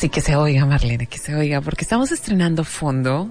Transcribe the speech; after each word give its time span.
Así 0.00 0.08
que 0.08 0.22
se 0.22 0.34
oiga, 0.34 0.64
Marlene, 0.64 1.06
que 1.06 1.18
se 1.18 1.34
oiga, 1.34 1.60
porque 1.60 1.82
estamos 1.82 2.10
estrenando 2.10 2.64
fondo. 2.64 3.28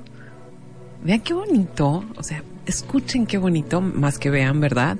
Vean 1.02 1.22
qué 1.22 1.34
bonito, 1.34 2.06
o 2.16 2.22
sea, 2.22 2.44
escuchen 2.68 3.26
qué 3.26 3.40
bonito, 3.40 3.82
más 3.82 4.20
que 4.20 4.30
vean, 4.30 4.60
¿verdad? 4.60 4.96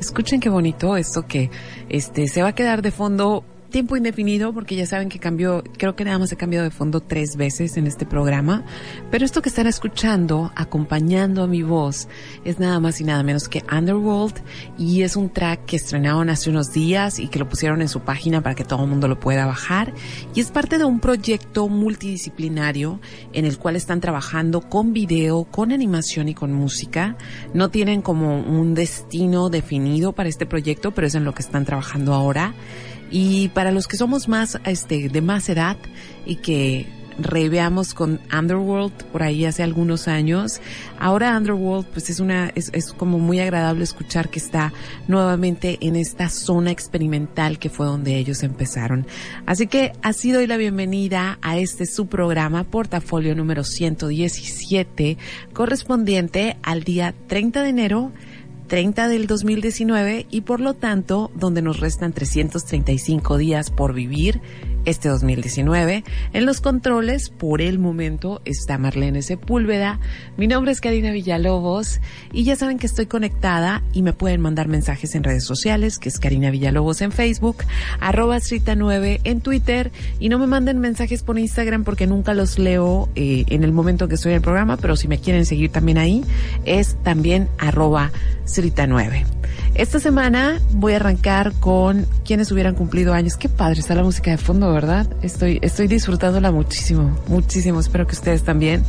Escuchen 0.00 0.40
qué 0.40 0.48
bonito 0.48 0.96
esto 0.96 1.24
que 1.28 1.48
este 1.88 2.26
se 2.26 2.42
va 2.42 2.48
a 2.48 2.54
quedar 2.56 2.82
de 2.82 2.90
fondo 2.90 3.44
tiempo 3.72 3.96
indefinido, 3.96 4.52
porque 4.52 4.76
ya 4.76 4.86
saben 4.86 5.08
que 5.08 5.18
cambió, 5.18 5.64
creo 5.76 5.96
que 5.96 6.04
nada 6.04 6.18
más 6.18 6.30
he 6.30 6.36
cambiado 6.36 6.64
de 6.64 6.70
fondo 6.70 7.00
tres 7.00 7.36
veces 7.36 7.76
en 7.76 7.88
este 7.88 8.06
programa, 8.06 8.64
pero 9.10 9.24
esto 9.24 9.42
que 9.42 9.48
están 9.48 9.66
escuchando, 9.66 10.52
acompañando 10.54 11.42
a 11.42 11.48
mi 11.48 11.62
voz, 11.62 12.06
es 12.44 12.60
nada 12.60 12.78
más 12.78 13.00
y 13.00 13.04
nada 13.04 13.22
menos 13.24 13.48
que 13.48 13.64
Underworld, 13.72 14.40
y 14.78 15.02
es 15.02 15.16
un 15.16 15.30
track 15.30 15.64
que 15.64 15.76
estrenaron 15.76 16.30
hace 16.30 16.50
unos 16.50 16.72
días 16.72 17.18
y 17.18 17.28
que 17.28 17.40
lo 17.40 17.48
pusieron 17.48 17.82
en 17.82 17.88
su 17.88 18.00
página 18.00 18.42
para 18.42 18.54
que 18.54 18.64
todo 18.64 18.84
el 18.84 18.90
mundo 18.90 19.08
lo 19.08 19.18
pueda 19.18 19.46
bajar, 19.46 19.92
y 20.34 20.40
es 20.40 20.52
parte 20.52 20.78
de 20.78 20.84
un 20.84 21.00
proyecto 21.00 21.68
multidisciplinario 21.68 23.00
en 23.32 23.46
el 23.46 23.58
cual 23.58 23.74
están 23.76 24.00
trabajando 24.00 24.60
con 24.60 24.92
video, 24.92 25.44
con 25.44 25.72
animación 25.72 26.28
y 26.28 26.34
con 26.34 26.52
música. 26.52 27.16
No 27.54 27.70
tienen 27.70 28.02
como 28.02 28.38
un 28.38 28.74
destino 28.74 29.48
definido 29.48 30.12
para 30.12 30.28
este 30.28 30.44
proyecto, 30.44 30.92
pero 30.92 31.06
es 31.06 31.14
en 31.14 31.24
lo 31.24 31.34
que 31.34 31.42
están 31.42 31.64
trabajando 31.64 32.12
ahora. 32.12 32.54
Y 33.12 33.48
para 33.50 33.70
los 33.70 33.86
que 33.86 33.96
somos 33.96 34.26
más, 34.26 34.58
este, 34.64 35.08
de 35.08 35.20
más 35.20 35.48
edad 35.48 35.76
y 36.26 36.36
que 36.36 36.86
reveamos 37.18 37.94
con 37.94 38.20
Underworld 38.36 38.92
por 39.12 39.22
ahí 39.22 39.44
hace 39.44 39.62
algunos 39.62 40.08
años. 40.08 40.60
Ahora 40.98 41.36
Underworld 41.36 41.86
pues 41.86 42.10
es 42.10 42.20
una, 42.20 42.50
es, 42.54 42.70
es 42.72 42.92
como 42.92 43.18
muy 43.18 43.40
agradable 43.40 43.84
escuchar 43.84 44.30
que 44.30 44.38
está 44.38 44.72
nuevamente 45.08 45.78
en 45.80 45.96
esta 45.96 46.28
zona 46.28 46.70
experimental 46.70 47.58
que 47.58 47.70
fue 47.70 47.86
donde 47.86 48.16
ellos 48.16 48.42
empezaron. 48.42 49.06
Así 49.46 49.66
que 49.66 49.92
así 50.02 50.32
doy 50.32 50.46
la 50.46 50.56
bienvenida 50.56 51.38
a 51.42 51.58
este 51.58 51.86
su 51.86 52.06
programa, 52.06 52.64
portafolio 52.64 53.34
número 53.34 53.64
117, 53.64 55.18
correspondiente 55.52 56.56
al 56.62 56.82
día 56.82 57.14
30 57.26 57.62
de 57.62 57.68
enero 57.68 58.12
30 58.72 59.08
del 59.08 59.26
2019 59.26 60.24
y 60.30 60.40
por 60.40 60.60
lo 60.60 60.72
tanto 60.72 61.30
donde 61.34 61.60
nos 61.60 61.78
restan 61.78 62.14
335 62.14 63.36
días 63.36 63.70
por 63.70 63.92
vivir 63.92 64.40
este 64.84 65.08
2019. 65.08 66.04
En 66.32 66.46
los 66.46 66.60
controles, 66.60 67.30
por 67.30 67.60
el 67.60 67.78
momento, 67.78 68.40
está 68.44 68.78
Marlene 68.78 69.22
Sepúlveda. 69.22 70.00
Mi 70.36 70.46
nombre 70.46 70.72
es 70.72 70.80
Karina 70.80 71.12
Villalobos 71.12 72.00
y 72.32 72.44
ya 72.44 72.56
saben 72.56 72.78
que 72.78 72.86
estoy 72.86 73.06
conectada 73.06 73.82
y 73.92 74.02
me 74.02 74.12
pueden 74.12 74.40
mandar 74.40 74.68
mensajes 74.68 75.14
en 75.14 75.24
redes 75.24 75.44
sociales, 75.44 75.98
que 75.98 76.08
es 76.08 76.18
Karina 76.18 76.50
Villalobos 76.50 77.00
en 77.02 77.12
Facebook, 77.12 77.58
arroba 78.00 78.38
9 78.76 79.20
en 79.24 79.40
Twitter 79.40 79.92
y 80.18 80.28
no 80.28 80.38
me 80.38 80.46
manden 80.46 80.78
mensajes 80.78 81.22
por 81.22 81.38
Instagram 81.38 81.84
porque 81.84 82.06
nunca 82.06 82.34
los 82.34 82.58
leo 82.58 83.08
eh, 83.14 83.44
en 83.48 83.64
el 83.64 83.72
momento 83.72 84.08
que 84.08 84.14
estoy 84.14 84.32
en 84.32 84.36
el 84.36 84.42
programa, 84.42 84.76
pero 84.76 84.96
si 84.96 85.08
me 85.08 85.18
quieren 85.18 85.46
seguir 85.46 85.70
también 85.70 85.98
ahí, 85.98 86.24
es 86.64 86.96
también 87.02 87.48
arroba 87.58 88.10
9. 88.86 89.24
Esta 89.74 89.98
semana 90.00 90.60
voy 90.72 90.92
a 90.92 90.96
arrancar 90.96 91.52
con 91.54 92.06
quienes 92.26 92.52
hubieran 92.52 92.74
cumplido 92.74 93.14
años. 93.14 93.38
Qué 93.38 93.48
padre 93.48 93.80
está 93.80 93.94
la 93.94 94.02
música 94.02 94.30
de 94.30 94.36
fondo, 94.36 94.70
¿verdad? 94.70 95.06
Estoy, 95.22 95.58
estoy 95.62 95.86
disfrutándola 95.86 96.52
muchísimo, 96.52 97.18
muchísimo. 97.26 97.80
Espero 97.80 98.06
que 98.06 98.12
ustedes 98.12 98.42
también. 98.42 98.84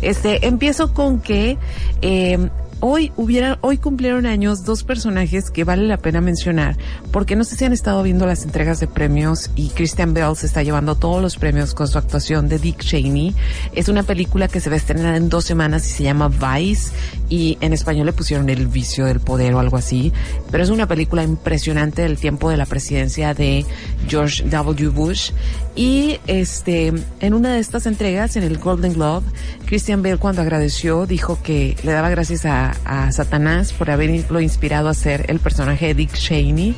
Este, 0.00 0.46
empiezo 0.46 0.94
con 0.94 1.20
que, 1.20 1.58
eh, 2.02 2.50
hoy 2.80 3.12
hubiera, 3.16 3.58
hoy 3.60 3.78
cumplieron 3.78 4.26
años 4.26 4.64
dos 4.64 4.84
personajes 4.84 5.50
que 5.50 5.64
vale 5.64 5.86
la 5.86 5.96
pena 5.96 6.20
mencionar, 6.20 6.76
porque 7.10 7.36
no 7.36 7.44
sé 7.44 7.56
si 7.56 7.64
han 7.64 7.72
estado 7.72 8.02
viendo 8.02 8.26
las 8.26 8.44
entregas 8.44 8.80
de 8.80 8.86
premios 8.86 9.50
y 9.56 9.68
Christian 9.70 10.14
Bell 10.14 10.36
se 10.36 10.46
está 10.46 10.62
llevando 10.62 10.94
todos 10.94 11.20
los 11.20 11.36
premios 11.36 11.74
con 11.74 11.88
su 11.88 11.98
actuación 11.98 12.48
de 12.48 12.58
Dick 12.58 12.78
Cheney. 12.78 13.34
Es 13.74 13.88
una 13.88 14.02
película 14.02 14.48
que 14.48 14.60
se 14.60 14.70
va 14.70 14.74
a 14.74 14.78
estrenar 14.78 15.14
en 15.14 15.28
dos 15.28 15.44
semanas 15.44 15.86
y 15.86 15.92
se 15.92 16.04
llama 16.04 16.28
Vice 16.28 16.92
y 17.28 17.58
en 17.60 17.72
español 17.72 18.06
le 18.06 18.12
pusieron 18.12 18.48
El 18.48 18.66
vicio 18.68 19.04
del 19.06 19.20
poder 19.20 19.54
o 19.54 19.58
algo 19.58 19.76
así, 19.76 20.12
pero 20.50 20.62
es 20.62 20.70
una 20.70 20.86
película 20.86 21.22
impresionante 21.22 22.02
del 22.02 22.18
tiempo 22.18 22.50
de 22.50 22.56
la 22.56 22.66
presidencia 22.66 23.34
de 23.34 23.66
George 24.08 24.44
W. 24.44 24.88
Bush 24.90 25.32
y 25.78 26.18
este, 26.26 26.92
en 27.20 27.34
una 27.34 27.54
de 27.54 27.60
estas 27.60 27.86
entregas, 27.86 28.34
en 28.34 28.42
el 28.42 28.58
Golden 28.58 28.94
Globe, 28.94 29.24
Christian 29.64 30.02
Bale 30.02 30.16
cuando 30.16 30.42
agradeció 30.42 31.06
dijo 31.06 31.38
que 31.40 31.76
le 31.84 31.92
daba 31.92 32.10
gracias 32.10 32.46
a, 32.46 32.74
Satanás 33.12 33.72
por 33.72 33.88
haberlo 33.88 34.40
inspirado 34.40 34.88
a 34.88 34.94
ser 34.94 35.26
el 35.28 35.38
personaje 35.38 35.86
de 35.86 35.94
Dick 35.94 36.14
Cheney. 36.14 36.74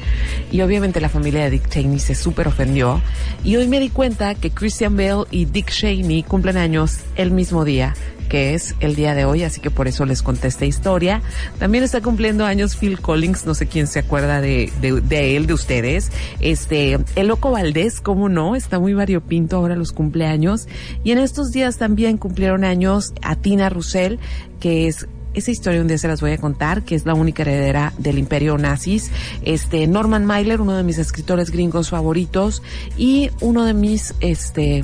Y 0.53 0.61
obviamente 0.61 1.01
la 1.01 1.09
familia 1.09 1.45
de 1.45 1.51
Dick 1.53 1.71
Cheney 1.71 1.99
se 1.99 2.15
súper 2.15 2.47
ofendió. 2.47 3.01
Y 3.43 3.57
hoy 3.57 3.69
me 3.69 3.81
di 3.81 3.89
cuenta 3.89 4.35
que 4.35 4.51
Christian 4.51 4.99
Bale 4.99 5.25
y 5.31 5.47
Dick 5.47 5.71
Cheney 5.71 6.23
cumplen 6.23 6.59
años 6.59 6.99
el 7.17 7.31
mismo 7.31 7.65
día 7.65 7.95
que 8.31 8.55
es 8.55 8.77
el 8.79 8.95
día 8.95 9.15
de 9.15 9.27
hoy, 9.27 9.43
así 9.43 9.61
que 9.61 9.71
por 9.71 9.89
eso 9.89 10.07
les 10.07 10.23
conté 10.23 10.49
esta 10.49 10.65
historia. 10.65 11.21
También 11.59 11.83
está 11.83 12.01
cumpliendo 12.01 12.47
años 12.47 12.77
Phil 12.77 13.01
Collins, 13.01 13.45
no 13.45 13.55
sé 13.55 13.67
quién 13.67 13.89
se 13.89 13.99
acuerda 13.99 14.41
de, 14.41 14.73
de, 14.81 15.37
él, 15.37 15.47
de 15.47 15.53
ustedes. 15.53 16.13
Este, 16.39 16.99
el 17.17 17.27
Loco 17.27 17.51
Valdés, 17.51 18.01
cómo 18.01 18.29
no, 18.29 18.55
está 18.55 18.79
muy 18.79 18.95
variopinto 18.95 19.57
ahora 19.57 19.75
los 19.75 19.93
cumpleaños. 19.93 20.69
Y 21.03 21.11
en 21.11 21.19
estos 21.19 21.51
días 21.51 21.77
también 21.77 22.19
cumplieron 22.19 22.65
años 22.65 23.13
a 23.21 23.35
Tina 23.35 23.69
Russell, 23.69 24.19
que 24.61 24.87
es 24.87 25.09
esa 25.35 25.51
historia 25.51 25.81
un 25.81 25.87
día 25.87 25.99
se 25.99 26.09
las 26.09 26.21
voy 26.21 26.33
a 26.33 26.39
contar, 26.39 26.83
que 26.83 26.95
es 26.95 27.07
la 27.07 27.15
única 27.15 27.43
heredera 27.43 27.93
del 27.99 28.19
imperio 28.19 28.59
nazis. 28.59 29.11
Este, 29.43 29.87
Norman 29.87 30.25
Mailer, 30.25 30.61
uno 30.61 30.77
de 30.77 30.83
mis 30.83 30.99
escritores 30.99 31.51
gringos 31.51 31.91
favoritos 31.91 32.63
y 32.97 33.31
uno 33.41 33.65
de 33.65 33.75
mis, 33.75 34.15
este, 34.21 34.83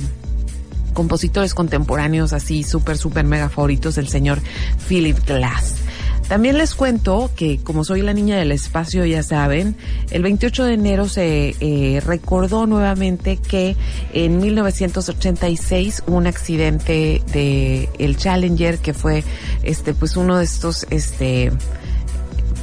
compositores 0.97 1.53
contemporáneos 1.53 2.33
así 2.33 2.63
súper, 2.63 2.97
súper 2.97 3.23
mega 3.23 3.49
favoritos, 3.49 3.99
el 3.99 4.07
señor 4.07 4.39
Philip 4.89 5.15
Glass. 5.27 5.75
También 6.27 6.57
les 6.57 6.73
cuento 6.73 7.29
que 7.35 7.59
como 7.59 7.83
soy 7.83 8.01
la 8.01 8.13
niña 8.13 8.35
del 8.35 8.51
espacio, 8.51 9.05
ya 9.05 9.21
saben, 9.21 9.75
el 10.09 10.23
28 10.23 10.63
de 10.63 10.73
enero 10.73 11.07
se 11.07 11.55
eh, 11.59 12.01
recordó 12.03 12.65
nuevamente 12.65 13.37
que 13.37 13.75
en 14.11 14.39
1986 14.39 16.01
hubo 16.07 16.17
un 16.17 16.25
accidente 16.25 17.21
de 17.31 17.89
el 17.99 18.17
Challenger 18.17 18.79
que 18.79 18.95
fue 18.95 19.23
este 19.61 19.93
pues 19.93 20.17
uno 20.17 20.39
de 20.39 20.45
estos 20.45 20.87
este 20.89 21.51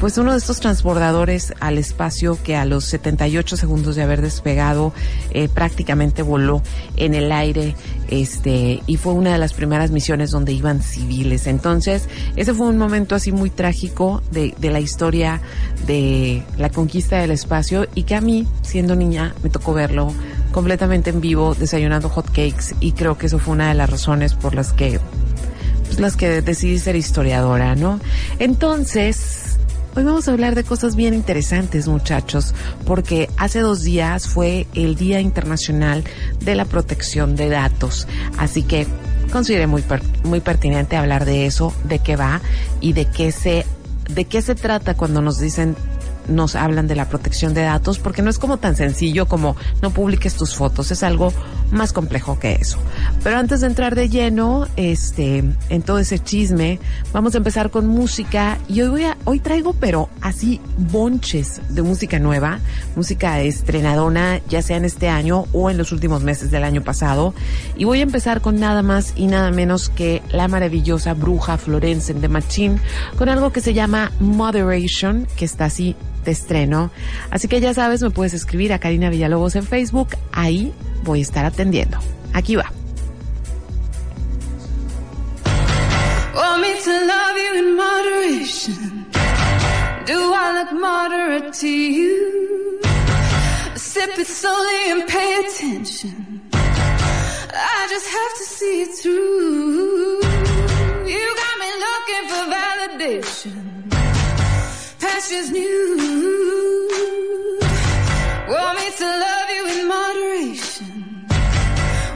pues 0.00 0.18
uno 0.18 0.32
de 0.32 0.38
estos 0.38 0.60
transbordadores 0.60 1.54
al 1.60 1.78
espacio 1.78 2.38
que 2.42 2.56
a 2.56 2.64
los 2.64 2.84
78 2.84 3.56
segundos 3.56 3.96
de 3.96 4.02
haber 4.02 4.22
despegado 4.22 4.92
eh, 5.30 5.48
prácticamente 5.48 6.22
voló 6.22 6.62
en 6.96 7.14
el 7.14 7.32
aire 7.32 7.74
este 8.08 8.82
y 8.86 8.96
fue 8.96 9.14
una 9.14 9.32
de 9.32 9.38
las 9.38 9.52
primeras 9.54 9.90
misiones 9.90 10.30
donde 10.30 10.52
iban 10.52 10.82
civiles. 10.82 11.46
Entonces 11.46 12.08
ese 12.36 12.54
fue 12.54 12.68
un 12.68 12.78
momento 12.78 13.14
así 13.14 13.32
muy 13.32 13.50
trágico 13.50 14.22
de, 14.30 14.54
de 14.58 14.70
la 14.70 14.80
historia 14.80 15.40
de 15.86 16.42
la 16.58 16.70
conquista 16.70 17.18
del 17.18 17.30
espacio 17.30 17.86
y 17.94 18.04
que 18.04 18.14
a 18.14 18.20
mí 18.20 18.46
siendo 18.62 18.96
niña 18.96 19.34
me 19.42 19.50
tocó 19.50 19.74
verlo 19.74 20.12
completamente 20.52 21.10
en 21.10 21.20
vivo 21.20 21.54
desayunando 21.54 22.08
hot 22.08 22.26
cakes 22.26 22.74
y 22.80 22.92
creo 22.92 23.18
que 23.18 23.26
eso 23.26 23.38
fue 23.38 23.54
una 23.54 23.68
de 23.68 23.74
las 23.74 23.90
razones 23.90 24.34
por 24.34 24.54
las 24.54 24.72
que 24.72 25.00
pues, 25.86 25.98
las 25.98 26.16
que 26.16 26.42
decidí 26.42 26.78
ser 26.78 26.94
historiadora 26.94 27.74
no 27.74 27.98
entonces 28.38 29.43
hoy 29.96 30.02
vamos 30.02 30.26
a 30.28 30.32
hablar 30.32 30.54
de 30.54 30.64
cosas 30.64 30.96
bien 30.96 31.14
interesantes, 31.14 31.86
muchachos, 31.86 32.54
porque 32.84 33.30
hace 33.36 33.60
dos 33.60 33.82
días 33.82 34.26
fue 34.28 34.66
el 34.74 34.96
Día 34.96 35.20
Internacional 35.20 36.04
de 36.40 36.54
la 36.54 36.64
Protección 36.64 37.36
de 37.36 37.48
Datos. 37.48 38.08
Así 38.36 38.62
que 38.62 38.86
consideré 39.32 39.66
muy, 39.66 39.84
muy 40.24 40.40
pertinente 40.40 40.96
hablar 40.96 41.24
de 41.24 41.46
eso, 41.46 41.72
de 41.84 42.00
qué 42.00 42.16
va 42.16 42.40
y 42.80 42.92
de 42.92 43.06
qué 43.06 43.30
se, 43.32 43.66
de 44.08 44.24
qué 44.24 44.42
se 44.42 44.54
trata 44.54 44.94
cuando 44.94 45.22
nos 45.22 45.38
dicen 45.38 45.76
nos 46.28 46.54
hablan 46.56 46.86
de 46.86 46.96
la 46.96 47.06
protección 47.06 47.52
de 47.52 47.60
datos 47.60 47.98
porque 47.98 48.22
no 48.22 48.30
es 48.30 48.38
como 48.38 48.56
tan 48.56 48.76
sencillo 48.76 49.26
como 49.26 49.56
no 49.82 49.90
publiques 49.90 50.34
tus 50.34 50.54
fotos, 50.54 50.90
es 50.90 51.02
algo 51.02 51.34
más 51.74 51.92
complejo 51.92 52.38
que 52.38 52.52
eso. 52.52 52.78
Pero 53.22 53.38
antes 53.38 53.60
de 53.60 53.66
entrar 53.66 53.94
de 53.94 54.08
lleno, 54.08 54.66
este, 54.76 55.44
en 55.68 55.82
todo 55.82 55.98
ese 55.98 56.18
chisme, 56.18 56.78
vamos 57.12 57.34
a 57.34 57.38
empezar 57.38 57.70
con 57.70 57.86
música 57.86 58.58
y 58.68 58.80
hoy 58.80 58.88
voy 58.88 59.04
a, 59.04 59.16
hoy 59.24 59.40
traigo 59.40 59.74
pero 59.74 60.08
así 60.20 60.60
bonches 60.76 61.60
de 61.68 61.82
música 61.82 62.18
nueva, 62.18 62.60
música 62.96 63.40
estrenadona, 63.40 64.40
ya 64.48 64.62
sea 64.62 64.76
en 64.76 64.84
este 64.84 65.08
año 65.08 65.46
o 65.52 65.70
en 65.70 65.78
los 65.78 65.92
últimos 65.92 66.22
meses 66.22 66.50
del 66.50 66.64
año 66.64 66.82
pasado. 66.82 67.34
Y 67.76 67.84
voy 67.84 68.00
a 68.00 68.02
empezar 68.02 68.40
con 68.40 68.58
nada 68.58 68.82
más 68.82 69.12
y 69.16 69.26
nada 69.26 69.50
menos 69.50 69.88
que 69.88 70.22
la 70.30 70.48
maravillosa 70.48 71.14
bruja 71.14 71.58
Florence 71.58 72.14
de 72.14 72.28
Machine 72.28 72.78
con 73.16 73.28
algo 73.28 73.52
que 73.52 73.60
se 73.60 73.74
llama 73.74 74.12
Moderation, 74.20 75.26
que 75.36 75.44
está 75.44 75.66
así 75.66 75.96
de 76.24 76.32
estreno. 76.32 76.90
Así 77.30 77.48
que 77.48 77.60
ya 77.60 77.74
sabes, 77.74 78.02
me 78.02 78.10
puedes 78.10 78.34
escribir 78.34 78.72
a 78.72 78.78
Karina 78.78 79.10
Villalobos 79.10 79.56
en 79.56 79.64
Facebook. 79.64 80.08
Ahí 80.32 80.72
voy 81.04 81.20
a 81.20 81.22
estar 81.22 81.44
atendiendo. 81.44 81.98
Aquí 82.32 82.56
va. 82.56 82.70
Want 86.34 86.62
me 86.62 86.74
to 86.82 87.06
love 87.06 87.36
you 87.44 87.52
in 87.60 87.76
moderation. 87.76 89.06
Do 90.06 90.34
I 90.34 90.46
look 90.58 90.72
moderate 90.72 91.52
to 91.60 91.68
you? 91.68 92.80
Sip 93.76 94.18
it 94.18 94.26
slowly 94.26 94.90
and 94.90 95.06
pay 95.06 95.44
attention. 95.44 96.40
I 96.52 97.86
just 97.88 98.08
have 98.18 98.34
to 98.40 98.44
see 98.56 98.82
it 98.82 98.92
through. 99.00 100.20
You 101.12 101.24
got 101.42 101.54
me 101.62 101.70
looking 101.86 102.24
for 102.30 102.42
validation. 102.58 103.56
Pastures 105.00 105.50
new. 105.50 106.88
Want 108.48 108.78
me 108.80 108.88
to 109.00 109.06
love 109.26 109.48
you 109.56 109.62
in 109.74 109.88
moderation. 109.88 110.73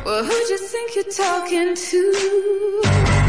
Well, 0.08 0.25
who'd 0.25 0.49
you 0.49 0.56
think 0.56 0.94
you're 0.94 1.05
talking 1.05 1.75
to? 1.75 3.28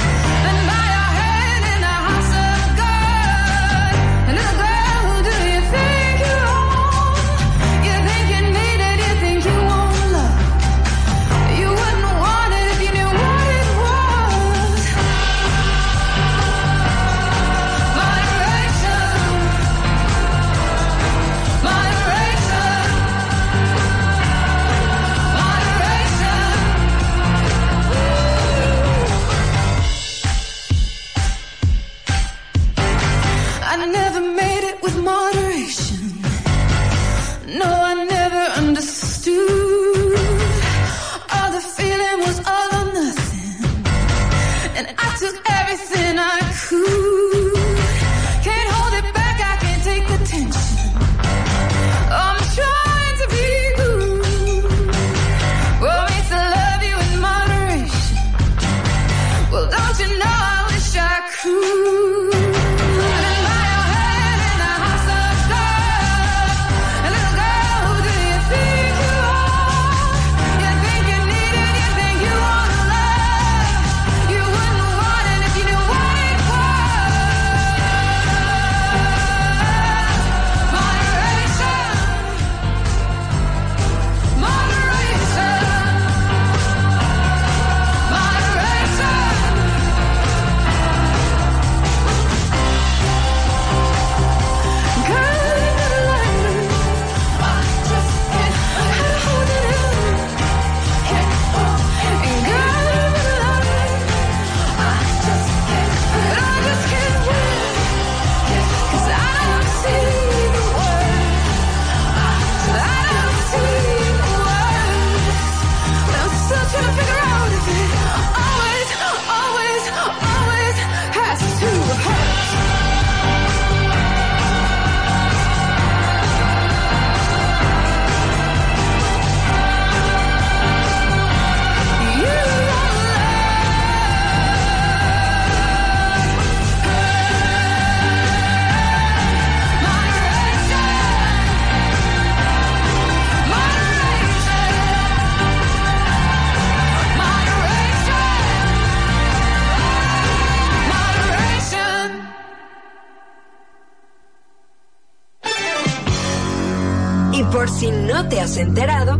Enterado. 158.58 159.20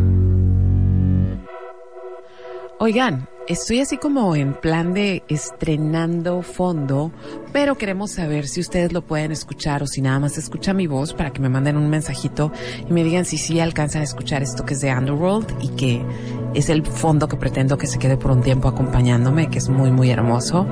Oigan, 2.80 3.28
estoy 3.50 3.80
así 3.80 3.98
como 3.98 4.36
en 4.36 4.54
plan 4.54 4.94
de 4.94 5.24
estrenando 5.28 6.44
fondo, 6.44 7.12
pero 7.52 7.80
queremos 7.80 8.12
saber 8.12 8.48
si 8.48 8.62
ustedes 8.62 8.94
lo 8.94 9.02
pueden 9.02 9.32
escuchar 9.32 9.82
o 9.82 9.88
si 9.88 10.04
nada 10.04 10.20
más 10.20 10.38
escucha 10.38 10.72
mi 10.72 10.86
voz 10.86 11.16
para 11.16 11.34
que 11.34 11.42
me 11.42 11.50
manden 11.50 11.76
un 11.76 11.90
mensajito 11.90 12.52
y 12.88 12.94
me 12.94 13.04
digan 13.04 13.26
si 13.26 13.40
sí 13.40 13.60
alcanzan 13.60 14.02
a 14.02 14.04
escuchar 14.04 14.44
esto 14.44 14.66
que 14.66 14.76
es 14.76 14.82
de 14.82 14.94
Underworld 14.94 15.48
y 15.62 15.70
que 15.70 16.06
es 16.54 16.70
el 16.70 16.86
fondo 16.86 17.28
que 17.28 17.38
pretendo 17.38 17.76
que 17.80 17.88
se 17.88 17.98
quede 17.98 18.18
por 18.18 18.32
un 18.32 18.42
tiempo 18.42 18.68
acompañándome, 18.68 19.50
que 19.50 19.58
es 19.58 19.68
muy, 19.68 19.92
muy 19.92 20.12
hermoso. 20.12 20.68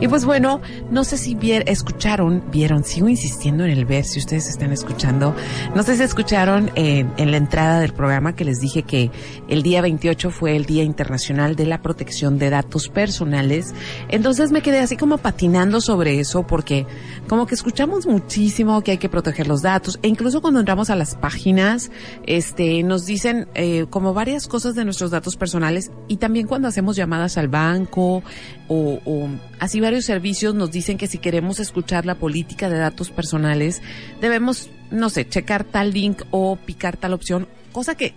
Y 0.00 0.06
pues 0.06 0.24
bueno, 0.24 0.60
no 0.90 1.04
sé 1.04 1.16
si 1.16 1.36
escucharon, 1.66 2.44
vieron, 2.52 2.84
sigo 2.84 3.08
insistiendo 3.08 3.64
en 3.64 3.70
el 3.70 3.84
ver, 3.84 4.04
si 4.04 4.20
ustedes 4.20 4.48
están 4.48 4.70
escuchando. 4.70 5.34
No 5.74 5.82
sé 5.82 5.96
si 5.96 6.02
escucharon 6.04 6.70
en, 6.76 7.10
en 7.16 7.30
la 7.30 7.36
entrada 7.36 7.80
del 7.80 7.92
programa 7.92 8.36
que 8.36 8.44
les 8.44 8.60
dije 8.60 8.84
que 8.84 9.10
el 9.48 9.62
día 9.62 9.80
28 9.80 10.30
fue 10.30 10.54
el 10.54 10.66
Día 10.66 10.84
Internacional 10.84 11.56
de 11.56 11.66
la 11.66 11.82
Protección 11.82 12.17
de 12.18 12.50
Datos 12.50 12.88
Personales. 12.88 13.74
Entonces 14.08 14.50
me 14.50 14.60
quedé 14.60 14.80
así 14.80 14.96
como 14.96 15.18
patinando 15.18 15.80
sobre 15.80 16.18
eso 16.18 16.46
porque 16.46 16.86
como 17.28 17.46
que 17.46 17.54
escuchamos 17.54 18.06
muchísimo 18.06 18.82
que 18.82 18.92
hay 18.92 18.98
que 18.98 19.08
proteger 19.08 19.46
los 19.46 19.62
datos 19.62 20.00
e 20.02 20.08
incluso 20.08 20.40
cuando 20.40 20.60
entramos 20.60 20.90
a 20.90 20.96
las 20.96 21.14
páginas, 21.14 21.90
este, 22.26 22.82
nos 22.82 23.06
dicen 23.06 23.48
eh, 23.54 23.86
como 23.88 24.14
varias 24.14 24.48
cosas 24.48 24.74
de 24.74 24.84
nuestros 24.84 25.12
datos 25.12 25.36
personales 25.36 25.92
y 26.08 26.16
también 26.16 26.48
cuando 26.48 26.66
hacemos 26.66 26.96
llamadas 26.96 27.38
al 27.38 27.48
banco 27.48 28.22
o, 28.66 29.00
o, 29.04 29.28
así 29.60 29.80
varios 29.80 30.04
servicios 30.04 30.54
nos 30.54 30.72
dicen 30.72 30.98
que 30.98 31.06
si 31.06 31.18
queremos 31.18 31.60
escuchar 31.60 32.04
la 32.04 32.16
política 32.16 32.68
de 32.68 32.78
datos 32.78 33.10
personales 33.10 33.80
debemos, 34.20 34.70
no 34.90 35.08
sé, 35.08 35.28
checar 35.28 35.62
tal 35.62 35.92
link 35.92 36.22
o 36.32 36.56
picar 36.56 36.96
tal 36.96 37.12
opción, 37.12 37.46
cosa 37.72 37.94
que 37.94 38.14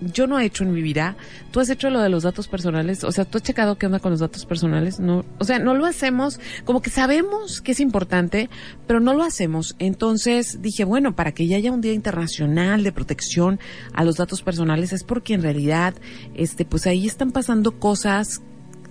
yo 0.00 0.26
no 0.26 0.38
he 0.38 0.44
hecho 0.44 0.64
en 0.64 0.72
mi 0.72 0.82
vida. 0.82 1.16
¿Tú 1.50 1.60
has 1.60 1.70
hecho 1.70 1.90
lo 1.90 2.00
de 2.00 2.08
los 2.08 2.22
datos 2.22 2.48
personales? 2.48 3.04
O 3.04 3.12
sea, 3.12 3.24
¿tú 3.24 3.38
has 3.38 3.44
checado 3.44 3.76
qué 3.76 3.86
onda 3.86 4.00
con 4.00 4.10
los 4.10 4.20
datos 4.20 4.44
personales? 4.46 5.00
No, 5.00 5.24
o 5.38 5.44
sea, 5.44 5.58
no 5.58 5.74
lo 5.74 5.86
hacemos, 5.86 6.40
como 6.64 6.82
que 6.82 6.90
sabemos 6.90 7.60
que 7.60 7.72
es 7.72 7.80
importante, 7.80 8.50
pero 8.86 9.00
no 9.00 9.14
lo 9.14 9.22
hacemos. 9.22 9.76
Entonces 9.78 10.60
dije, 10.60 10.84
bueno, 10.84 11.14
para 11.14 11.32
que 11.32 11.46
ya 11.46 11.56
haya 11.56 11.72
un 11.72 11.80
día 11.80 11.92
internacional 11.92 12.82
de 12.82 12.92
protección 12.92 13.60
a 13.92 14.04
los 14.04 14.16
datos 14.16 14.42
personales 14.42 14.92
es 14.92 15.04
porque 15.04 15.34
en 15.34 15.42
realidad, 15.42 15.94
este, 16.34 16.64
pues 16.64 16.86
ahí 16.86 17.06
están 17.06 17.32
pasando 17.32 17.78
cosas 17.78 18.42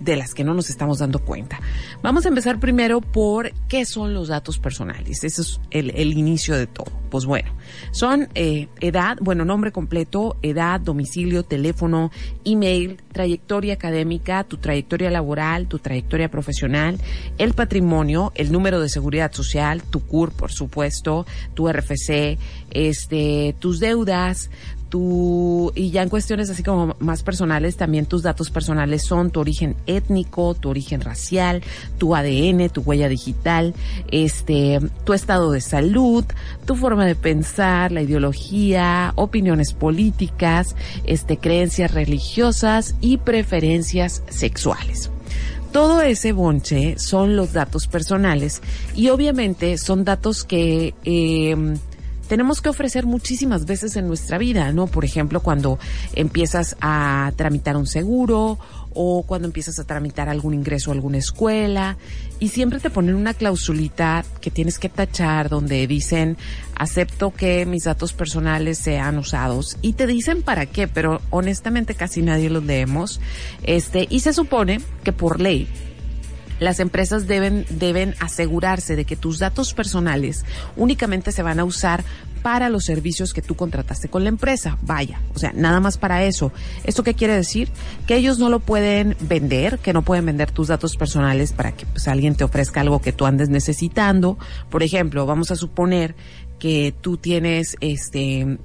de 0.04 0.16
las 0.16 0.34
que 0.34 0.44
no 0.44 0.54
nos 0.54 0.70
estamos 0.70 0.98
dando 0.98 1.18
cuenta. 1.18 1.60
Vamos 2.02 2.26
a 2.26 2.28
empezar 2.28 2.60
primero 2.60 3.00
por 3.00 3.52
qué 3.68 3.84
son 3.86 4.14
los 4.14 4.28
datos 4.28 4.58
personales. 4.58 5.24
Ese 5.24 5.42
es 5.42 5.60
el, 5.70 6.12
inicio 6.12 6.56
de 6.56 6.66
todo. 6.66 6.92
Pues 7.10 7.24
bueno, 7.24 7.52
son 7.90 8.28
eh, 8.34 8.68
edad, 8.80 9.16
bueno, 9.20 9.44
nombre 9.44 9.72
completo, 9.72 10.36
edad, 10.42 10.80
domicilio, 10.80 11.42
teléfono, 11.44 12.10
email, 12.44 12.98
trayectoria 13.14 13.74
académica, 13.74 14.44
tu 14.44 14.58
trayectoria 14.58 15.10
laboral, 15.10 15.68
tu 15.68 15.78
trayectoria 15.78 16.30
profesional, 16.30 16.98
el 17.38 17.54
patrimonio, 17.54 18.32
el 18.34 18.52
número 18.52 18.80
de 18.80 18.90
seguridad 18.90 19.32
social, 19.32 19.82
tu 19.82 20.00
CUR, 20.00 20.32
por 20.32 20.52
supuesto, 20.52 21.24
tu 21.54 21.72
RFC, 21.72 22.36
este, 22.70 23.54
tus 23.60 23.80
deudas, 23.80 24.50
tu, 24.94 25.72
y 25.74 25.90
ya 25.90 26.02
en 26.02 26.08
cuestiones 26.08 26.50
así 26.50 26.62
como 26.62 26.94
más 27.00 27.24
personales, 27.24 27.76
también 27.76 28.06
tus 28.06 28.22
datos 28.22 28.50
personales 28.50 29.02
son 29.02 29.32
tu 29.32 29.40
origen 29.40 29.74
étnico, 29.86 30.54
tu 30.54 30.70
origen 30.70 31.00
racial, 31.00 31.62
tu 31.98 32.14
ADN, 32.14 32.68
tu 32.68 32.82
huella 32.82 33.08
digital, 33.08 33.74
este, 34.12 34.78
tu 35.04 35.12
estado 35.12 35.50
de 35.50 35.60
salud, 35.60 36.24
tu 36.64 36.76
forma 36.76 37.06
de 37.06 37.16
pensar, 37.16 37.90
la 37.90 38.02
ideología, 38.02 39.12
opiniones 39.16 39.72
políticas, 39.72 40.76
este, 41.04 41.38
creencias 41.38 41.92
religiosas 41.92 42.94
y 43.04 43.18
preferencias 43.18 44.22
sexuales. 44.30 45.10
Todo 45.72 46.00
ese 46.00 46.32
bonche 46.32 46.94
son 46.98 47.36
los 47.36 47.52
datos 47.52 47.86
personales 47.86 48.62
y 48.94 49.10
obviamente 49.10 49.76
son 49.76 50.04
datos 50.04 50.42
que 50.42 50.94
eh, 51.04 51.54
tenemos 52.28 52.62
que 52.62 52.70
ofrecer 52.70 53.04
muchísimas 53.04 53.66
veces 53.66 53.96
en 53.96 54.08
nuestra 54.08 54.38
vida, 54.38 54.72
¿no? 54.72 54.86
Por 54.86 55.04
ejemplo, 55.04 55.40
cuando 55.40 55.78
empiezas 56.14 56.76
a 56.80 57.30
tramitar 57.36 57.76
un 57.76 57.86
seguro 57.86 58.58
o 58.94 59.24
cuando 59.26 59.46
empiezas 59.46 59.78
a 59.78 59.84
tramitar 59.84 60.30
algún 60.30 60.54
ingreso 60.54 60.90
a 60.90 60.94
alguna 60.94 61.18
escuela 61.18 61.98
y 62.40 62.48
siempre 62.48 62.80
te 62.80 62.88
ponen 62.88 63.16
una 63.16 63.34
klausulita 63.34 64.24
que 64.40 64.50
tienes 64.50 64.78
que 64.78 64.88
tachar 64.88 65.50
donde 65.50 65.86
dicen 65.86 66.38
acepto 66.76 67.32
que 67.32 67.66
mis 67.66 67.84
datos 67.84 68.12
personales 68.12 68.78
sean 68.78 69.18
usados 69.18 69.78
y 69.82 69.94
te 69.94 70.06
dicen 70.06 70.42
para 70.42 70.66
qué, 70.66 70.88
pero 70.88 71.20
honestamente 71.30 71.94
casi 71.94 72.22
nadie 72.22 72.50
los 72.50 72.64
leemos. 72.64 73.20
Este, 73.62 74.06
y 74.10 74.20
se 74.20 74.32
supone 74.32 74.80
que 75.02 75.12
por 75.12 75.40
ley 75.40 75.68
las 76.60 76.80
empresas 76.80 77.26
deben, 77.26 77.66
deben 77.68 78.14
asegurarse 78.20 78.96
de 78.96 79.04
que 79.04 79.16
tus 79.16 79.38
datos 79.38 79.74
personales 79.74 80.44
únicamente 80.76 81.32
se 81.32 81.42
van 81.42 81.60
a 81.60 81.64
usar 81.64 82.04
para 82.44 82.68
los 82.68 82.84
servicios 82.84 83.32
que 83.32 83.40
tú 83.40 83.56
contrataste 83.56 84.08
con 84.08 84.22
la 84.22 84.28
empresa. 84.28 84.76
Vaya, 84.82 85.18
o 85.34 85.38
sea, 85.38 85.52
nada 85.54 85.80
más 85.80 85.96
para 85.96 86.24
eso. 86.24 86.52
¿Esto 86.84 87.02
qué 87.02 87.14
quiere 87.14 87.34
decir? 87.34 87.70
Que 88.06 88.16
ellos 88.16 88.38
no 88.38 88.50
lo 88.50 88.60
pueden 88.60 89.16
vender, 89.20 89.78
que 89.78 89.94
no 89.94 90.02
pueden 90.02 90.26
vender 90.26 90.50
tus 90.50 90.68
datos 90.68 90.98
personales 90.98 91.54
para 91.54 91.72
que 91.72 91.86
pues, 91.86 92.06
alguien 92.06 92.34
te 92.34 92.44
ofrezca 92.44 92.82
algo 92.82 93.00
que 93.00 93.12
tú 93.12 93.24
andes 93.24 93.48
necesitando. 93.48 94.36
Por 94.68 94.82
ejemplo, 94.82 95.24
vamos 95.24 95.50
a 95.52 95.56
suponer 95.56 96.16
que 96.64 96.94
tú 96.98 97.18
tienes 97.18 97.76
este 97.82 98.56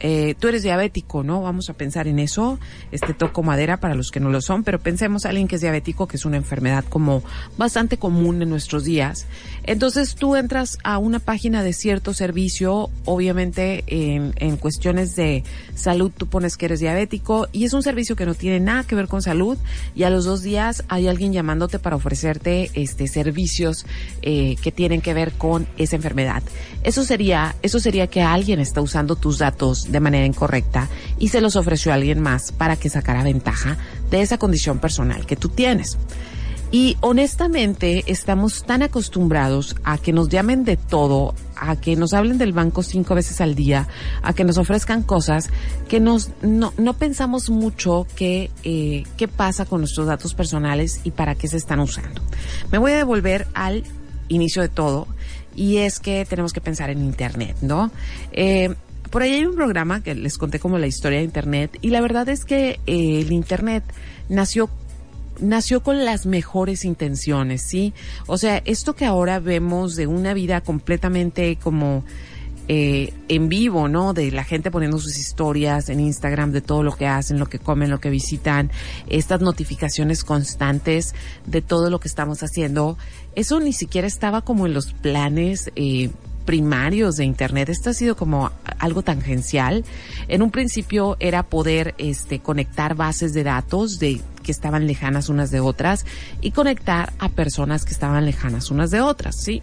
eh, 0.00 0.34
tú 0.36 0.48
eres 0.48 0.64
diabético, 0.64 1.22
¿no? 1.22 1.42
Vamos 1.42 1.70
a 1.70 1.74
pensar 1.74 2.08
en 2.08 2.18
eso. 2.18 2.58
Este 2.90 3.14
toco 3.14 3.44
madera 3.44 3.78
para 3.78 3.94
los 3.94 4.10
que 4.10 4.18
no 4.18 4.30
lo 4.30 4.40
son, 4.40 4.64
pero 4.64 4.80
pensemos 4.80 5.24
a 5.24 5.28
alguien 5.28 5.46
que 5.46 5.54
es 5.54 5.60
diabético, 5.60 6.08
que 6.08 6.16
es 6.16 6.24
una 6.24 6.38
enfermedad 6.38 6.84
como 6.88 7.22
bastante 7.56 7.98
común 7.98 8.42
en 8.42 8.50
nuestros 8.50 8.82
días. 8.82 9.26
Entonces 9.66 10.14
tú 10.14 10.36
entras 10.36 10.78
a 10.84 10.98
una 10.98 11.18
página 11.18 11.62
de 11.62 11.72
cierto 11.72 12.14
servicio, 12.14 12.88
obviamente 13.04 13.84
en, 13.86 14.32
en 14.36 14.56
cuestiones 14.56 15.16
de 15.16 15.42
salud 15.74 16.12
tú 16.16 16.28
pones 16.28 16.56
que 16.56 16.66
eres 16.66 16.80
diabético 16.80 17.48
y 17.52 17.64
es 17.64 17.72
un 17.72 17.82
servicio 17.82 18.16
que 18.16 18.26
no 18.26 18.34
tiene 18.34 18.60
nada 18.60 18.84
que 18.84 18.94
ver 18.94 19.08
con 19.08 19.22
salud 19.22 19.58
y 19.94 20.04
a 20.04 20.10
los 20.10 20.24
dos 20.24 20.42
días 20.42 20.84
hay 20.88 21.08
alguien 21.08 21.32
llamándote 21.32 21.78
para 21.78 21.96
ofrecerte 21.96 22.70
este 22.74 23.08
servicios 23.08 23.86
eh, 24.22 24.56
que 24.62 24.72
tienen 24.72 25.00
que 25.00 25.14
ver 25.14 25.32
con 25.32 25.66
esa 25.78 25.96
enfermedad. 25.96 26.42
Eso 26.82 27.02
sería, 27.02 27.56
eso 27.62 27.80
sería 27.80 28.06
que 28.06 28.22
alguien 28.22 28.60
está 28.60 28.80
usando 28.80 29.16
tus 29.16 29.38
datos 29.38 29.90
de 29.90 30.00
manera 30.00 30.26
incorrecta 30.26 30.88
y 31.18 31.28
se 31.28 31.40
los 31.40 31.56
ofreció 31.56 31.90
a 31.90 31.96
alguien 31.96 32.20
más 32.20 32.52
para 32.52 32.76
que 32.76 32.88
sacara 32.88 33.22
ventaja 33.22 33.76
de 34.10 34.22
esa 34.22 34.38
condición 34.38 34.78
personal 34.78 35.26
que 35.26 35.36
tú 35.36 35.48
tienes. 35.48 35.98
Y 36.76 36.98
honestamente 37.00 38.04
estamos 38.06 38.64
tan 38.64 38.82
acostumbrados 38.82 39.76
a 39.82 39.96
que 39.96 40.12
nos 40.12 40.28
llamen 40.28 40.62
de 40.62 40.76
todo, 40.76 41.34
a 41.56 41.80
que 41.80 41.96
nos 41.96 42.12
hablen 42.12 42.36
del 42.36 42.52
banco 42.52 42.82
cinco 42.82 43.14
veces 43.14 43.40
al 43.40 43.54
día, 43.54 43.88
a 44.20 44.34
que 44.34 44.44
nos 44.44 44.58
ofrezcan 44.58 45.02
cosas, 45.02 45.48
que 45.88 46.00
nos, 46.00 46.32
no, 46.42 46.72
pensamos 46.98 47.48
mucho 47.48 48.06
qué 48.14 48.50
eh, 48.62 49.04
qué 49.16 49.26
pasa 49.26 49.64
con 49.64 49.80
nuestros 49.80 50.06
datos 50.06 50.34
personales 50.34 51.00
y 51.02 51.12
para 51.12 51.34
qué 51.34 51.48
se 51.48 51.56
están 51.56 51.80
usando. 51.80 52.20
Me 52.70 52.76
voy 52.76 52.92
a 52.92 52.96
devolver 52.98 53.46
al 53.54 53.82
inicio 54.28 54.60
de 54.60 54.68
todo 54.68 55.08
y 55.54 55.78
es 55.78 55.98
que 55.98 56.26
tenemos 56.28 56.52
que 56.52 56.60
pensar 56.60 56.90
en 56.90 57.02
Internet, 57.02 57.56
¿no? 57.62 57.90
Eh, 58.32 58.74
por 59.10 59.22
ahí 59.22 59.32
hay 59.32 59.46
un 59.46 59.56
programa 59.56 60.02
que 60.02 60.14
les 60.14 60.36
conté 60.36 60.58
como 60.58 60.76
la 60.76 60.86
historia 60.86 61.20
de 61.20 61.24
Internet 61.24 61.78
y 61.80 61.88
la 61.88 62.02
verdad 62.02 62.28
es 62.28 62.44
que 62.44 62.80
eh, 62.86 63.20
el 63.20 63.32
Internet 63.32 63.82
nació 64.28 64.68
nació 65.40 65.82
con 65.82 66.04
las 66.04 66.26
mejores 66.26 66.84
intenciones, 66.84 67.62
¿sí? 67.62 67.94
O 68.26 68.38
sea, 68.38 68.62
esto 68.64 68.94
que 68.94 69.04
ahora 69.04 69.40
vemos 69.40 69.96
de 69.96 70.06
una 70.06 70.34
vida 70.34 70.60
completamente 70.60 71.56
como 71.56 72.04
eh, 72.68 73.12
en 73.28 73.48
vivo, 73.48 73.88
¿no? 73.88 74.12
De 74.12 74.32
la 74.32 74.42
gente 74.42 74.72
poniendo 74.72 74.98
sus 74.98 75.18
historias 75.18 75.88
en 75.88 76.00
Instagram 76.00 76.50
de 76.50 76.60
todo 76.60 76.82
lo 76.82 76.96
que 76.96 77.06
hacen, 77.06 77.38
lo 77.38 77.46
que 77.46 77.60
comen, 77.60 77.90
lo 77.90 78.00
que 78.00 78.10
visitan, 78.10 78.72
estas 79.08 79.40
notificaciones 79.40 80.24
constantes 80.24 81.14
de 81.46 81.62
todo 81.62 81.90
lo 81.90 82.00
que 82.00 82.08
estamos 82.08 82.42
haciendo. 82.42 82.98
Eso 83.36 83.60
ni 83.60 83.72
siquiera 83.72 84.08
estaba 84.08 84.42
como 84.42 84.66
en 84.66 84.74
los 84.74 84.92
planes 84.92 85.70
eh, 85.76 86.10
primarios 86.44 87.16
de 87.16 87.24
Internet. 87.24 87.68
Esto 87.68 87.90
ha 87.90 87.94
sido 87.94 88.16
como 88.16 88.50
algo 88.78 89.02
tangencial. 89.02 89.84
En 90.26 90.42
un 90.42 90.50
principio 90.50 91.16
era 91.20 91.44
poder 91.44 91.94
este, 91.98 92.40
conectar 92.40 92.96
bases 92.96 93.32
de 93.32 93.44
datos 93.44 94.00
de 94.00 94.20
que 94.46 94.52
estaban 94.52 94.86
lejanas 94.86 95.28
unas 95.28 95.50
de 95.50 95.58
otras 95.58 96.06
y 96.40 96.52
conectar 96.52 97.12
a 97.18 97.28
personas 97.28 97.84
que 97.84 97.92
estaban 97.92 98.24
lejanas 98.24 98.70
unas 98.70 98.92
de 98.92 99.00
otras, 99.00 99.34
¿sí? 99.42 99.60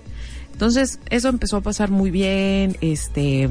Entonces, 0.52 1.00
eso 1.10 1.30
empezó 1.30 1.56
a 1.56 1.62
pasar 1.62 1.90
muy 1.90 2.12
bien, 2.12 2.76
este, 2.82 3.50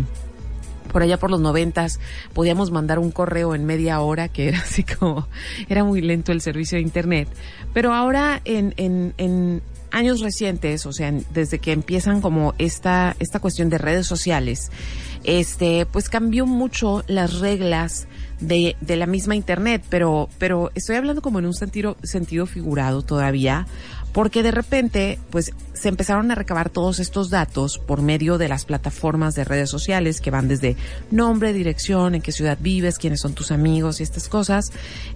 por 0.92 1.02
allá 1.02 1.18
por 1.18 1.30
los 1.30 1.40
noventas 1.40 2.00
podíamos 2.34 2.70
mandar 2.70 2.98
un 2.98 3.10
correo 3.10 3.54
en 3.54 3.64
media 3.64 4.00
hora 4.00 4.28
que 4.28 4.48
era 4.48 4.58
así 4.58 4.84
como 4.84 5.26
era 5.70 5.84
muy 5.84 6.02
lento 6.02 6.32
el 6.32 6.42
servicio 6.42 6.76
de 6.76 6.82
internet 6.82 7.28
pero 7.72 7.94
ahora 7.94 8.42
en, 8.44 8.74
en, 8.76 9.14
en 9.16 9.62
años 9.92 10.20
recientes, 10.20 10.86
o 10.86 10.92
sea, 10.92 11.12
desde 11.32 11.58
que 11.58 11.72
empiezan 11.72 12.20
como 12.20 12.54
esta, 12.58 13.14
esta 13.20 13.38
cuestión 13.38 13.68
de 13.68 13.78
redes 13.78 14.06
sociales, 14.06 14.72
este, 15.22 15.86
pues 15.86 16.08
cambió 16.08 16.46
mucho 16.46 17.04
las 17.06 17.38
reglas 17.40 18.08
de, 18.42 18.76
de 18.80 18.96
la 18.96 19.06
misma 19.06 19.36
internet, 19.36 19.82
pero, 19.88 20.28
pero 20.38 20.70
estoy 20.74 20.96
hablando 20.96 21.22
como 21.22 21.38
en 21.38 21.46
un 21.46 21.54
sentido, 21.54 21.96
sentido 22.02 22.44
figurado 22.46 23.02
todavía, 23.02 23.66
porque 24.12 24.42
de 24.42 24.50
repente, 24.50 25.18
pues, 25.30 25.52
se 25.72 25.88
empezaron 25.88 26.30
a 26.30 26.34
recabar 26.34 26.68
todos 26.68 26.98
estos 26.98 27.30
datos 27.30 27.78
por 27.78 28.02
medio 28.02 28.36
de 28.36 28.48
las 28.48 28.64
plataformas 28.64 29.34
de 29.34 29.44
redes 29.44 29.70
sociales 29.70 30.20
que 30.20 30.30
van 30.30 30.48
desde 30.48 30.76
nombre, 31.10 31.52
dirección, 31.52 32.14
en 32.14 32.20
qué 32.20 32.32
ciudad 32.32 32.58
vives, 32.60 32.98
quiénes 32.98 33.20
son 33.20 33.32
tus 33.32 33.50
amigos 33.50 34.00
y 34.00 34.02
estas 34.02 34.28
cosas, 34.28 34.66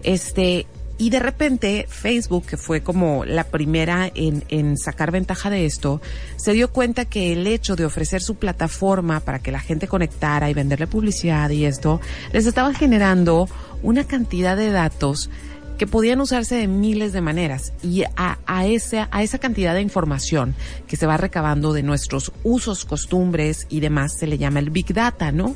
este, 0.02 0.66
y 0.98 1.10
de 1.10 1.18
repente 1.18 1.86
Facebook, 1.88 2.46
que 2.46 2.56
fue 2.56 2.82
como 2.82 3.24
la 3.24 3.44
primera 3.44 4.10
en, 4.14 4.44
en, 4.48 4.78
sacar 4.78 5.10
ventaja 5.10 5.50
de 5.50 5.66
esto, 5.66 6.00
se 6.36 6.52
dio 6.52 6.72
cuenta 6.72 7.04
que 7.04 7.32
el 7.32 7.46
hecho 7.46 7.76
de 7.76 7.84
ofrecer 7.84 8.22
su 8.22 8.36
plataforma 8.36 9.20
para 9.20 9.40
que 9.40 9.52
la 9.52 9.60
gente 9.60 9.88
conectara 9.88 10.48
y 10.48 10.54
venderle 10.54 10.86
publicidad 10.86 11.50
y 11.50 11.66
esto, 11.66 12.00
les 12.32 12.46
estaba 12.46 12.72
generando 12.72 13.48
una 13.82 14.04
cantidad 14.04 14.56
de 14.56 14.70
datos 14.70 15.30
que 15.76 15.86
podían 15.86 16.20
usarse 16.20 16.56
de 16.56 16.66
miles 16.66 17.12
de 17.12 17.20
maneras 17.20 17.72
y 17.82 18.04
a, 18.16 18.38
a, 18.46 18.66
esa, 18.66 19.08
a 19.10 19.22
esa 19.22 19.38
cantidad 19.38 19.74
de 19.74 19.82
información 19.82 20.54
que 20.86 20.96
se 20.96 21.06
va 21.06 21.16
recabando 21.16 21.72
de 21.72 21.82
nuestros 21.82 22.32
usos, 22.42 22.84
costumbres 22.84 23.66
y 23.68 23.80
demás 23.80 24.16
se 24.18 24.26
le 24.26 24.38
llama 24.38 24.58
el 24.58 24.70
Big 24.70 24.92
Data, 24.92 25.32
¿no? 25.32 25.54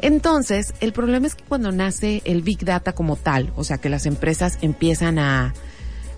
Entonces, 0.00 0.74
el 0.80 0.92
problema 0.92 1.26
es 1.26 1.34
que 1.34 1.44
cuando 1.44 1.72
nace 1.72 2.22
el 2.24 2.42
Big 2.42 2.64
Data 2.64 2.92
como 2.92 3.16
tal, 3.16 3.52
o 3.56 3.64
sea 3.64 3.78
que 3.78 3.88
las 3.88 4.06
empresas 4.06 4.58
empiezan 4.62 5.18
a, 5.18 5.54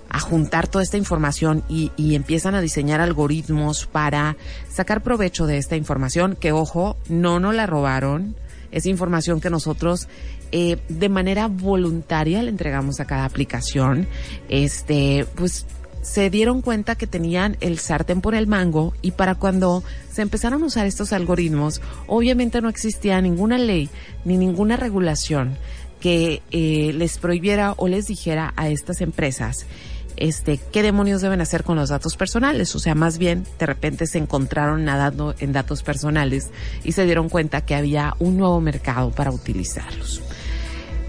a 0.08 0.20
juntar 0.20 0.68
toda 0.68 0.84
esta 0.84 0.98
información 0.98 1.64
y, 1.68 1.90
y, 1.96 2.14
empiezan 2.14 2.54
a 2.54 2.60
diseñar 2.60 3.00
algoritmos 3.00 3.86
para 3.86 4.36
sacar 4.70 5.02
provecho 5.02 5.46
de 5.46 5.58
esta 5.58 5.76
información, 5.76 6.36
que 6.38 6.52
ojo, 6.52 6.96
no 7.08 7.40
nos 7.40 7.54
la 7.54 7.66
robaron, 7.66 8.36
es 8.72 8.86
información 8.86 9.40
que 9.40 9.50
nosotros 9.50 10.08
eh, 10.50 10.78
de 10.88 11.08
manera 11.08 11.46
voluntaria 11.48 12.42
le 12.42 12.50
entregamos 12.50 12.98
a 13.00 13.04
cada 13.04 13.24
aplicación, 13.24 14.08
este, 14.48 15.26
pues 15.36 15.66
se 16.02 16.30
dieron 16.30 16.62
cuenta 16.62 16.96
que 16.96 17.06
tenían 17.06 17.56
el 17.60 17.78
sartén 17.78 18.20
por 18.20 18.34
el 18.34 18.48
mango 18.48 18.92
y 19.02 19.12
para 19.12 19.36
cuando 19.36 19.84
se 20.10 20.22
empezaron 20.22 20.62
a 20.62 20.66
usar 20.66 20.86
estos 20.86 21.12
algoritmos, 21.12 21.80
obviamente 22.08 22.60
no 22.60 22.68
existía 22.68 23.20
ninguna 23.20 23.56
ley 23.56 23.88
ni 24.24 24.36
ninguna 24.36 24.76
regulación 24.76 25.56
que 26.00 26.42
eh, 26.50 26.92
les 26.94 27.18
prohibiera 27.18 27.74
o 27.76 27.86
les 27.86 28.08
dijera 28.08 28.52
a 28.56 28.68
estas 28.68 29.00
empresas 29.00 29.66
este, 30.16 30.58
qué 30.72 30.82
demonios 30.82 31.22
deben 31.22 31.40
hacer 31.40 31.64
con 31.64 31.76
los 31.76 31.88
datos 31.88 32.16
personales. 32.16 32.74
O 32.74 32.78
sea, 32.78 32.94
más 32.94 33.18
bien, 33.18 33.44
de 33.58 33.66
repente 33.66 34.06
se 34.06 34.18
encontraron 34.18 34.84
nadando 34.84 35.34
en 35.38 35.52
datos 35.52 35.82
personales 35.82 36.50
y 36.84 36.92
se 36.92 37.04
dieron 37.04 37.28
cuenta 37.28 37.62
que 37.62 37.74
había 37.74 38.14
un 38.18 38.36
nuevo 38.36 38.60
mercado 38.60 39.10
para 39.10 39.30
utilizarlos. 39.30 40.22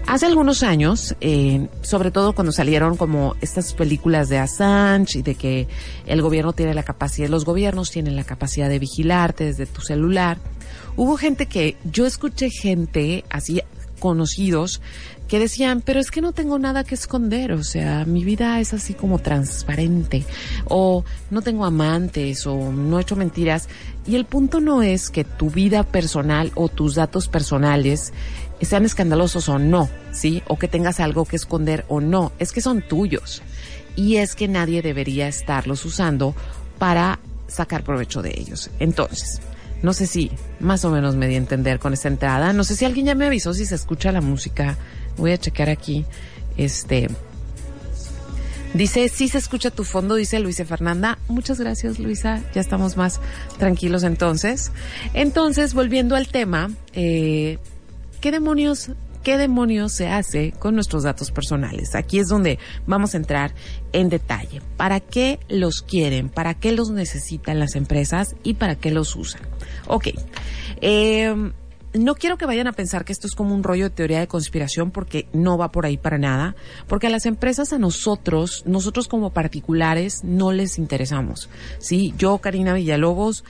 Hace 0.06 0.26
algunos 0.26 0.62
años, 0.62 1.16
eh, 1.22 1.68
sobre 1.80 2.10
todo 2.10 2.34
cuando 2.34 2.52
salieron 2.52 2.98
como 2.98 3.36
estas 3.40 3.72
películas 3.72 4.28
de 4.28 4.38
Assange 4.38 5.20
y 5.20 5.22
de 5.22 5.34
que 5.34 5.66
el 6.04 6.20
gobierno 6.20 6.52
tiene 6.52 6.74
la 6.74 6.82
capacidad, 6.82 7.28
los 7.28 7.46
gobiernos 7.46 7.90
tienen 7.90 8.14
la 8.14 8.24
capacidad 8.24 8.68
de 8.68 8.78
vigilarte 8.78 9.44
desde 9.44 9.64
tu 9.64 9.80
celular, 9.80 10.36
hubo 10.96 11.16
gente 11.16 11.46
que, 11.46 11.78
yo 11.90 12.04
escuché 12.04 12.50
gente 12.50 13.24
así 13.30 13.62
conocidos 13.98 14.82
que 15.28 15.38
decían, 15.38 15.80
pero 15.80 16.00
es 16.00 16.10
que 16.10 16.20
no 16.20 16.32
tengo 16.32 16.58
nada 16.58 16.84
que 16.84 16.94
esconder, 16.94 17.52
o 17.52 17.64
sea, 17.64 18.04
mi 18.04 18.24
vida 18.24 18.60
es 18.60 18.74
así 18.74 18.94
como 18.94 19.18
transparente, 19.18 20.24
o 20.66 21.04
no 21.30 21.42
tengo 21.42 21.64
amantes, 21.64 22.46
o 22.46 22.72
no 22.72 22.98
he 22.98 23.02
hecho 23.02 23.16
mentiras. 23.16 23.68
Y 24.06 24.16
el 24.16 24.26
punto 24.26 24.60
no 24.60 24.82
es 24.82 25.08
que 25.08 25.24
tu 25.24 25.50
vida 25.50 25.82
personal 25.82 26.52
o 26.54 26.68
tus 26.68 26.94
datos 26.94 27.28
personales 27.28 28.12
sean 28.60 28.84
escandalosos 28.84 29.48
o 29.48 29.58
no, 29.58 29.88
¿sí? 30.12 30.42
O 30.46 30.58
que 30.58 30.68
tengas 30.68 31.00
algo 31.00 31.24
que 31.24 31.36
esconder 31.36 31.84
o 31.88 32.00
no, 32.00 32.32
es 32.38 32.52
que 32.52 32.60
son 32.60 32.82
tuyos. 32.82 33.42
Y 33.96 34.16
es 34.16 34.34
que 34.34 34.48
nadie 34.48 34.82
debería 34.82 35.28
estarlos 35.28 35.84
usando 35.84 36.34
para 36.78 37.18
sacar 37.46 37.84
provecho 37.84 38.22
de 38.22 38.34
ellos. 38.36 38.70
Entonces, 38.80 39.40
no 39.82 39.92
sé 39.92 40.06
si 40.06 40.30
más 40.60 40.84
o 40.84 40.90
menos 40.90 41.14
me 41.14 41.28
di 41.28 41.34
a 41.34 41.38
entender 41.38 41.78
con 41.78 41.92
esta 41.92 42.08
entrada. 42.08 42.52
No 42.52 42.64
sé 42.64 42.74
si 42.74 42.84
alguien 42.84 43.06
ya 43.06 43.14
me 43.14 43.26
avisó 43.26 43.54
si 43.54 43.66
se 43.66 43.74
escucha 43.74 44.12
la 44.12 44.20
música. 44.20 44.76
Voy 45.16 45.32
a 45.32 45.38
checar 45.38 45.68
aquí. 45.68 46.04
Este. 46.56 47.08
Dice, 48.74 49.08
sí 49.08 49.28
se 49.28 49.38
escucha 49.38 49.70
tu 49.70 49.84
fondo, 49.84 50.16
dice 50.16 50.40
Luisa 50.40 50.64
Fernanda. 50.64 51.18
Muchas 51.28 51.60
gracias, 51.60 52.00
Luisa. 52.00 52.42
Ya 52.54 52.60
estamos 52.60 52.96
más 52.96 53.20
tranquilos 53.58 54.02
entonces. 54.02 54.72
Entonces, 55.12 55.74
volviendo 55.74 56.16
al 56.16 56.26
tema, 56.26 56.70
eh, 56.92 57.58
¿qué 58.20 58.32
demonios 58.32 58.90
qué 59.24 59.38
demonios 59.38 59.92
se 59.92 60.06
hace 60.06 60.52
con 60.52 60.76
nuestros 60.76 61.02
datos 61.02 61.32
personales. 61.32 61.96
Aquí 61.96 62.20
es 62.20 62.28
donde 62.28 62.58
vamos 62.86 63.14
a 63.14 63.16
entrar 63.16 63.54
en 63.92 64.10
detalle. 64.10 64.60
¿Para 64.76 65.00
qué 65.00 65.40
los 65.48 65.82
quieren? 65.82 66.28
¿Para 66.28 66.54
qué 66.54 66.72
los 66.72 66.90
necesitan 66.90 67.58
las 67.58 67.74
empresas? 67.74 68.36
¿Y 68.44 68.54
para 68.54 68.76
qué 68.76 68.90
los 68.90 69.16
usan? 69.16 69.40
Ok. 69.88 70.08
Eh, 70.82 71.34
no 71.94 72.16
quiero 72.16 72.36
que 72.36 72.46
vayan 72.46 72.66
a 72.66 72.72
pensar 72.72 73.04
que 73.04 73.12
esto 73.12 73.26
es 73.26 73.34
como 73.34 73.54
un 73.54 73.62
rollo 73.62 73.84
de 73.84 73.94
teoría 73.94 74.20
de 74.20 74.26
conspiración 74.26 74.90
porque 74.90 75.28
no 75.32 75.56
va 75.56 75.70
por 75.70 75.86
ahí 75.86 75.96
para 75.96 76.18
nada, 76.18 76.56
porque 76.88 77.06
a 77.06 77.10
las 77.10 77.24
empresas, 77.24 77.72
a 77.72 77.78
nosotros, 77.78 78.64
nosotros 78.66 79.08
como 79.08 79.30
particulares, 79.30 80.24
no 80.24 80.52
les 80.52 80.78
interesamos. 80.78 81.48
Sí, 81.78 82.12
yo, 82.18 82.38
Karina 82.38 82.74
Villalobos, 82.74 83.44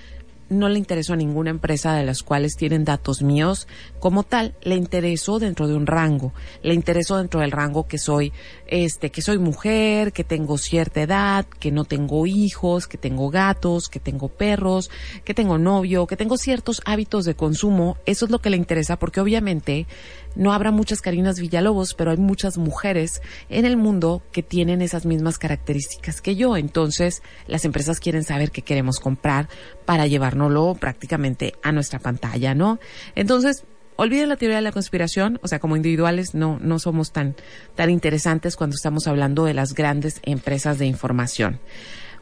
no 0.48 0.68
le 0.68 0.78
interesó 0.78 1.14
a 1.14 1.16
ninguna 1.16 1.50
empresa 1.50 1.94
de 1.94 2.04
las 2.04 2.22
cuales 2.22 2.56
tienen 2.56 2.84
datos 2.84 3.22
míos 3.22 3.66
como 3.98 4.22
tal, 4.22 4.54
le 4.62 4.76
interesó 4.76 5.38
dentro 5.38 5.66
de 5.66 5.74
un 5.74 5.86
rango, 5.86 6.32
le 6.62 6.74
interesó 6.74 7.16
dentro 7.16 7.40
del 7.40 7.50
rango 7.50 7.86
que 7.86 7.98
soy, 7.98 8.32
este, 8.66 9.10
que 9.10 9.22
soy 9.22 9.38
mujer, 9.38 10.12
que 10.12 10.24
tengo 10.24 10.58
cierta 10.58 11.02
edad, 11.02 11.46
que 11.46 11.70
no 11.70 11.84
tengo 11.84 12.26
hijos, 12.26 12.87
que 12.87 12.98
tengo 12.98 13.30
gatos, 13.30 13.88
que 13.88 14.00
tengo 14.00 14.28
perros, 14.28 14.90
que 15.24 15.35
tengo 15.35 15.59
novio, 15.59 16.07
que 16.07 16.16
tengo 16.16 16.37
ciertos 16.37 16.83
hábitos 16.85 17.24
de 17.24 17.35
consumo, 17.35 17.96
eso 18.04 18.26
es 18.26 18.30
lo 18.30 18.40
que 18.40 18.50
le 18.50 18.57
interesa 18.57 18.98
porque 18.98 19.20
obviamente 19.20 19.87
no 20.35 20.53
habrá 20.53 20.70
muchas 20.70 21.01
Carinas 21.01 21.38
Villalobos, 21.40 21.94
pero 21.94 22.11
hay 22.11 22.16
muchas 22.16 22.59
mujeres 22.59 23.23
en 23.49 23.64
el 23.64 23.77
mundo 23.77 24.23
que 24.33 24.42
tienen 24.42 24.83
esas 24.83 25.07
mismas 25.07 25.38
características 25.38 26.20
que 26.20 26.37
yo. 26.37 26.57
Entonces, 26.57 27.23
las 27.47 27.64
empresas 27.64 28.01
quieren 28.01 28.25
saber 28.25 28.51
qué 28.51 28.62
queremos 28.62 29.01
comprar 29.01 29.49
para 29.85 30.07
llevárnoslo 30.07 30.75
prácticamente 30.75 31.55
a 31.62 31.73
nuestra 31.73 31.99
pantalla, 31.99 32.55
¿no? 32.55 32.79
Entonces, 33.14 33.64
olviden 33.97 34.29
la 34.29 34.37
teoría 34.37 34.57
de 34.57 34.62
la 34.62 34.73
conspiración, 34.73 35.38
o 35.42 35.49
sea, 35.49 35.59
como 35.59 35.77
individuales 35.77 36.35
no, 36.35 36.59
no 36.61 36.79
somos 36.79 37.12
tan, 37.12 37.37
tan 37.75 37.90
interesantes 37.90 38.57
cuando 38.57 38.75
estamos 38.75 39.07
hablando 39.07 39.44
de 39.44 39.55
las 39.55 39.75
grandes 39.75 40.20
empresas 40.25 40.79
de 40.79 40.87
información. 40.87 41.61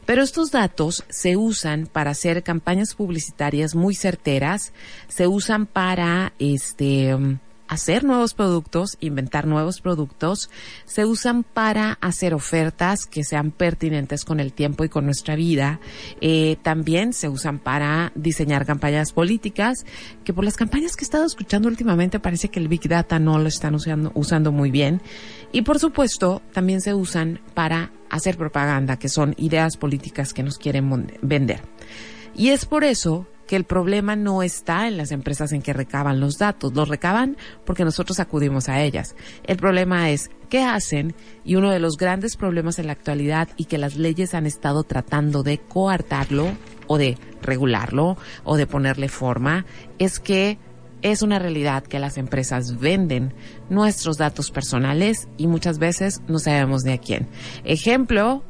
Pero 0.05 0.21
estos 0.21 0.51
datos 0.51 1.05
se 1.09 1.37
usan 1.37 1.87
para 1.87 2.11
hacer 2.11 2.43
campañas 2.43 2.93
publicitarias 2.93 3.73
muy 3.73 3.95
certeras, 3.95 4.73
se 5.07 5.27
usan 5.27 5.65
para, 5.65 6.33
este, 6.39 7.17
hacer 7.67 8.03
nuevos 8.03 8.33
productos, 8.33 8.97
inventar 8.99 9.47
nuevos 9.47 9.81
productos, 9.81 10.49
se 10.85 11.05
usan 11.05 11.43
para 11.43 11.97
hacer 12.01 12.33
ofertas 12.33 13.05
que 13.05 13.23
sean 13.23 13.51
pertinentes 13.51 14.25
con 14.25 14.39
el 14.39 14.53
tiempo 14.53 14.83
y 14.83 14.89
con 14.89 15.05
nuestra 15.05 15.35
vida. 15.35 15.79
Eh, 16.21 16.57
también 16.61 17.13
se 17.13 17.29
usan 17.29 17.59
para 17.59 18.11
diseñar 18.15 18.65
campañas 18.65 19.11
políticas, 19.11 19.85
que 20.23 20.33
por 20.33 20.43
las 20.43 20.57
campañas 20.57 20.95
que 20.95 21.03
he 21.03 21.07
estado 21.07 21.25
escuchando 21.25 21.67
últimamente 21.67 22.19
parece 22.19 22.49
que 22.49 22.59
el 22.59 22.67
Big 22.67 22.87
Data 22.87 23.19
no 23.19 23.39
lo 23.39 23.47
están 23.47 23.75
usando, 23.75 24.11
usando 24.13 24.51
muy 24.51 24.71
bien. 24.71 25.01
Y 25.51 25.61
por 25.61 25.79
supuesto, 25.79 26.41
también 26.51 26.81
se 26.81 26.93
usan 26.93 27.39
para 27.53 27.91
hacer 28.09 28.37
propaganda, 28.37 28.97
que 28.97 29.09
son 29.09 29.33
ideas 29.37 29.77
políticas 29.77 30.33
que 30.33 30.43
nos 30.43 30.57
quieren 30.57 31.07
vender. 31.21 31.61
Y 32.35 32.49
es 32.49 32.65
por 32.65 32.83
eso 32.83 33.27
que 33.47 33.55
el 33.55 33.63
problema 33.63 34.15
no 34.15 34.43
está 34.43 34.87
en 34.87 34.97
las 34.97 35.11
empresas 35.11 35.51
en 35.51 35.61
que 35.61 35.73
recaban 35.73 36.19
los 36.19 36.37
datos, 36.37 36.73
los 36.73 36.89
recaban 36.89 37.37
porque 37.65 37.85
nosotros 37.85 38.19
acudimos 38.19 38.69
a 38.69 38.81
ellas. 38.81 39.15
El 39.45 39.57
problema 39.57 40.09
es 40.09 40.29
qué 40.49 40.63
hacen 40.63 41.15
y 41.43 41.55
uno 41.55 41.71
de 41.71 41.79
los 41.79 41.97
grandes 41.97 42.37
problemas 42.37 42.79
en 42.79 42.87
la 42.87 42.93
actualidad 42.93 43.49
y 43.57 43.65
que 43.65 43.77
las 43.77 43.95
leyes 43.95 44.33
han 44.33 44.45
estado 44.45 44.83
tratando 44.83 45.43
de 45.43 45.57
coartarlo 45.59 46.51
o 46.87 46.97
de 46.97 47.17
regularlo 47.41 48.17
o 48.43 48.57
de 48.57 48.67
ponerle 48.67 49.09
forma 49.09 49.65
es 49.99 50.19
que 50.19 50.57
es 51.01 51.21
una 51.21 51.37
realidad 51.37 51.83
que 51.83 51.99
las 51.99 52.17
empresas 52.17 52.79
venden 52.79 53.33
nuestros 53.69 54.17
datos 54.17 54.51
personales 54.51 55.27
y 55.37 55.47
muchas 55.47 55.77
veces 55.77 56.21
no 56.27 56.39
sabemos 56.39 56.83
de 56.83 56.93
a 56.93 56.97
quién. 56.97 57.27
Ejemplo, 57.65 58.43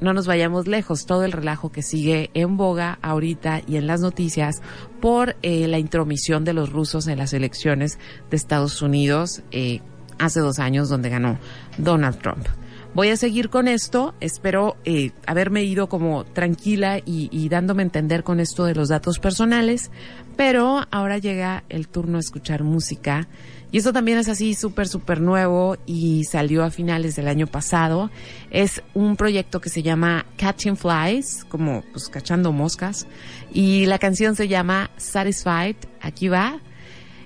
no 0.00 0.12
nos 0.12 0.26
vayamos 0.26 0.66
lejos, 0.66 1.06
todo 1.06 1.24
el 1.24 1.32
relajo 1.32 1.70
que 1.70 1.82
sigue 1.82 2.30
en 2.34 2.56
boga 2.56 2.98
ahorita 3.02 3.62
y 3.66 3.76
en 3.76 3.86
las 3.86 4.00
noticias 4.00 4.62
por 5.00 5.36
eh, 5.42 5.68
la 5.68 5.78
intromisión 5.78 6.44
de 6.44 6.52
los 6.52 6.70
rusos 6.70 7.06
en 7.08 7.18
las 7.18 7.32
elecciones 7.32 7.98
de 8.30 8.36
Estados 8.36 8.82
Unidos 8.82 9.42
eh, 9.50 9.80
hace 10.18 10.40
dos 10.40 10.58
años 10.58 10.88
donde 10.88 11.08
ganó 11.08 11.38
Donald 11.78 12.18
Trump. 12.18 12.46
Voy 12.94 13.10
a 13.10 13.16
seguir 13.16 13.50
con 13.50 13.68
esto, 13.68 14.14
espero 14.18 14.76
eh, 14.84 15.12
haberme 15.26 15.62
ido 15.62 15.88
como 15.88 16.24
tranquila 16.24 16.98
y, 16.98 17.28
y 17.30 17.48
dándome 17.48 17.82
a 17.82 17.84
entender 17.84 18.24
con 18.24 18.40
esto 18.40 18.64
de 18.64 18.74
los 18.74 18.88
datos 18.88 19.18
personales, 19.18 19.90
pero 20.36 20.86
ahora 20.90 21.18
llega 21.18 21.64
el 21.68 21.86
turno 21.86 22.16
a 22.16 22.20
escuchar 22.20 22.64
música 22.64 23.28
y 23.70 23.78
esto 23.78 23.92
también 23.92 24.16
es 24.18 24.28
así 24.28 24.54
súper, 24.54 24.88
súper 24.88 25.20
nuevo 25.20 25.76
y 25.84 26.24
salió 26.24 26.64
a 26.64 26.70
finales 26.70 27.16
del 27.16 27.28
año 27.28 27.46
pasado. 27.46 28.10
Es 28.50 28.82
un 28.94 29.16
proyecto 29.16 29.60
que 29.60 29.68
se 29.68 29.82
llama 29.82 30.24
Catching 30.38 30.76
Flies, 30.76 31.44
como 31.44 31.82
pues 31.92 32.08
cachando 32.08 32.52
moscas. 32.52 33.06
Y 33.52 33.84
la 33.84 33.98
canción 33.98 34.36
se 34.36 34.48
llama 34.48 34.90
Satisfied. 34.96 35.76
Aquí 36.00 36.28
va. 36.28 36.60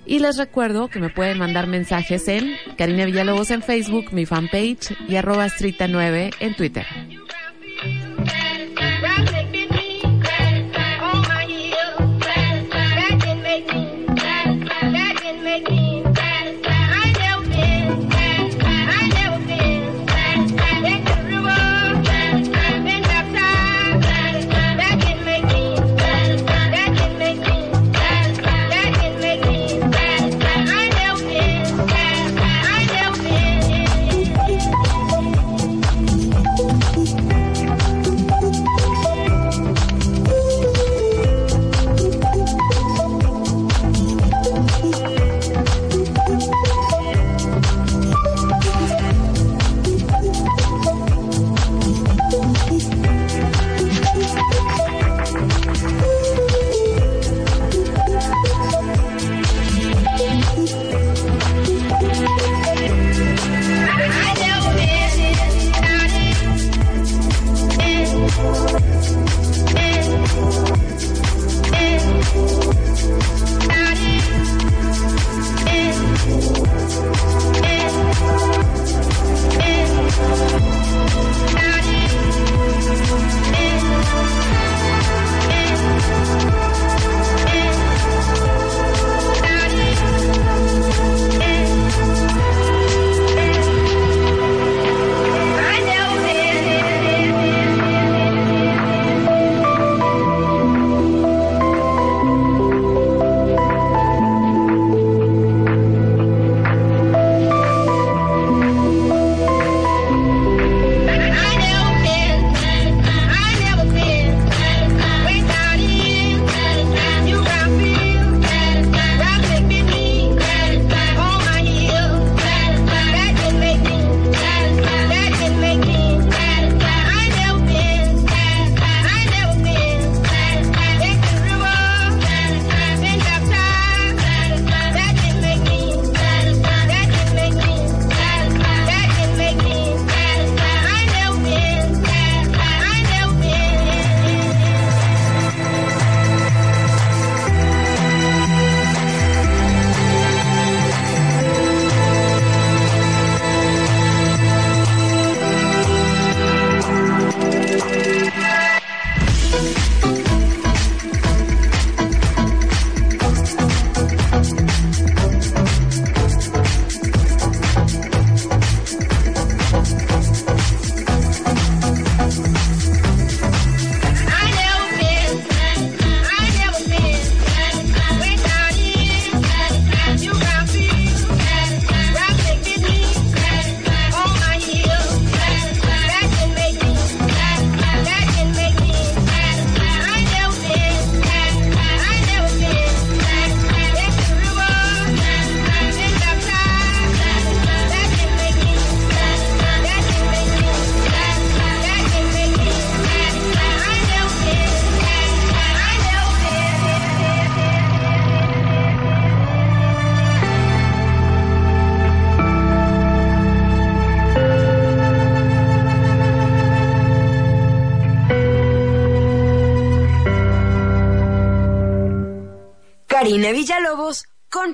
Y 0.04 0.18
les 0.18 0.36
recuerdo 0.36 0.88
que 0.88 0.98
me 0.98 1.10
pueden 1.10 1.38
mandar 1.38 1.68
mensajes 1.68 2.26
en 2.26 2.54
Karina 2.76 3.04
Villalobos 3.04 3.52
en 3.52 3.62
Facebook, 3.62 4.12
mi 4.12 4.26
fanpage, 4.26 4.96
y 5.08 5.14
arroba 5.14 5.46
estrita 5.46 5.86
9 5.86 6.32
en 6.40 6.56
Twitter. 6.56 6.86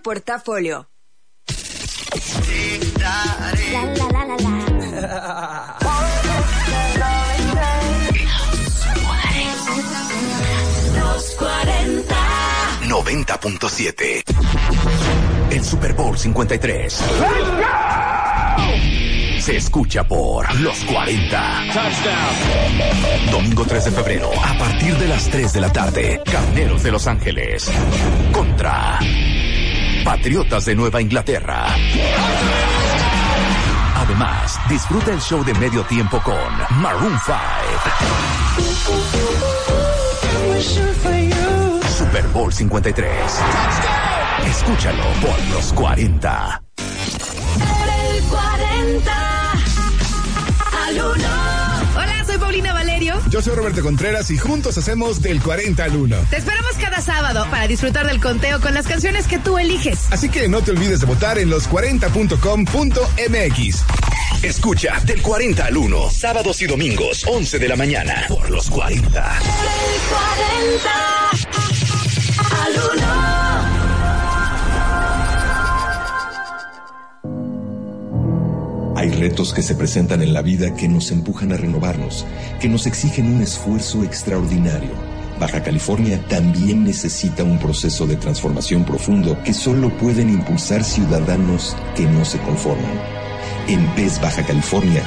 Portafolio. 0.08 0.88
Los 10.96 11.30
40. 11.32 12.16
90.7. 12.88 14.22
El 15.50 15.62
Super 15.62 15.92
Bowl 15.92 16.16
53. 16.16 17.02
Se 19.40 19.56
escucha 19.58 20.08
por 20.08 20.58
los 20.58 20.84
40. 20.84 21.64
Domingo 23.30 23.66
3 23.66 23.84
de 23.84 23.90
febrero, 23.90 24.30
a 24.42 24.56
partir 24.56 24.96
de 24.96 25.08
las 25.08 25.28
3 25.28 25.52
de 25.52 25.60
la 25.60 25.70
tarde, 25.70 26.22
Carneros 26.24 26.82
de 26.82 26.92
Los 26.92 27.06
Ángeles. 27.06 27.70
Contra 28.32 28.98
Patriotas 30.04 30.64
de 30.64 30.74
Nueva 30.74 31.00
Inglaterra. 31.00 31.66
Además, 33.94 34.58
disfruta 34.68 35.12
el 35.12 35.20
show 35.20 35.44
de 35.44 35.54
medio 35.54 35.82
tiempo 35.84 36.20
con 36.22 36.36
Maroon 36.80 37.18
5. 37.24 37.36
Super 41.86 42.26
Bowl 42.28 42.52
53. 42.52 43.10
Escúchalo 44.46 45.04
por 45.20 45.38
los 45.52 45.72
40. 45.72 46.62
El 48.16 48.22
40 48.24 49.52
al 50.86 51.00
1. 51.16 51.47
Yo 53.30 53.40
soy 53.42 53.54
Roberto 53.54 53.82
Contreras 53.82 54.30
y 54.30 54.38
juntos 54.38 54.78
hacemos 54.78 55.20
del 55.20 55.42
40 55.42 55.84
al 55.84 55.96
1. 55.96 56.16
Te 56.30 56.38
esperamos 56.38 56.72
cada 56.80 57.02
sábado 57.02 57.46
para 57.50 57.68
disfrutar 57.68 58.06
del 58.06 58.20
conteo 58.20 58.58
con 58.60 58.72
las 58.72 58.86
canciones 58.86 59.26
que 59.26 59.38
tú 59.38 59.58
eliges. 59.58 60.06
Así 60.10 60.30
que 60.30 60.48
no 60.48 60.62
te 60.62 60.70
olvides 60.70 61.00
de 61.00 61.06
votar 61.06 61.38
en 61.38 61.50
los40.com.mx. 61.50 63.84
Escucha 64.42 64.98
del 65.04 65.20
40 65.20 65.66
al 65.66 65.76
1, 65.76 66.10
sábados 66.10 66.62
y 66.62 66.66
domingos, 66.66 67.26
11 67.26 67.58
de 67.58 67.68
la 67.68 67.76
mañana, 67.76 68.24
por 68.28 68.48
los 68.50 68.70
40. 68.70 69.02
El 69.02 70.78
40 70.78 71.47
Hay 78.98 79.10
retos 79.10 79.54
que 79.54 79.62
se 79.62 79.76
presentan 79.76 80.22
en 80.22 80.34
la 80.34 80.42
vida 80.42 80.74
que 80.74 80.88
nos 80.88 81.12
empujan 81.12 81.52
a 81.52 81.56
renovarnos, 81.56 82.26
que 82.60 82.68
nos 82.68 82.84
exigen 82.84 83.32
un 83.32 83.40
esfuerzo 83.40 84.02
extraordinario. 84.02 84.90
Baja 85.38 85.62
California 85.62 86.20
también 86.28 86.82
necesita 86.82 87.44
un 87.44 87.60
proceso 87.60 88.08
de 88.08 88.16
transformación 88.16 88.84
profundo 88.84 89.40
que 89.44 89.54
solo 89.54 89.96
pueden 89.98 90.30
impulsar 90.30 90.82
ciudadanos 90.82 91.76
que 91.94 92.06
no 92.06 92.24
se 92.24 92.40
conforman. 92.40 93.00
En 93.68 93.86
PES 93.94 94.20
Baja 94.20 94.44
California 94.44 95.04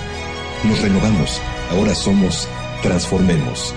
nos 0.63 0.81
renovamos, 0.81 1.41
ahora 1.69 1.93
somos 1.93 2.47
Transformemos 2.81 3.75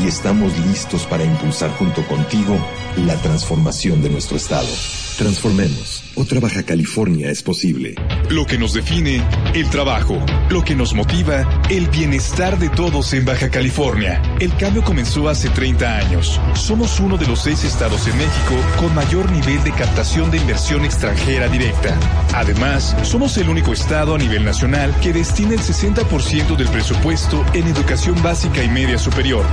y 0.00 0.06
estamos 0.06 0.56
listos 0.60 1.06
para 1.06 1.24
impulsar 1.24 1.72
junto 1.72 2.06
contigo 2.06 2.56
la 3.04 3.16
transformación 3.16 4.00
de 4.00 4.10
nuestro 4.10 4.36
estado. 4.36 4.68
Transformemos. 5.16 6.04
Otra 6.14 6.40
Baja 6.40 6.62
California 6.62 7.30
es 7.30 7.42
posible. 7.42 7.94
Lo 8.28 8.44
que 8.44 8.58
nos 8.58 8.74
define, 8.74 9.22
el 9.54 9.68
trabajo. 9.70 10.22
Lo 10.50 10.62
que 10.62 10.74
nos 10.74 10.94
motiva, 10.94 11.62
el 11.70 11.88
bienestar 11.88 12.58
de 12.58 12.68
todos 12.68 13.14
en 13.14 13.24
Baja 13.24 13.50
California. 13.50 14.22
El 14.40 14.54
cambio 14.56 14.82
comenzó 14.82 15.28
hace 15.30 15.48
30 15.48 15.96
años. 15.98 16.38
Somos 16.54 17.00
uno 17.00 17.16
de 17.16 17.26
los 17.26 17.40
seis 17.42 17.64
estados 17.64 18.06
en 18.08 18.18
México 18.18 18.56
con 18.78 18.94
mayor 18.94 19.30
nivel 19.32 19.62
de 19.64 19.72
captación 19.72 20.30
de 20.30 20.36
inversión 20.36 20.84
extranjera 20.84 21.48
directa. 21.48 21.98
Además, 22.34 22.94
somos 23.02 23.38
el 23.38 23.48
único 23.48 23.72
estado 23.72 24.14
a 24.14 24.18
nivel 24.18 24.44
nacional 24.44 24.94
que 25.00 25.14
destina 25.14 25.54
el 25.54 25.60
60% 25.60 26.56
del 26.56 26.68
presupuesto 26.68 27.44
en 27.54 27.66
educación 27.66 28.22
básica 28.22 28.62
y 28.62 28.68
media 28.68 28.98
superior. 28.98 29.46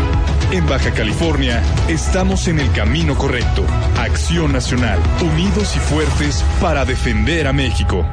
En 0.51 0.65
Baja 0.67 0.91
California, 0.91 1.63
estamos 1.87 2.47
en 2.47 2.59
el 2.59 2.71
camino 2.73 3.17
correcto. 3.17 3.65
Acción 3.97 4.51
Nacional. 4.51 4.99
Y 5.61 5.79
fuertes 5.79 6.43
para 6.59 6.83
defender 6.83 7.45
a 7.45 7.53
México. 7.53 8.03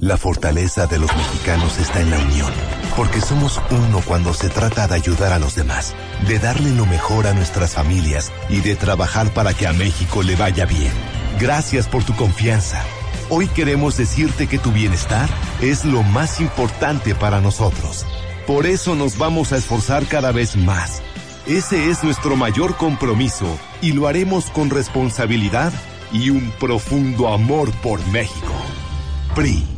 La 0.00 0.16
fortaleza 0.16 0.86
de 0.86 0.98
los 0.98 1.14
mexicanos 1.16 1.78
está 1.78 2.00
en 2.00 2.10
la 2.10 2.18
unión, 2.18 2.52
porque 2.96 3.20
somos 3.20 3.62
uno 3.70 4.02
cuando 4.04 4.34
se 4.34 4.48
trata 4.48 4.88
de 4.88 4.96
ayudar 4.96 5.32
a 5.32 5.38
los 5.38 5.54
demás, 5.54 5.94
de 6.26 6.40
darle 6.40 6.72
lo 6.72 6.86
mejor 6.86 7.28
a 7.28 7.34
nuestras 7.34 7.74
familias 7.74 8.32
y 8.48 8.62
de 8.62 8.74
trabajar 8.74 9.32
para 9.32 9.54
que 9.54 9.68
a 9.68 9.72
México 9.72 10.24
le 10.24 10.34
vaya 10.34 10.66
bien. 10.66 10.90
Gracias 11.38 11.86
por 11.86 12.02
tu 12.02 12.16
confianza. 12.16 12.82
Hoy 13.30 13.46
queremos 13.46 13.96
decirte 13.96 14.48
que 14.48 14.58
tu 14.58 14.72
bienestar 14.72 15.28
es 15.60 15.84
lo 15.84 16.02
más 16.02 16.40
importante 16.40 17.14
para 17.14 17.40
nosotros. 17.40 18.06
Por 18.44 18.66
eso 18.66 18.96
nos 18.96 19.16
vamos 19.16 19.52
a 19.52 19.56
esforzar 19.56 20.04
cada 20.06 20.32
vez 20.32 20.56
más. 20.56 21.00
Ese 21.46 21.90
es 21.90 22.02
nuestro 22.02 22.34
mayor 22.34 22.76
compromiso 22.76 23.46
y 23.80 23.92
lo 23.92 24.08
haremos 24.08 24.50
con 24.50 24.68
responsabilidad 24.68 25.72
y 26.12 26.30
un 26.30 26.50
profundo 26.58 27.28
amor 27.28 27.70
por 27.82 28.04
México. 28.08 28.52
PRI. 29.34 29.77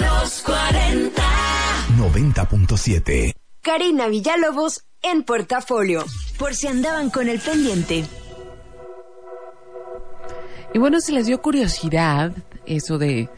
Los 0.00 0.42
40. 0.42 1.22
90.7. 1.98 3.34
Karina 3.62 4.08
Villalobos 4.08 4.84
en 5.02 5.22
Portafolio. 5.24 6.04
Por 6.38 6.54
si 6.54 6.66
andaban 6.66 7.10
con 7.10 7.28
el 7.28 7.40
pendiente. 7.40 8.04
Y 10.72 10.78
bueno, 10.78 11.00
si 11.00 11.12
les 11.12 11.26
dio 11.26 11.40
curiosidad 11.40 12.32
eso 12.66 12.98
de 12.98 13.28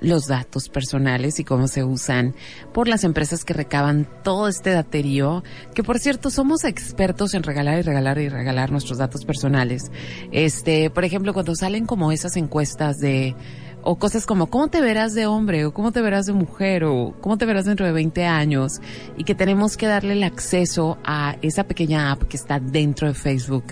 los 0.00 0.26
datos 0.26 0.68
personales 0.68 1.38
y 1.40 1.44
cómo 1.44 1.68
se 1.68 1.84
usan 1.84 2.34
por 2.72 2.88
las 2.88 3.04
empresas 3.04 3.44
que 3.44 3.54
recaban 3.54 4.08
todo 4.22 4.48
este 4.48 4.70
daterío, 4.70 5.42
que 5.74 5.82
por 5.82 5.98
cierto 5.98 6.30
somos 6.30 6.64
expertos 6.64 7.34
en 7.34 7.42
regalar 7.42 7.78
y 7.78 7.82
regalar 7.82 8.18
y 8.18 8.28
regalar 8.28 8.70
nuestros 8.70 8.98
datos 8.98 9.24
personales. 9.24 9.90
Este, 10.32 10.90
por 10.90 11.04
ejemplo, 11.04 11.32
cuando 11.32 11.54
salen 11.54 11.86
como 11.86 12.12
esas 12.12 12.36
encuestas 12.36 12.98
de 12.98 13.34
o 13.82 13.96
cosas 13.98 14.26
como 14.26 14.48
cómo 14.48 14.68
te 14.68 14.80
verás 14.80 15.14
de 15.14 15.26
hombre 15.26 15.64
o 15.64 15.72
cómo 15.72 15.92
te 15.92 16.00
verás 16.00 16.26
de 16.26 16.32
mujer 16.32 16.84
o 16.84 17.14
cómo 17.20 17.38
te 17.38 17.46
verás 17.46 17.64
dentro 17.64 17.86
de 17.86 17.92
20 17.92 18.24
años 18.26 18.80
y 19.16 19.24
que 19.24 19.34
tenemos 19.34 19.76
que 19.76 19.86
darle 19.86 20.14
el 20.14 20.22
acceso 20.22 20.98
a 21.04 21.36
esa 21.42 21.64
pequeña 21.64 22.10
app 22.12 22.24
que 22.24 22.36
está 22.36 22.60
dentro 22.60 23.08
de 23.08 23.14
Facebook. 23.14 23.64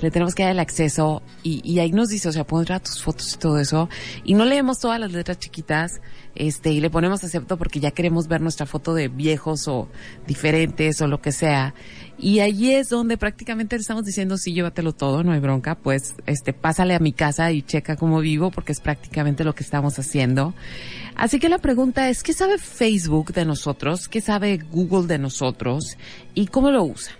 Le 0.00 0.10
tenemos 0.10 0.34
que 0.34 0.42
dar 0.42 0.52
el 0.52 0.60
acceso 0.60 1.22
y, 1.42 1.60
y 1.64 1.78
ahí 1.80 1.92
nos 1.92 2.08
dice, 2.08 2.28
o 2.28 2.32
sea, 2.32 2.44
pondrá 2.44 2.80
tus 2.80 3.02
fotos 3.02 3.34
y 3.34 3.38
todo 3.38 3.58
eso 3.58 3.88
y 4.24 4.34
no 4.34 4.44
leemos 4.44 4.78
todas 4.78 5.00
las 5.00 5.12
letras 5.12 5.38
chiquitas 5.38 6.00
este 6.36 6.70
y 6.70 6.80
le 6.80 6.90
ponemos 6.90 7.24
acepto 7.24 7.56
porque 7.56 7.80
ya 7.80 7.90
queremos 7.90 8.28
ver 8.28 8.40
nuestra 8.40 8.66
foto 8.66 8.94
de 8.94 9.08
viejos 9.08 9.68
o 9.68 9.88
diferentes 10.26 11.00
o 11.00 11.06
lo 11.06 11.20
que 11.20 11.32
sea. 11.32 11.74
Y 12.18 12.40
allí 12.40 12.72
es 12.72 12.88
donde 12.88 13.18
prácticamente 13.18 13.76
le 13.76 13.80
estamos 13.80 14.04
diciendo, 14.04 14.38
sí, 14.38 14.54
llévatelo 14.54 14.92
todo, 14.92 15.22
no 15.22 15.32
hay 15.32 15.40
bronca, 15.40 15.74
pues, 15.74 16.14
este, 16.26 16.54
pásale 16.54 16.94
a 16.94 16.98
mi 16.98 17.12
casa 17.12 17.52
y 17.52 17.62
checa 17.62 17.96
cómo 17.96 18.20
vivo, 18.20 18.50
porque 18.50 18.72
es 18.72 18.80
prácticamente 18.80 19.44
lo 19.44 19.54
que 19.54 19.62
estamos 19.62 19.98
haciendo. 19.98 20.54
Así 21.14 21.38
que 21.38 21.48
la 21.48 21.58
pregunta 21.58 22.08
es, 22.08 22.22
¿qué 22.22 22.32
sabe 22.32 22.58
Facebook 22.58 23.32
de 23.32 23.44
nosotros? 23.44 24.08
¿Qué 24.08 24.20
sabe 24.20 24.58
Google 24.58 25.06
de 25.06 25.18
nosotros? 25.18 25.98
¿Y 26.34 26.46
cómo 26.46 26.70
lo 26.70 26.84
usa? 26.84 27.12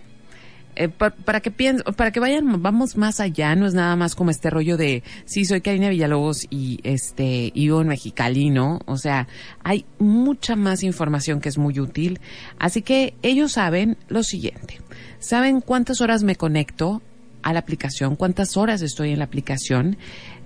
Eh, 0.77 0.89
pa- 0.89 1.11
para 1.11 1.41
que 1.41 1.51
para 1.97 2.11
que 2.11 2.21
vayan, 2.21 2.63
vamos 2.63 2.97
más 2.97 3.19
allá, 3.21 3.55
no 3.57 3.67
es 3.67 3.73
nada 3.75 3.97
más 3.97 4.15
como 4.15 4.31
este 4.31 4.51
rollo 4.51 4.77
de, 4.77 5.03
sí, 5.25 5.45
soy 5.47 5.63
Karina 5.63 5.89
Villalobos 5.89 6.47
y 6.51 6.81
este, 6.83 7.51
y 7.55 7.65
vivo 7.65 7.81
en 7.81 7.89
Mexicali, 7.89 8.51
¿no? 8.51 8.81
O 8.85 8.99
sea, 8.99 9.27
hay 9.65 9.87
mucha 9.99 10.55
más 10.55 10.83
información 10.83 11.41
que 11.41 11.49
es 11.49 11.57
muy 11.59 11.81
útil. 11.81 12.21
Así 12.59 12.83
que 12.83 13.15
ellos 13.23 13.53
saben 13.53 13.97
lo 14.09 14.23
siguiente. 14.23 14.81
Saben 15.19 15.61
cuántas 15.63 16.01
horas 16.03 16.23
me 16.23 16.37
conecto 16.37 17.01
a 17.43 17.53
la 17.53 17.61
aplicación, 17.61 18.17
cuántas 18.17 18.57
horas 18.57 18.83
estoy 18.83 19.13
en 19.13 19.19
la 19.21 19.25
aplicación, 19.25 19.97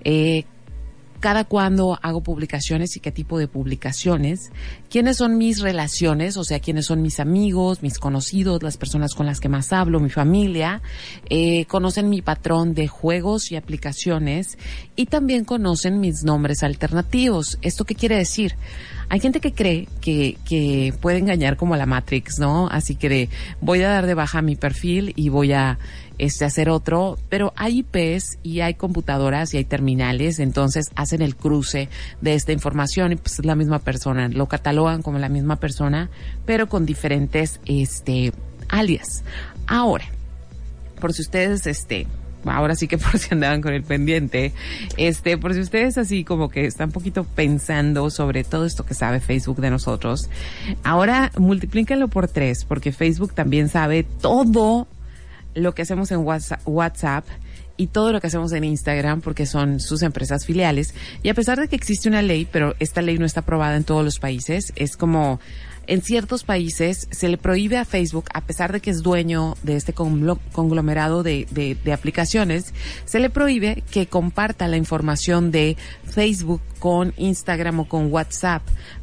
eh, 0.05 0.45
cada 1.21 1.45
cuándo 1.45 1.97
hago 2.01 2.21
publicaciones 2.21 2.97
y 2.97 2.99
qué 2.99 3.11
tipo 3.11 3.39
de 3.39 3.47
publicaciones, 3.47 4.51
quiénes 4.89 5.17
son 5.17 5.37
mis 5.37 5.61
relaciones, 5.61 6.35
o 6.35 6.43
sea, 6.43 6.59
quiénes 6.59 6.87
son 6.87 7.01
mis 7.01 7.21
amigos, 7.21 7.81
mis 7.81 7.99
conocidos, 7.99 8.61
las 8.63 8.75
personas 8.75 9.13
con 9.13 9.25
las 9.25 9.39
que 9.39 9.47
más 9.47 9.71
hablo, 9.71 10.01
mi 10.01 10.09
familia, 10.09 10.81
eh, 11.29 11.65
conocen 11.65 12.09
mi 12.09 12.21
patrón 12.21 12.73
de 12.73 12.87
juegos 12.87 13.51
y 13.51 13.55
aplicaciones 13.55 14.57
y 14.97 15.05
también 15.05 15.45
conocen 15.45 16.01
mis 16.01 16.23
nombres 16.23 16.63
alternativos. 16.63 17.57
¿Esto 17.61 17.85
qué 17.85 17.95
quiere 17.95 18.17
decir? 18.17 18.55
Hay 19.07 19.19
gente 19.19 19.41
que 19.41 19.53
cree 19.53 19.87
que, 19.99 20.37
que 20.45 20.93
puede 21.01 21.19
engañar 21.19 21.55
como 21.55 21.75
la 21.75 21.85
Matrix, 21.85 22.39
¿no? 22.39 22.67
Así 22.67 22.95
que 22.95 23.29
voy 23.59 23.81
a 23.83 23.89
dar 23.89 24.07
de 24.07 24.15
baja 24.15 24.41
mi 24.41 24.55
perfil 24.55 25.13
y 25.15 25.29
voy 25.29 25.53
a 25.53 25.77
este, 26.21 26.45
hacer 26.45 26.69
otro, 26.69 27.17
pero 27.29 27.51
hay 27.55 27.79
IPs 27.79 28.37
y 28.43 28.59
hay 28.59 28.75
computadoras 28.75 29.55
y 29.55 29.57
hay 29.57 29.65
terminales, 29.65 30.37
entonces 30.37 30.85
hacen 30.95 31.23
el 31.23 31.35
cruce 31.35 31.89
de 32.21 32.35
esta 32.35 32.51
información 32.51 33.11
y 33.11 33.15
pues 33.15 33.39
es 33.39 33.45
la 33.45 33.55
misma 33.55 33.79
persona, 33.79 34.27
lo 34.27 34.45
catalogan 34.45 35.01
como 35.01 35.17
la 35.17 35.29
misma 35.29 35.55
persona, 35.55 36.11
pero 36.45 36.69
con 36.69 36.85
diferentes 36.85 37.59
este, 37.65 38.33
alias. 38.69 39.23
Ahora, 39.65 40.05
por 40.99 41.11
si 41.13 41.23
ustedes 41.23 41.65
este, 41.65 42.05
ahora 42.45 42.75
sí 42.75 42.87
que 42.87 42.97
por 42.99 43.17
si 43.17 43.33
andaban 43.33 43.61
con 43.61 43.73
el 43.73 43.81
pendiente, 43.81 44.53
este, 44.97 45.39
por 45.39 45.55
si 45.55 45.61
ustedes 45.61 45.97
así 45.97 46.23
como 46.23 46.49
que 46.49 46.67
están 46.67 46.89
un 46.89 46.93
poquito 46.93 47.23
pensando 47.23 48.11
sobre 48.11 48.43
todo 48.43 48.67
esto 48.67 48.85
que 48.85 48.93
sabe 48.93 49.21
Facebook 49.21 49.59
de 49.59 49.71
nosotros, 49.71 50.29
ahora 50.83 51.31
multiplíquenlo 51.35 52.09
por 52.09 52.27
tres, 52.27 52.63
porque 52.63 52.91
Facebook 52.91 53.33
también 53.33 53.69
sabe 53.69 54.03
todo 54.03 54.87
lo 55.53 55.73
que 55.73 55.81
hacemos 55.81 56.11
en 56.11 56.25
WhatsApp 56.65 57.25
y 57.77 57.87
todo 57.87 58.11
lo 58.11 58.21
que 58.21 58.27
hacemos 58.27 58.51
en 58.51 58.63
Instagram 58.63 59.21
porque 59.21 59.45
son 59.45 59.79
sus 59.79 60.03
empresas 60.03 60.45
filiales. 60.45 60.93
Y 61.23 61.29
a 61.29 61.33
pesar 61.33 61.59
de 61.59 61.67
que 61.67 61.75
existe 61.75 62.09
una 62.09 62.21
ley, 62.21 62.47
pero 62.51 62.75
esta 62.79 63.01
ley 63.01 63.17
no 63.17 63.25
está 63.25 63.39
aprobada 63.41 63.75
en 63.75 63.83
todos 63.83 64.03
los 64.03 64.19
países, 64.19 64.71
es 64.75 64.97
como 64.97 65.39
en 65.87 66.01
ciertos 66.01 66.43
países 66.43 67.07
se 67.11 67.27
le 67.27 67.37
prohíbe 67.37 67.77
a 67.77 67.85
Facebook, 67.85 68.25
a 68.33 68.41
pesar 68.41 68.71
de 68.71 68.81
que 68.81 68.91
es 68.91 69.01
dueño 69.01 69.55
de 69.63 69.75
este 69.75 69.93
conglomerado 69.93 71.23
de, 71.23 71.47
de, 71.51 71.93
aplicaciones, 71.93 72.73
se 73.05 73.19
le 73.19 73.29
prohíbe 73.29 73.83
que 73.91 74.05
comparta 74.05 74.67
la 74.67 74.77
información 74.77 75.51
de 75.51 75.75
Facebook 76.05 76.61
con 76.79 77.13
Instagram 77.17 77.81
o 77.81 77.89
con 77.89 78.11
WhatsApp. 78.11 78.61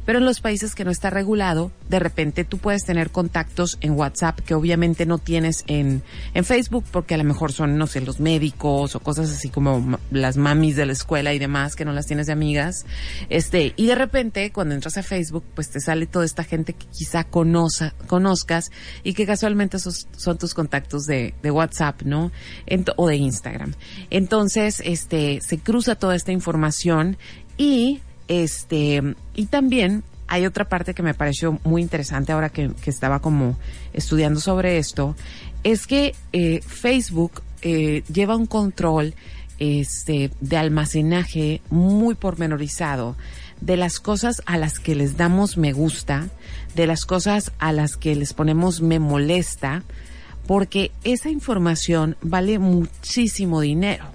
Pero 0.09 0.17
en 0.17 0.25
los 0.25 0.41
países 0.41 0.73
que 0.73 0.85
no 0.85 0.89
está 0.89 1.11
regulado, 1.11 1.71
de 1.87 1.99
repente 1.99 2.43
tú 2.43 2.57
puedes 2.57 2.83
tener 2.83 3.11
contactos 3.11 3.77
en 3.79 3.91
WhatsApp 3.91 4.39
que 4.39 4.55
obviamente 4.55 5.05
no 5.05 5.19
tienes 5.19 5.63
en, 5.67 6.01
en 6.33 6.45
Facebook 6.45 6.83
porque 6.89 7.13
a 7.13 7.17
lo 7.19 7.23
mejor 7.23 7.51
son, 7.51 7.77
no 7.77 7.85
sé, 7.85 8.01
los 8.01 8.19
médicos 8.19 8.95
o 8.95 9.01
cosas 9.01 9.29
así 9.29 9.49
como 9.49 9.99
las 10.09 10.35
mamis 10.35 10.75
de 10.75 10.87
la 10.87 10.93
escuela 10.93 11.31
y 11.35 11.37
demás 11.37 11.75
que 11.75 11.85
no 11.85 11.93
las 11.93 12.07
tienes 12.07 12.25
de 12.25 12.33
amigas. 12.33 12.87
Este, 13.29 13.73
y 13.75 13.85
de 13.85 13.93
repente 13.93 14.51
cuando 14.51 14.73
entras 14.73 14.97
a 14.97 15.03
Facebook, 15.03 15.43
pues 15.53 15.69
te 15.69 15.79
sale 15.79 16.07
toda 16.07 16.25
esta 16.25 16.43
gente 16.43 16.73
que 16.73 16.87
quizá 16.87 17.25
conozcas 17.25 18.71
y 19.03 19.13
que 19.13 19.27
casualmente 19.27 19.77
son 19.77 20.37
tus 20.39 20.55
contactos 20.55 21.03
de, 21.03 21.35
de 21.43 21.51
WhatsApp, 21.51 22.01
¿no? 22.01 22.31
o 22.95 23.07
de 23.07 23.15
Instagram. 23.15 23.75
Entonces, 24.09 24.81
este, 24.83 25.39
se 25.41 25.59
cruza 25.59 25.93
toda 25.93 26.15
esta 26.15 26.31
información 26.31 27.15
y 27.59 27.99
este, 28.29 29.15
y 29.35 29.47
también 29.47 30.03
hay 30.27 30.45
otra 30.45 30.69
parte 30.69 30.93
que 30.93 31.03
me 31.03 31.15
pareció 31.15 31.59
muy 31.63 31.81
interesante 31.81 32.31
ahora 32.31 32.49
que, 32.49 32.71
estaba 32.85 33.19
como 33.19 33.57
estudiando 33.91 34.39
sobre 34.39 34.77
esto, 34.77 35.15
es 35.63 35.87
que 35.87 36.15
eh, 36.31 36.61
Facebook 36.65 37.41
eh, 37.63 38.03
lleva 38.13 38.37
un 38.37 38.45
control 38.45 39.15
este, 39.57 40.31
de 40.39 40.57
almacenaje 40.57 41.61
muy 41.69 42.15
pormenorizado 42.15 43.17
de 43.59 43.75
las 43.75 43.99
cosas 43.99 44.41
a 44.45 44.57
las 44.57 44.79
que 44.79 44.95
les 44.95 45.17
damos 45.17 45.57
me 45.57 45.73
gusta, 45.73 46.29
de 46.75 46.87
las 46.87 47.05
cosas 47.05 47.51
a 47.59 47.73
las 47.73 47.97
que 47.97 48.15
les 48.15 48.33
ponemos 48.33 48.81
me 48.81 48.99
molesta, 48.99 49.83
porque 50.47 50.91
esa 51.03 51.29
información 51.29 52.15
vale 52.21 52.59
muchísimo 52.59 53.61
dinero. 53.61 54.05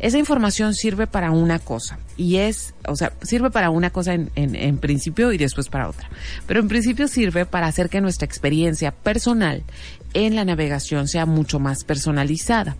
Esa 0.00 0.18
información 0.18 0.74
sirve 0.74 1.06
para 1.06 1.30
una 1.30 1.58
cosa 1.58 1.98
y 2.16 2.36
es, 2.36 2.74
o 2.88 2.96
sea, 2.96 3.12
sirve 3.22 3.50
para 3.50 3.70
una 3.70 3.90
cosa 3.90 4.14
en, 4.14 4.30
en, 4.34 4.56
en, 4.56 4.78
principio 4.78 5.32
y 5.32 5.38
después 5.38 5.68
para 5.68 5.88
otra. 5.88 6.08
Pero 6.46 6.60
en 6.60 6.68
principio 6.68 7.06
sirve 7.06 7.44
para 7.46 7.66
hacer 7.66 7.90
que 7.90 8.00
nuestra 8.00 8.24
experiencia 8.24 8.92
personal 8.92 9.62
en 10.14 10.34
la 10.36 10.44
navegación 10.44 11.06
sea 11.06 11.26
mucho 11.26 11.60
más 11.60 11.84
personalizada. 11.84 12.76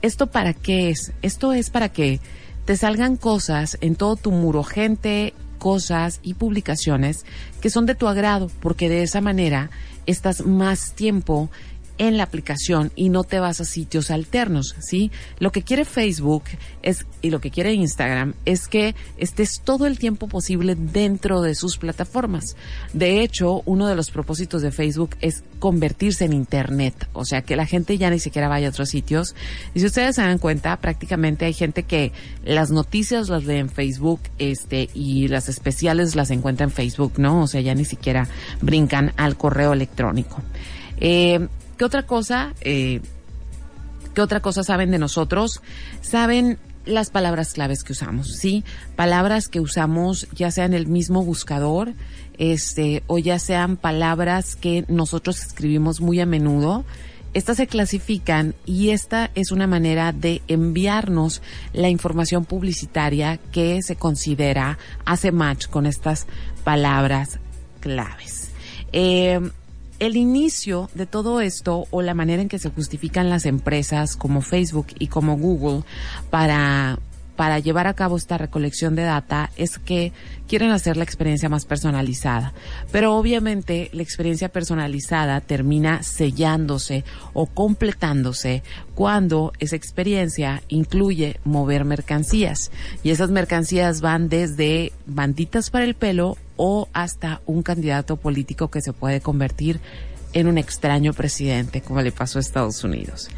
¿Esto 0.00 0.28
para 0.28 0.54
qué 0.54 0.90
es? 0.90 1.12
Esto 1.22 1.52
es 1.52 1.70
para 1.70 1.90
que 1.90 2.20
te 2.64 2.76
salgan 2.76 3.16
cosas 3.16 3.76
en 3.80 3.94
todo 3.94 4.16
tu 4.16 4.30
muro, 4.30 4.64
gente, 4.64 5.34
cosas 5.58 6.20
y 6.22 6.34
publicaciones 6.34 7.24
que 7.60 7.70
son 7.70 7.86
de 7.86 7.94
tu 7.94 8.08
agrado, 8.08 8.50
porque 8.60 8.88
de 8.88 9.02
esa 9.02 9.20
manera 9.20 9.70
estás 10.06 10.44
más 10.44 10.92
tiempo 10.94 11.50
en 11.98 12.16
la 12.16 12.24
aplicación 12.24 12.92
y 12.96 13.08
no 13.08 13.24
te 13.24 13.40
vas 13.40 13.60
a 13.60 13.64
sitios 13.64 14.10
alternos, 14.10 14.74
¿sí? 14.80 15.10
Lo 15.38 15.52
que 15.52 15.62
quiere 15.62 15.84
Facebook 15.84 16.44
es 16.82 17.06
y 17.20 17.30
lo 17.30 17.40
que 17.40 17.50
quiere 17.50 17.72
Instagram 17.74 18.34
es 18.44 18.66
que 18.66 18.94
estés 19.16 19.60
todo 19.62 19.86
el 19.86 19.98
tiempo 19.98 20.28
posible 20.28 20.74
dentro 20.74 21.40
de 21.40 21.54
sus 21.54 21.78
plataformas. 21.78 22.56
De 22.92 23.22
hecho, 23.22 23.62
uno 23.64 23.86
de 23.86 23.94
los 23.94 24.10
propósitos 24.10 24.62
de 24.62 24.72
Facebook 24.72 25.16
es 25.20 25.44
convertirse 25.58 26.24
en 26.24 26.32
internet, 26.32 27.08
o 27.12 27.24
sea, 27.24 27.42
que 27.42 27.56
la 27.56 27.66
gente 27.66 27.98
ya 27.98 28.10
ni 28.10 28.18
siquiera 28.18 28.48
vaya 28.48 28.66
a 28.66 28.70
otros 28.70 28.88
sitios. 28.88 29.34
Y 29.74 29.80
si 29.80 29.86
ustedes 29.86 30.16
se 30.16 30.22
dan 30.22 30.38
cuenta, 30.38 30.76
prácticamente 30.78 31.44
hay 31.44 31.52
gente 31.52 31.84
que 31.84 32.12
las 32.44 32.70
noticias 32.70 33.28
las 33.28 33.44
lee 33.44 33.58
en 33.58 33.70
Facebook, 33.70 34.20
este 34.38 34.90
y 34.94 35.28
las 35.28 35.48
especiales 35.48 36.16
las 36.16 36.30
encuentra 36.30 36.64
en 36.64 36.72
Facebook, 36.72 37.14
¿no? 37.18 37.42
O 37.42 37.46
sea, 37.46 37.60
ya 37.60 37.74
ni 37.74 37.84
siquiera 37.84 38.28
brincan 38.60 39.12
al 39.16 39.36
correo 39.36 39.72
electrónico. 39.72 40.42
Eh, 40.98 41.48
¿Qué 41.82 41.86
otra 41.86 42.04
cosa? 42.04 42.54
Eh, 42.60 43.00
¿Qué 44.14 44.20
otra 44.20 44.38
cosa 44.38 44.62
saben 44.62 44.92
de 44.92 45.00
nosotros? 45.00 45.62
Saben 46.00 46.60
las 46.84 47.10
palabras 47.10 47.54
claves 47.54 47.82
que 47.82 47.90
usamos, 47.90 48.36
¿sí? 48.36 48.62
Palabras 48.94 49.48
que 49.48 49.58
usamos 49.58 50.28
ya 50.32 50.52
sea 50.52 50.64
en 50.64 50.74
el 50.74 50.86
mismo 50.86 51.24
buscador, 51.24 51.92
este, 52.38 53.02
o 53.08 53.18
ya 53.18 53.40
sean 53.40 53.76
palabras 53.76 54.54
que 54.54 54.84
nosotros 54.86 55.40
escribimos 55.40 56.00
muy 56.00 56.20
a 56.20 56.24
menudo. 56.24 56.84
Estas 57.34 57.56
se 57.56 57.66
clasifican 57.66 58.54
y 58.64 58.90
esta 58.90 59.32
es 59.34 59.50
una 59.50 59.66
manera 59.66 60.12
de 60.12 60.40
enviarnos 60.46 61.42
la 61.72 61.88
información 61.88 62.44
publicitaria 62.44 63.40
que 63.50 63.82
se 63.82 63.96
considera 63.96 64.78
hace 65.04 65.32
match 65.32 65.66
con 65.66 65.86
estas 65.86 66.28
palabras 66.62 67.40
claves. 67.80 68.52
Eh, 68.92 69.40
el 70.02 70.16
inicio 70.16 70.90
de 70.94 71.06
todo 71.06 71.40
esto 71.40 71.86
o 71.92 72.02
la 72.02 72.12
manera 72.12 72.42
en 72.42 72.48
que 72.48 72.58
se 72.58 72.70
justifican 72.70 73.30
las 73.30 73.46
empresas 73.46 74.16
como 74.16 74.40
Facebook 74.40 74.88
y 74.98 75.06
como 75.06 75.36
Google 75.36 75.84
para 76.28 76.98
para 77.36 77.60
llevar 77.60 77.86
a 77.86 77.94
cabo 77.94 78.16
esta 78.16 78.36
recolección 78.36 78.94
de 78.94 79.02
data 79.02 79.50
es 79.56 79.78
que 79.78 80.12
quieren 80.48 80.70
hacer 80.70 80.96
la 80.96 81.04
experiencia 81.04 81.48
más 81.48 81.64
personalizada. 81.64 82.52
Pero 82.90 83.16
obviamente 83.16 83.90
la 83.92 84.02
experiencia 84.02 84.50
personalizada 84.50 85.40
termina 85.40 86.02
sellándose 86.02 87.04
o 87.32 87.46
completándose 87.46 88.62
cuando 88.94 89.52
esa 89.60 89.76
experiencia 89.76 90.62
incluye 90.68 91.40
mover 91.44 91.84
mercancías. 91.84 92.70
Y 93.02 93.10
esas 93.10 93.30
mercancías 93.30 94.00
van 94.00 94.28
desde 94.28 94.92
banditas 95.06 95.70
para 95.70 95.84
el 95.84 95.94
pelo 95.94 96.36
o 96.56 96.88
hasta 96.92 97.40
un 97.46 97.62
candidato 97.62 98.16
político 98.16 98.70
que 98.70 98.82
se 98.82 98.92
puede 98.92 99.20
convertir 99.20 99.80
en 100.32 100.46
un 100.46 100.58
extraño 100.58 101.12
presidente, 101.12 101.82
como 101.82 102.00
le 102.00 102.12
pasó 102.12 102.38
a 102.38 102.40
Estados 102.40 102.82
Unidos. 102.84 103.28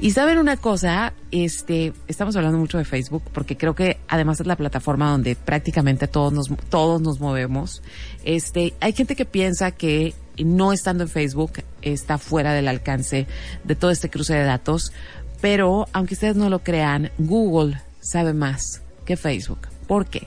Y 0.00 0.10
saben 0.10 0.38
una 0.38 0.56
cosa, 0.56 1.14
este, 1.30 1.92
estamos 2.08 2.34
hablando 2.36 2.58
mucho 2.58 2.78
de 2.78 2.84
Facebook 2.84 3.22
porque 3.32 3.56
creo 3.56 3.74
que 3.74 3.98
además 4.08 4.40
es 4.40 4.46
la 4.46 4.56
plataforma 4.56 5.10
donde 5.10 5.36
prácticamente 5.36 6.08
todos 6.08 6.32
nos, 6.32 6.48
todos 6.68 7.00
nos 7.00 7.20
movemos. 7.20 7.82
Este, 8.24 8.74
hay 8.80 8.92
gente 8.92 9.16
que 9.16 9.24
piensa 9.24 9.70
que 9.70 10.14
no 10.44 10.72
estando 10.72 11.04
en 11.04 11.08
Facebook 11.08 11.52
está 11.80 12.18
fuera 12.18 12.52
del 12.52 12.68
alcance 12.68 13.26
de 13.62 13.74
todo 13.76 13.92
este 13.92 14.10
cruce 14.10 14.34
de 14.34 14.44
datos, 14.44 14.92
pero 15.40 15.86
aunque 15.92 16.14
ustedes 16.14 16.36
no 16.36 16.50
lo 16.50 16.58
crean, 16.58 17.10
Google 17.18 17.80
sabe 18.00 18.34
más 18.34 18.82
que 19.04 19.16
Facebook. 19.16 19.68
¿Por 19.86 20.06
qué? 20.06 20.26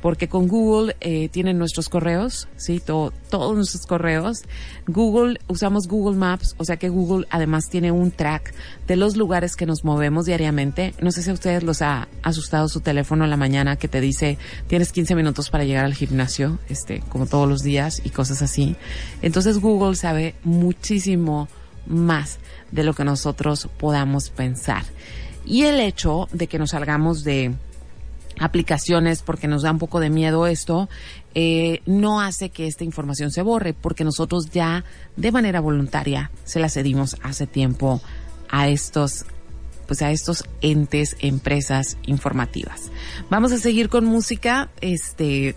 Porque 0.00 0.28
con 0.28 0.46
Google 0.46 0.96
eh, 1.00 1.28
tienen 1.28 1.58
nuestros 1.58 1.88
correos, 1.88 2.48
sí, 2.56 2.80
todos 2.80 3.12
nuestros 3.56 3.86
correos. 3.86 4.42
Google, 4.86 5.40
usamos 5.48 5.88
Google 5.88 6.16
Maps, 6.16 6.54
o 6.58 6.64
sea 6.64 6.76
que 6.76 6.88
Google 6.88 7.26
además 7.30 7.68
tiene 7.68 7.90
un 7.90 8.10
track 8.10 8.54
de 8.86 8.96
los 8.96 9.16
lugares 9.16 9.56
que 9.56 9.66
nos 9.66 9.84
movemos 9.84 10.26
diariamente. 10.26 10.94
No 11.00 11.10
sé 11.10 11.22
si 11.22 11.30
a 11.30 11.32
ustedes 11.32 11.62
los 11.62 11.82
ha 11.82 12.08
asustado 12.22 12.68
su 12.68 12.80
teléfono 12.80 13.24
en 13.24 13.30
la 13.30 13.36
mañana 13.36 13.76
que 13.76 13.88
te 13.88 14.00
dice 14.00 14.38
tienes 14.68 14.92
15 14.92 15.14
minutos 15.14 15.50
para 15.50 15.64
llegar 15.64 15.84
al 15.84 15.94
gimnasio, 15.94 16.58
este, 16.68 17.02
como 17.08 17.26
todos 17.26 17.48
los 17.48 17.62
días 17.62 18.00
y 18.04 18.10
cosas 18.10 18.42
así. 18.42 18.76
Entonces 19.22 19.58
Google 19.58 19.96
sabe 19.96 20.34
muchísimo 20.44 21.48
más 21.86 22.38
de 22.70 22.84
lo 22.84 22.94
que 22.94 23.04
nosotros 23.04 23.68
podamos 23.78 24.30
pensar. 24.30 24.84
Y 25.44 25.62
el 25.62 25.78
hecho 25.78 26.28
de 26.32 26.48
que 26.48 26.58
nos 26.58 26.70
salgamos 26.70 27.22
de 27.22 27.54
aplicaciones 28.38 29.22
porque 29.22 29.48
nos 29.48 29.62
da 29.62 29.70
un 29.70 29.78
poco 29.78 30.00
de 30.00 30.10
miedo 30.10 30.46
esto, 30.46 30.88
eh, 31.34 31.80
no 31.86 32.20
hace 32.20 32.50
que 32.50 32.66
esta 32.66 32.84
información 32.84 33.30
se 33.30 33.42
borre 33.42 33.74
porque 33.74 34.04
nosotros 34.04 34.50
ya 34.50 34.84
de 35.16 35.32
manera 35.32 35.60
voluntaria 35.60 36.30
se 36.44 36.60
la 36.60 36.68
cedimos 36.68 37.16
hace 37.22 37.46
tiempo 37.46 38.00
a 38.48 38.68
estos 38.68 39.26
pues 39.86 40.02
a 40.02 40.10
estos 40.10 40.44
entes, 40.62 41.16
empresas 41.20 41.96
informativas. 42.06 42.90
Vamos 43.30 43.52
a 43.52 43.58
seguir 43.58 43.88
con 43.88 44.04
música, 44.04 44.68
este 44.80 45.54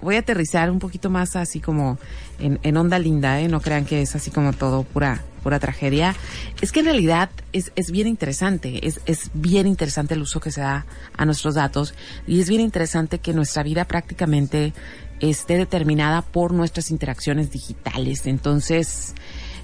voy 0.00 0.16
a 0.16 0.20
aterrizar 0.20 0.70
un 0.70 0.78
poquito 0.78 1.10
más 1.10 1.36
así 1.36 1.60
como 1.60 1.98
en, 2.38 2.58
en 2.62 2.76
onda 2.76 2.98
linda, 2.98 3.40
¿eh? 3.40 3.48
no 3.48 3.60
crean 3.60 3.84
que 3.84 4.02
es 4.02 4.14
así 4.14 4.30
como 4.30 4.52
todo 4.52 4.82
pura 4.82 5.22
pura 5.46 5.60
tragedia, 5.60 6.16
es 6.60 6.72
que 6.72 6.80
en 6.80 6.86
realidad 6.86 7.30
es, 7.52 7.70
es 7.76 7.92
bien 7.92 8.08
interesante, 8.08 8.84
es, 8.84 9.00
es 9.06 9.30
bien 9.32 9.68
interesante 9.68 10.14
el 10.14 10.22
uso 10.22 10.40
que 10.40 10.50
se 10.50 10.60
da 10.60 10.86
a 11.16 11.24
nuestros 11.24 11.54
datos 11.54 11.94
y 12.26 12.40
es 12.40 12.48
bien 12.48 12.60
interesante 12.60 13.20
que 13.20 13.32
nuestra 13.32 13.62
vida 13.62 13.84
prácticamente 13.84 14.72
esté 15.20 15.56
determinada 15.56 16.22
por 16.22 16.52
nuestras 16.52 16.90
interacciones 16.90 17.52
digitales. 17.52 18.26
Entonces, 18.26 19.14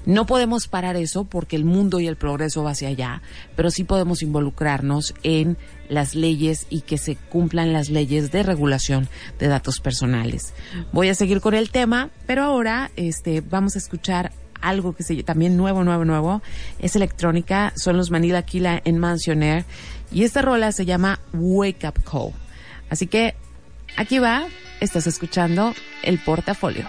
no 0.05 0.25
podemos 0.25 0.69
parar 0.69 0.95
eso 0.95 1.25
porque 1.25 1.57
el 1.57 1.65
mundo 1.65 1.99
y 1.99 2.07
el 2.07 2.15
progreso 2.15 2.63
va 2.63 2.71
hacia 2.71 2.87
allá, 2.87 3.21
pero 3.57 3.69
sí 3.69 3.83
podemos 3.83 4.21
involucrarnos 4.21 5.13
en 5.23 5.57
las 5.89 6.15
leyes 6.15 6.65
y 6.69 6.79
que 6.79 6.97
se 6.97 7.17
cumplan 7.17 7.73
las 7.73 7.89
leyes 7.89 8.31
de 8.31 8.43
regulación 8.43 9.09
de 9.37 9.47
datos 9.47 9.81
personales. 9.81 10.53
Voy 10.93 11.09
a 11.09 11.15
seguir 11.15 11.41
con 11.41 11.55
el 11.55 11.71
tema, 11.71 12.09
pero 12.25 12.43
ahora 12.43 12.89
este 12.95 13.41
vamos 13.41 13.75
a 13.75 13.79
escuchar 13.79 14.31
algo 14.63 14.95
que 14.95 15.03
se 15.03 15.21
también 15.23 15.57
nuevo, 15.57 15.83
nuevo, 15.83 16.05
nuevo. 16.05 16.41
Es 16.79 16.95
electrónica, 16.95 17.73
son 17.75 17.97
los 17.97 18.09
Manila 18.09 18.41
Kila 18.41 18.81
en 18.83 18.97
Mansionaire 18.97 19.65
y 20.11 20.23
esta 20.23 20.41
rola 20.41 20.71
se 20.71 20.85
llama 20.85 21.19
Wake 21.33 21.87
Up 21.87 22.03
Call. 22.03 22.31
Así 22.89 23.07
que 23.07 23.35
aquí 23.97 24.19
va, 24.19 24.45
estás 24.79 25.07
escuchando 25.07 25.73
el 26.03 26.19
portafolio. 26.19 26.87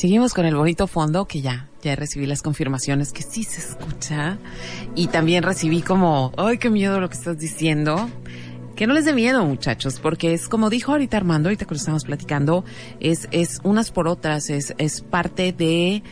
Seguimos 0.00 0.32
con 0.32 0.46
el 0.46 0.56
bonito 0.56 0.86
fondo 0.86 1.26
que 1.26 1.42
ya, 1.42 1.68
ya 1.82 1.94
recibí 1.94 2.24
las 2.24 2.40
confirmaciones 2.40 3.12
que 3.12 3.20
sí 3.20 3.44
se 3.44 3.60
escucha. 3.60 4.38
Y 4.94 5.08
también 5.08 5.42
recibí 5.42 5.82
como, 5.82 6.32
ay, 6.38 6.56
qué 6.56 6.70
miedo 6.70 6.98
lo 7.00 7.10
que 7.10 7.18
estás 7.18 7.38
diciendo. 7.38 8.08
Que 8.76 8.86
no 8.86 8.94
les 8.94 9.04
dé 9.04 9.12
miedo, 9.12 9.44
muchachos, 9.44 10.00
porque 10.00 10.32
es 10.32 10.48
como 10.48 10.70
dijo 10.70 10.92
ahorita 10.92 11.18
Armando, 11.18 11.50
ahorita 11.50 11.66
que 11.66 11.74
lo 11.74 11.76
estamos 11.76 12.04
platicando, 12.04 12.64
es, 12.98 13.28
es 13.30 13.60
unas 13.62 13.90
por 13.90 14.08
otras, 14.08 14.48
es, 14.48 14.74
es 14.78 15.02
parte 15.02 15.52
de 15.52 16.02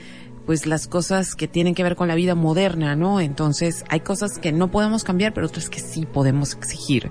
pues 0.48 0.64
las 0.64 0.86
cosas 0.86 1.34
que 1.34 1.46
tienen 1.46 1.74
que 1.74 1.82
ver 1.82 1.94
con 1.94 2.08
la 2.08 2.14
vida 2.14 2.34
moderna, 2.34 2.96
¿no? 2.96 3.20
Entonces 3.20 3.84
hay 3.90 4.00
cosas 4.00 4.38
que 4.38 4.50
no 4.50 4.70
podemos 4.70 5.04
cambiar, 5.04 5.34
pero 5.34 5.46
otras 5.46 5.68
que 5.68 5.78
sí 5.78 6.06
podemos 6.06 6.54
exigir, 6.54 7.10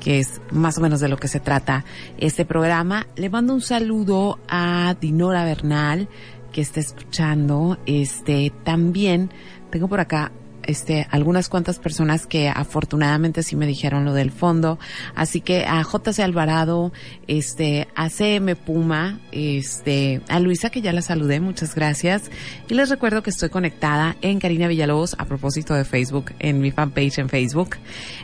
que 0.00 0.20
es 0.20 0.40
más 0.52 0.78
o 0.78 0.80
menos 0.80 0.98
de 1.00 1.08
lo 1.08 1.18
que 1.18 1.28
se 1.28 1.38
trata 1.38 1.84
este 2.16 2.46
programa. 2.46 3.06
Le 3.14 3.28
mando 3.28 3.52
un 3.52 3.60
saludo 3.60 4.38
a 4.48 4.96
Dinora 4.98 5.44
Bernal, 5.44 6.08
que 6.50 6.62
está 6.62 6.80
escuchando. 6.80 7.76
Este, 7.84 8.54
también 8.64 9.32
tengo 9.70 9.86
por 9.88 10.00
acá 10.00 10.32
este, 10.68 11.08
algunas 11.10 11.48
cuantas 11.48 11.78
personas 11.78 12.26
que 12.26 12.50
afortunadamente 12.50 13.42
sí 13.42 13.56
me 13.56 13.66
dijeron 13.66 14.04
lo 14.04 14.12
del 14.12 14.30
fondo. 14.30 14.78
Así 15.14 15.40
que 15.40 15.64
a 15.64 15.82
JC 15.82 16.20
Alvarado, 16.20 16.92
este, 17.26 17.88
a 17.94 18.10
CM 18.10 18.54
Puma, 18.54 19.18
este, 19.32 20.20
a 20.28 20.38
Luisa 20.40 20.68
que 20.68 20.82
ya 20.82 20.92
la 20.92 21.00
saludé, 21.00 21.40
muchas 21.40 21.74
gracias. 21.74 22.30
Y 22.68 22.74
les 22.74 22.90
recuerdo 22.90 23.22
que 23.22 23.30
estoy 23.30 23.48
conectada 23.48 24.16
en 24.20 24.40
Karina 24.40 24.68
Villalobos 24.68 25.16
a 25.18 25.24
propósito 25.24 25.72
de 25.72 25.86
Facebook, 25.86 26.32
en 26.38 26.60
mi 26.60 26.70
fanpage 26.70 27.18
en 27.18 27.30
Facebook. 27.30 27.76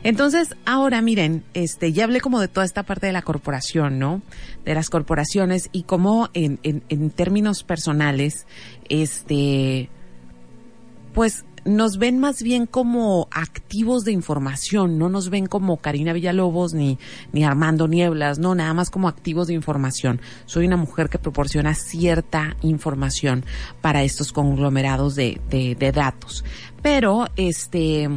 Entonces, 0.02 0.54
ahora 0.66 1.00
miren, 1.00 1.44
este, 1.54 1.94
ya 1.94 2.04
hablé 2.04 2.20
como 2.20 2.40
de 2.40 2.48
toda 2.48 2.66
esta 2.66 2.82
parte 2.82 3.06
de 3.06 3.14
la 3.14 3.22
corporación, 3.22 3.98
¿no? 3.98 4.20
De 4.66 4.74
las 4.74 4.90
corporaciones 4.90 5.70
y 5.72 5.84
cómo 5.84 6.28
en, 6.34 6.60
en, 6.62 6.82
en 6.90 7.08
términos 7.08 7.62
personales, 7.62 8.46
este, 8.90 9.88
pues 11.14 11.46
nos 11.64 11.98
ven 11.98 12.18
más 12.18 12.42
bien 12.42 12.66
como 12.66 13.28
activos 13.30 14.04
de 14.04 14.12
información, 14.12 14.98
no 14.98 15.08
nos 15.08 15.30
ven 15.30 15.46
como 15.46 15.78
Karina 15.78 16.12
Villalobos 16.12 16.74
ni, 16.74 16.98
ni 17.32 17.44
Armando 17.44 17.88
Nieblas, 17.88 18.38
no, 18.38 18.54
nada 18.54 18.74
más 18.74 18.90
como 18.90 19.08
activos 19.08 19.48
de 19.48 19.54
información. 19.54 20.20
Soy 20.46 20.66
una 20.66 20.76
mujer 20.76 21.08
que 21.08 21.18
proporciona 21.18 21.74
cierta 21.74 22.56
información 22.62 23.44
para 23.80 24.02
estos 24.02 24.32
conglomerados 24.32 25.14
de, 25.14 25.40
de, 25.50 25.74
de 25.74 25.92
datos. 25.92 26.44
Pero, 26.82 27.26
este, 27.36 28.08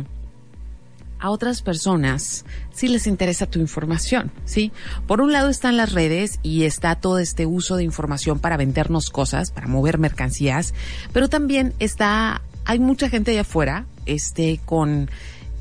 a 1.20 1.30
otras 1.30 1.62
personas 1.62 2.46
sí 2.72 2.88
les 2.88 3.08
interesa 3.08 3.48
tu 3.48 3.60
información, 3.60 4.32
¿sí? 4.46 4.72
Por 5.08 5.22
un 5.22 5.32
lado 5.32 5.50
están 5.50 5.78
las 5.78 5.94
redes 5.94 6.40
y 6.44 6.64
está 6.64 6.96
todo 6.96 7.20
este 7.20 7.46
uso 7.46 7.76
de 7.76 7.84
información 7.84 8.40
para 8.40 8.58
vendernos 8.58 9.10
cosas, 9.10 9.52
para 9.52 9.68
mover 9.68 9.98
mercancías, 9.98 10.74
pero 11.14 11.28
también 11.28 11.74
está 11.80 12.42
hay 12.68 12.80
mucha 12.80 13.10
gente 13.10 13.32
allá 13.32 13.42
afuera, 13.42 13.86
este, 14.06 14.60
con 14.66 15.10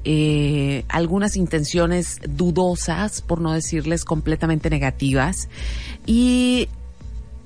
eh, 0.04 0.84
algunas 0.88 1.36
intenciones 1.36 2.18
dudosas, 2.28 3.22
por 3.22 3.40
no 3.40 3.52
decirles 3.52 4.04
completamente 4.04 4.70
negativas, 4.70 5.48
y 6.04 6.68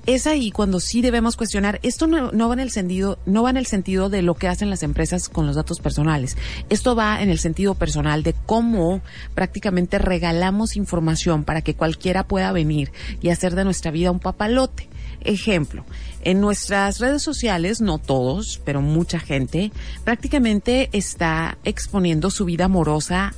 es 0.07 0.25
ahí 0.25 0.49
cuando 0.49 0.79
sí 0.79 1.03
debemos 1.03 1.37
cuestionar. 1.37 1.79
Esto 1.83 2.07
no, 2.07 2.31
no, 2.31 2.47
va 2.47 2.55
en 2.55 2.59
el 2.59 2.71
sentido, 2.71 3.19
no 3.27 3.43
va 3.43 3.51
en 3.51 3.57
el 3.57 3.67
sentido 3.67 4.09
de 4.09 4.23
lo 4.23 4.33
que 4.33 4.47
hacen 4.47 4.71
las 4.71 4.81
empresas 4.81 5.29
con 5.29 5.45
los 5.45 5.55
datos 5.55 5.79
personales. 5.79 6.37
Esto 6.69 6.95
va 6.95 7.21
en 7.21 7.29
el 7.29 7.37
sentido 7.37 7.75
personal 7.75 8.23
de 8.23 8.33
cómo 8.33 9.01
prácticamente 9.35 9.99
regalamos 9.99 10.75
información 10.75 11.43
para 11.43 11.61
que 11.61 11.75
cualquiera 11.75 12.27
pueda 12.27 12.51
venir 12.51 12.91
y 13.21 13.29
hacer 13.29 13.53
de 13.53 13.63
nuestra 13.63 13.91
vida 13.91 14.09
un 14.09 14.19
papalote. 14.19 14.89
Ejemplo, 15.23 15.85
en 16.23 16.41
nuestras 16.41 16.99
redes 16.99 17.21
sociales, 17.21 17.81
no 17.81 17.97
todos, 17.97 18.61
pero 18.65 18.81
mucha 18.81 19.19
gente, 19.19 19.71
prácticamente 20.03 20.89
está 20.93 21.57
exponiendo 21.63 22.29
su 22.29 22.45
vida 22.45 22.65
amorosa 22.65 23.33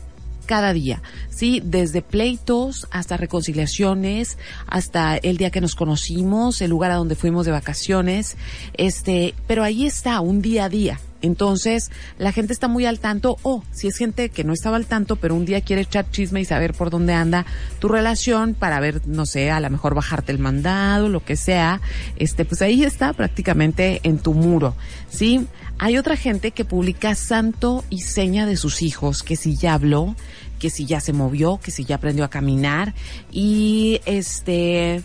cada 0.46 0.74
día, 0.74 1.02
¿sí? 1.30 1.62
Desde 1.64 2.02
pleitos 2.02 2.88
hasta 2.92 3.18
reconciliaciones, 3.18 4.38
hasta 4.68 5.18
el 5.18 5.38
día 5.38 5.52
que 5.52 5.62
nos 5.62 5.76
conocimos, 5.76 6.62
el 6.62 6.70
lugar 6.70 6.92
a 6.92 6.96
donde 6.96 7.16
fuimos 7.16 7.46
de 7.46 7.52
vacaciones, 7.52 8.38
este, 8.74 9.34
pero 9.48 9.64
ahí 9.64 9.86
está, 9.86 10.20
un 10.20 10.42
día 10.42 10.66
a 10.66 10.70
día. 10.70 11.00
Entonces, 11.24 11.90
la 12.20 12.34
gente 12.34 12.54
está 12.54 12.68
muy 12.68 12.86
al 12.86 13.00
tanto, 13.00 13.38
o 13.42 13.64
si 13.72 13.88
es 13.88 13.98
gente 13.98 14.30
que 14.30 14.44
no 14.44 14.54
estaba 14.54 14.76
al 14.76 14.86
tanto, 14.86 15.16
pero 15.16 15.34
un 15.34 15.46
día 15.46 15.62
quiere 15.62 15.82
echar 15.82 16.12
chisme 16.12 16.42
y 16.42 16.46
saber 16.46 16.74
por 16.74 16.90
dónde 16.90 17.14
anda 17.14 17.46
tu 17.80 17.88
relación 17.88 18.54
para 18.54 18.80
ver, 18.82 19.08
no 19.08 19.26
sé, 19.26 19.50
a 19.50 19.62
lo 19.62 19.70
mejor 19.70 19.96
bajarte 19.96 20.34
el 20.34 20.40
mandado, 20.40 21.08
lo 21.08 21.24
que 21.24 21.38
sea, 21.38 21.80
este, 22.18 22.44
pues 22.44 22.62
ahí 22.62 22.84
está 22.84 23.14
prácticamente 23.14 24.02
en 24.04 24.20
tu 24.20 24.34
muro, 24.34 24.76
¿sí? 25.10 25.48
Hay 25.80 25.98
otra 25.98 26.18
gente 26.18 26.52
que 26.52 26.66
publica 26.66 27.16
santo 27.16 27.86
y 27.90 28.02
seña 28.02 28.46
de 28.46 28.58
sus 28.58 28.82
hijos, 28.82 29.24
que 29.24 29.38
si 29.38 29.56
ya 29.56 29.76
habló, 29.76 30.16
que 30.60 30.70
si 30.70 30.86
ya 30.86 31.00
se 31.00 31.14
movió, 31.14 31.58
que 31.64 31.72
si 31.72 31.86
ya 31.86 31.96
aprendió 31.96 32.26
a 32.26 32.30
caminar 32.30 32.94
y 33.32 34.02
este 34.06 35.04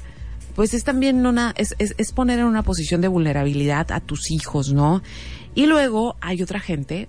pues 0.54 0.74
es 0.74 0.82
también 0.82 1.24
una 1.24 1.54
es, 1.56 1.76
es, 1.78 1.94
es 1.98 2.12
poner 2.12 2.40
en 2.40 2.46
una 2.46 2.64
posición 2.64 3.00
de 3.00 3.06
vulnerabilidad 3.06 3.92
a 3.92 4.00
tus 4.00 4.32
hijos, 4.32 4.72
¿no? 4.72 5.02
Y 5.58 5.66
luego 5.66 6.14
hay 6.20 6.40
otra 6.40 6.60
gente, 6.60 7.08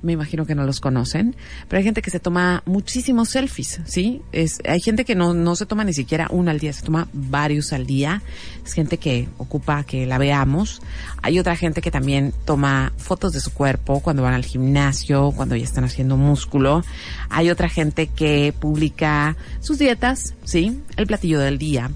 me 0.00 0.12
imagino 0.12 0.46
que 0.46 0.54
no 0.54 0.64
los 0.64 0.80
conocen, 0.80 1.36
pero 1.68 1.76
hay 1.76 1.84
gente 1.84 2.00
que 2.00 2.10
se 2.10 2.18
toma 2.18 2.62
muchísimos 2.64 3.28
selfies, 3.28 3.82
¿sí? 3.84 4.22
Es, 4.32 4.58
hay 4.66 4.80
gente 4.80 5.04
que 5.04 5.14
no, 5.14 5.34
no 5.34 5.54
se 5.54 5.66
toma 5.66 5.84
ni 5.84 5.92
siquiera 5.92 6.26
uno 6.30 6.50
al 6.50 6.58
día, 6.58 6.72
se 6.72 6.82
toma 6.82 7.08
varios 7.12 7.74
al 7.74 7.84
día. 7.84 8.22
Es 8.64 8.72
gente 8.72 8.96
que 8.96 9.28
ocupa 9.36 9.84
que 9.84 10.06
la 10.06 10.16
veamos. 10.16 10.80
Hay 11.20 11.38
otra 11.38 11.56
gente 11.56 11.82
que 11.82 11.90
también 11.90 12.32
toma 12.46 12.94
fotos 12.96 13.34
de 13.34 13.40
su 13.40 13.52
cuerpo 13.52 14.00
cuando 14.00 14.22
van 14.22 14.32
al 14.32 14.46
gimnasio, 14.46 15.34
cuando 15.36 15.54
ya 15.54 15.64
están 15.64 15.84
haciendo 15.84 16.16
músculo. 16.16 16.82
Hay 17.28 17.50
otra 17.50 17.68
gente 17.68 18.06
que 18.06 18.54
publica 18.58 19.36
sus 19.60 19.78
dietas, 19.78 20.32
¿sí? 20.44 20.80
El 20.96 21.06
platillo 21.06 21.38
del 21.38 21.58
día 21.58 21.90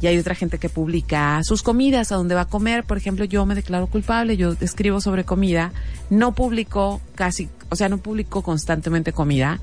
y 0.00 0.06
hay 0.06 0.18
otra 0.18 0.34
gente 0.34 0.58
que 0.58 0.68
publica 0.68 1.40
sus 1.44 1.62
comidas, 1.62 2.12
a 2.12 2.16
dónde 2.16 2.34
va 2.34 2.42
a 2.42 2.48
comer. 2.48 2.84
Por 2.84 2.96
ejemplo, 2.96 3.24
yo 3.24 3.44
me 3.46 3.54
declaro 3.54 3.86
culpable, 3.86 4.36
yo 4.36 4.54
escribo 4.60 5.00
sobre 5.00 5.24
comida, 5.24 5.72
no 6.08 6.34
publico 6.34 7.00
casi, 7.14 7.48
o 7.68 7.76
sea, 7.76 7.88
no 7.88 7.98
publico 7.98 8.42
constantemente 8.42 9.12
comida, 9.12 9.60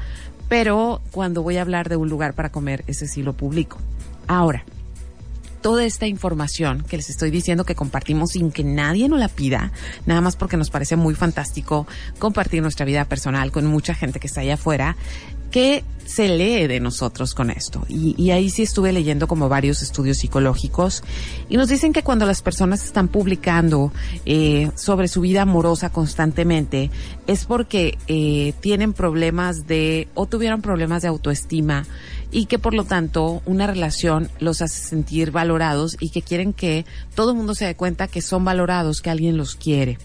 pero 0.50 1.02
cuando 1.12 1.44
voy 1.44 1.58
a 1.58 1.62
hablar 1.62 1.90
de 1.90 1.96
un 1.96 2.10
lugar 2.10 2.34
para 2.34 2.52
comer, 2.52 2.84
ese 2.88 3.08
sí 3.08 3.24
lo 3.24 3.34
publico. 3.34 3.80
Ahora, 4.28 4.64
toda 5.62 5.84
esta 5.84 6.08
información 6.08 6.84
que 6.88 6.98
les 6.98 7.10
estoy 7.10 7.32
diciendo 7.32 7.66
que 7.66 7.76
compartimos 7.76 8.32
sin 8.32 8.52
que 8.52 8.64
nadie 8.64 9.10
nos 9.10 9.20
la 9.20 9.28
pida, 9.28 9.72
nada 10.06 10.22
más 10.22 10.36
porque 10.36 10.56
nos 10.56 10.70
parece 10.70 10.96
muy 10.96 11.16
fantástico 11.16 11.88
compartir 12.20 12.62
nuestra 12.62 12.86
vida 12.86 13.06
personal 13.06 13.52
con 13.52 13.66
mucha 13.66 13.94
gente 13.94 14.20
que 14.20 14.28
está 14.28 14.42
allá 14.42 14.54
afuera, 14.54 14.96
¿Qué 15.52 15.84
se 16.06 16.30
lee 16.30 16.68
de 16.68 16.80
nosotros 16.80 17.34
con 17.34 17.50
esto? 17.50 17.86
Y, 17.90 18.32
ahí 18.32 18.50
sí 18.50 18.64
estuve 18.64 18.92
leyendo 18.92 19.28
como 19.28 19.50
varios 19.50 19.82
estudios 19.82 20.18
psicológicos 20.18 21.04
y 21.50 21.58
nos 21.58 21.70
dicen 21.70 21.94
que 21.94 22.04
cuando 22.04 22.26
las 22.26 22.42
personas 22.42 22.84
están 22.84 23.08
publicando 23.08 23.92
eh, 24.26 24.72
sobre 24.76 25.08
su 25.08 25.22
vida 25.22 25.44
amorosa 25.44 25.90
constantemente 25.90 26.92
es 27.28 27.46
porque 27.46 27.98
eh, 28.08 28.54
tienen 28.60 28.94
problemas 28.94 29.68
de 29.68 30.08
o 30.14 30.26
tuvieron 30.26 30.62
problemas 30.62 31.02
de 31.02 31.10
autoestima 31.10 31.86
y 32.32 32.46
que 32.46 32.60
por 32.60 32.74
lo 32.74 32.84
tanto 32.84 33.42
una 33.46 33.68
relación 33.68 34.30
los 34.40 34.62
hace 34.62 34.82
sentir 34.82 35.32
valorados 35.32 35.98
y 36.00 36.10
que 36.10 36.22
quieren 36.22 36.54
que 36.54 36.86
todo 37.16 37.32
el 37.32 37.38
mundo 37.38 37.56
se 37.56 37.66
dé 37.66 37.76
cuenta 37.76 38.08
que 38.08 38.22
son 38.22 38.44
valorados, 38.44 39.02
que 39.02 39.10
alguien 39.10 39.38
los 39.38 39.56
quiere. 39.56 39.98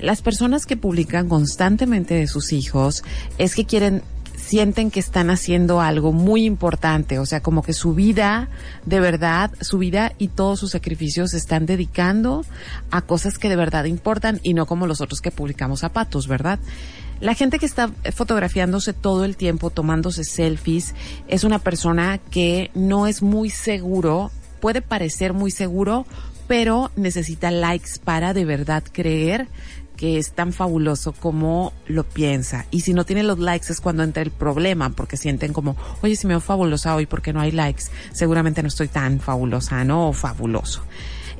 Las 0.00 0.22
personas 0.22 0.66
que 0.66 0.76
publican 0.76 1.28
constantemente 1.28 2.14
de 2.14 2.26
sus 2.26 2.52
hijos 2.52 3.04
es 3.38 3.54
que 3.54 3.64
quieren 3.64 4.02
sienten 4.44 4.90
que 4.90 5.00
están 5.00 5.30
haciendo 5.30 5.80
algo 5.80 6.12
muy 6.12 6.44
importante, 6.44 7.18
o 7.18 7.26
sea, 7.26 7.40
como 7.40 7.62
que 7.62 7.72
su 7.72 7.94
vida, 7.94 8.48
de 8.84 9.00
verdad, 9.00 9.50
su 9.60 9.78
vida 9.78 10.12
y 10.18 10.28
todos 10.28 10.60
sus 10.60 10.72
sacrificios 10.72 11.30
se 11.30 11.38
están 11.38 11.64
dedicando 11.66 12.44
a 12.90 13.00
cosas 13.00 13.38
que 13.38 13.48
de 13.48 13.56
verdad 13.56 13.84
importan 13.86 14.40
y 14.42 14.54
no 14.54 14.66
como 14.66 14.86
los 14.86 15.00
otros 15.00 15.20
que 15.20 15.30
publicamos 15.30 15.80
zapatos, 15.80 16.28
¿verdad? 16.28 16.58
La 17.20 17.34
gente 17.34 17.58
que 17.58 17.66
está 17.66 17.90
fotografiándose 18.12 18.92
todo 18.92 19.24
el 19.24 19.36
tiempo, 19.36 19.70
tomándose 19.70 20.24
selfies, 20.24 20.94
es 21.26 21.44
una 21.44 21.58
persona 21.58 22.18
que 22.18 22.70
no 22.74 23.06
es 23.06 23.22
muy 23.22 23.48
seguro, 23.48 24.30
puede 24.60 24.82
parecer 24.82 25.32
muy 25.32 25.50
seguro, 25.50 26.06
pero 26.46 26.90
necesita 26.96 27.50
likes 27.50 27.92
para 28.04 28.34
de 28.34 28.44
verdad 28.44 28.84
creer 28.92 29.48
que 29.96 30.18
es 30.18 30.32
tan 30.32 30.52
fabuloso 30.52 31.12
como 31.12 31.72
lo 31.86 32.04
piensa. 32.04 32.66
Y 32.70 32.80
si 32.80 32.92
no 32.92 33.04
tiene 33.04 33.22
los 33.22 33.38
likes 33.38 33.72
es 33.72 33.80
cuando 33.80 34.02
entra 34.02 34.22
el 34.22 34.30
problema, 34.30 34.90
porque 34.90 35.16
sienten 35.16 35.52
como, 35.52 35.76
oye, 36.02 36.16
si 36.16 36.26
me 36.26 36.34
veo 36.34 36.40
fabulosa 36.40 36.94
hoy 36.94 37.06
porque 37.06 37.32
no 37.32 37.40
hay 37.40 37.52
likes, 37.52 37.84
seguramente 38.12 38.62
no 38.62 38.68
estoy 38.68 38.88
tan 38.88 39.20
fabulosa, 39.20 39.84
¿no? 39.84 40.08
O 40.08 40.12
fabuloso. 40.12 40.82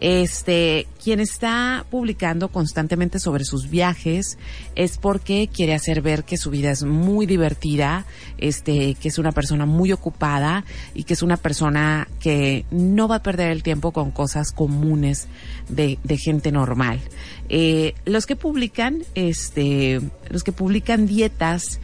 Este, 0.06 0.86
quien 1.02 1.18
está 1.18 1.86
publicando 1.90 2.48
constantemente 2.48 3.18
sobre 3.18 3.46
sus 3.46 3.70
viajes 3.70 4.36
es 4.74 4.98
porque 4.98 5.48
quiere 5.50 5.72
hacer 5.72 6.02
ver 6.02 6.24
que 6.24 6.36
su 6.36 6.50
vida 6.50 6.70
es 6.70 6.82
muy 6.82 7.24
divertida, 7.24 8.04
este, 8.36 8.96
que 8.96 9.08
es 9.08 9.16
una 9.16 9.32
persona 9.32 9.64
muy 9.64 9.92
ocupada 9.92 10.66
y 10.92 11.04
que 11.04 11.14
es 11.14 11.22
una 11.22 11.38
persona 11.38 12.06
que 12.20 12.66
no 12.70 13.08
va 13.08 13.16
a 13.16 13.22
perder 13.22 13.50
el 13.50 13.62
tiempo 13.62 13.92
con 13.92 14.10
cosas 14.10 14.52
comunes 14.52 15.26
de, 15.70 15.98
de 16.04 16.18
gente 16.18 16.52
normal. 16.52 17.00
Eh, 17.48 17.94
los 18.04 18.26
que 18.26 18.36
publican, 18.36 19.04
este, 19.14 20.02
los 20.28 20.44
que 20.44 20.52
publican 20.52 21.06
dietas 21.06 21.80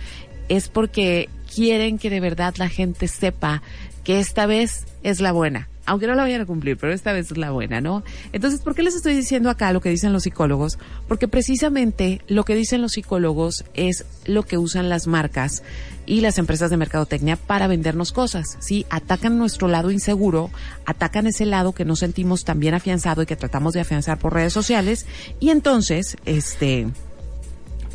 es 0.50 0.68
porque 0.68 1.30
quieren 1.54 1.96
que 1.96 2.10
de 2.10 2.20
verdad 2.20 2.54
la 2.58 2.68
gente 2.68 3.08
sepa 3.08 3.62
que 4.04 4.20
esta 4.20 4.44
vez 4.44 4.84
es 5.02 5.22
la 5.22 5.32
buena 5.32 5.69
aunque 5.90 6.06
no 6.06 6.14
la 6.14 6.22
vayan 6.22 6.40
a 6.40 6.46
cumplir, 6.46 6.76
pero 6.76 6.92
esta 6.92 7.12
vez 7.12 7.32
es 7.32 7.36
la 7.36 7.50
buena, 7.50 7.80
¿no? 7.80 8.04
Entonces, 8.32 8.60
¿por 8.60 8.76
qué 8.76 8.84
les 8.84 8.94
estoy 8.94 9.12
diciendo 9.12 9.50
acá 9.50 9.72
lo 9.72 9.80
que 9.80 9.90
dicen 9.90 10.12
los 10.12 10.22
psicólogos? 10.22 10.78
Porque 11.08 11.26
precisamente 11.26 12.20
lo 12.28 12.44
que 12.44 12.54
dicen 12.54 12.80
los 12.80 12.92
psicólogos 12.92 13.64
es 13.74 14.04
lo 14.24 14.44
que 14.44 14.56
usan 14.56 14.88
las 14.88 15.08
marcas 15.08 15.64
y 16.06 16.20
las 16.20 16.38
empresas 16.38 16.70
de 16.70 16.76
mercadotecnia 16.76 17.34
para 17.34 17.66
vendernos 17.66 18.12
cosas, 18.12 18.56
¿sí? 18.60 18.86
Atacan 18.88 19.36
nuestro 19.36 19.66
lado 19.66 19.90
inseguro, 19.90 20.52
atacan 20.86 21.26
ese 21.26 21.44
lado 21.44 21.72
que 21.72 21.84
no 21.84 21.96
sentimos 21.96 22.44
tan 22.44 22.60
bien 22.60 22.74
afianzado 22.74 23.22
y 23.22 23.26
que 23.26 23.34
tratamos 23.34 23.74
de 23.74 23.80
afianzar 23.80 24.20
por 24.20 24.32
redes 24.32 24.52
sociales 24.52 25.06
y 25.40 25.50
entonces, 25.50 26.18
este, 26.24 26.86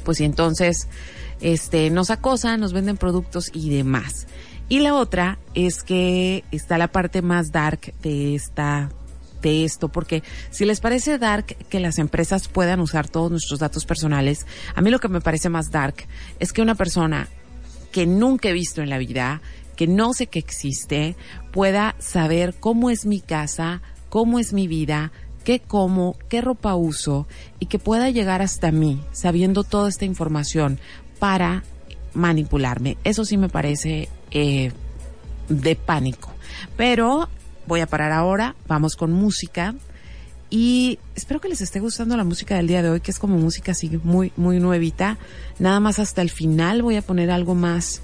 pues 0.03 0.19
y 0.19 0.25
entonces, 0.25 0.89
este, 1.39 1.89
nos 1.91 2.09
acosan, 2.09 2.59
nos 2.59 2.73
venden 2.73 2.97
productos 2.97 3.51
y 3.53 3.69
demás. 3.69 4.27
Y 4.67 4.79
la 4.79 4.95
otra 4.95 5.37
es 5.53 5.83
que 5.83 6.43
está 6.51 6.77
la 6.77 6.87
parte 6.87 7.21
más 7.21 7.51
dark 7.51 7.93
de 8.01 8.35
esta 8.35 8.89
de 9.41 9.63
esto, 9.63 9.89
porque 9.89 10.23
si 10.49 10.65
les 10.65 10.79
parece 10.79 11.19
dark 11.19 11.45
que 11.45 11.79
las 11.79 11.99
empresas 11.99 12.47
puedan 12.47 12.79
usar 12.79 13.07
todos 13.07 13.29
nuestros 13.29 13.59
datos 13.59 13.85
personales, 13.85 14.47
a 14.73 14.81
mí 14.81 14.89
lo 14.89 14.99
que 14.99 15.07
me 15.07 15.21
parece 15.21 15.49
más 15.49 15.69
dark 15.69 16.07
es 16.39 16.51
que 16.51 16.63
una 16.63 16.73
persona 16.73 17.27
que 17.91 18.07
nunca 18.07 18.49
he 18.49 18.53
visto 18.53 18.81
en 18.81 18.89
la 18.89 18.97
vida, 18.97 19.41
que 19.75 19.85
no 19.85 20.13
sé 20.13 20.27
que 20.27 20.39
existe, 20.39 21.15
pueda 21.51 21.95
saber 21.99 22.55
cómo 22.59 22.89
es 22.89 23.05
mi 23.05 23.21
casa, 23.21 23.83
cómo 24.09 24.39
es 24.39 24.51
mi 24.51 24.67
vida, 24.67 25.11
qué 25.43 25.59
como, 25.59 26.17
qué 26.27 26.41
ropa 26.41 26.73
uso 26.75 27.27
y 27.59 27.67
que 27.67 27.77
pueda 27.77 28.09
llegar 28.09 28.41
hasta 28.41 28.71
mí 28.71 28.99
sabiendo 29.11 29.63
toda 29.63 29.89
esta 29.89 30.05
información 30.05 30.79
para 31.19 31.63
manipularme. 32.15 32.97
Eso 33.03 33.25
sí 33.25 33.37
me 33.37 33.49
parece 33.49 34.09
eh, 34.35 34.71
de 35.49 35.75
pánico. 35.75 36.29
Pero 36.77 37.29
voy 37.67 37.79
a 37.79 37.87
parar 37.87 38.11
ahora, 38.11 38.55
vamos 38.67 38.95
con 38.95 39.11
música. 39.11 39.73
Y 40.49 40.99
espero 41.15 41.41
que 41.41 41.49
les 41.49 41.61
esté 41.61 41.79
gustando 41.79 42.15
la 42.17 42.23
música 42.23 42.55
del 42.55 42.67
día 42.67 42.83
de 42.83 42.89
hoy, 42.89 42.99
que 42.99 43.11
es 43.11 43.17
como 43.17 43.37
música 43.37 43.71
así 43.71 43.99
muy, 44.03 44.31
muy 44.35 44.59
nuevita. 44.59 45.17
Nada 45.57 45.79
más 45.79 45.99
hasta 45.99 46.21
el 46.21 46.29
final 46.29 46.81
voy 46.81 46.97
a 46.97 47.01
poner 47.01 47.31
algo 47.31 47.55
más, 47.55 48.01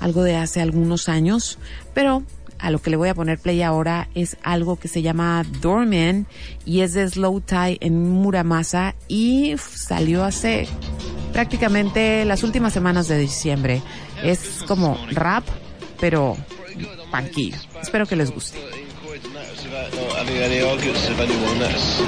algo 0.00 0.22
de 0.22 0.36
hace 0.36 0.60
algunos 0.60 1.08
años. 1.08 1.58
Pero 1.94 2.22
a 2.58 2.70
lo 2.70 2.80
que 2.80 2.90
le 2.90 2.96
voy 2.96 3.08
a 3.08 3.14
poner 3.14 3.38
play 3.38 3.62
ahora 3.62 4.08
es 4.14 4.36
algo 4.42 4.76
que 4.76 4.88
se 4.88 5.00
llama 5.00 5.44
Dorman 5.60 6.26
y 6.66 6.80
es 6.80 6.92
de 6.92 7.08
Slow 7.08 7.40
Tie 7.40 7.78
en 7.80 8.10
Muramasa 8.10 8.94
y 9.08 9.56
salió 9.58 10.24
hace 10.24 10.68
prácticamente 11.32 12.24
las 12.26 12.42
últimas 12.42 12.72
semanas 12.72 13.08
de 13.08 13.18
diciembre. 13.18 13.82
Es 14.22 14.62
como 14.66 14.98
rap, 15.10 15.44
pero 16.00 16.36
punky. 17.10 17.54
Espero 17.80 18.06
que 18.06 18.16
les 18.16 18.30
guste. 18.30 18.58
having 20.16 20.36
any 20.36 20.60
arguments 20.60 21.08
with 21.08 21.20
anyone 21.20 21.58
that's 21.58 22.00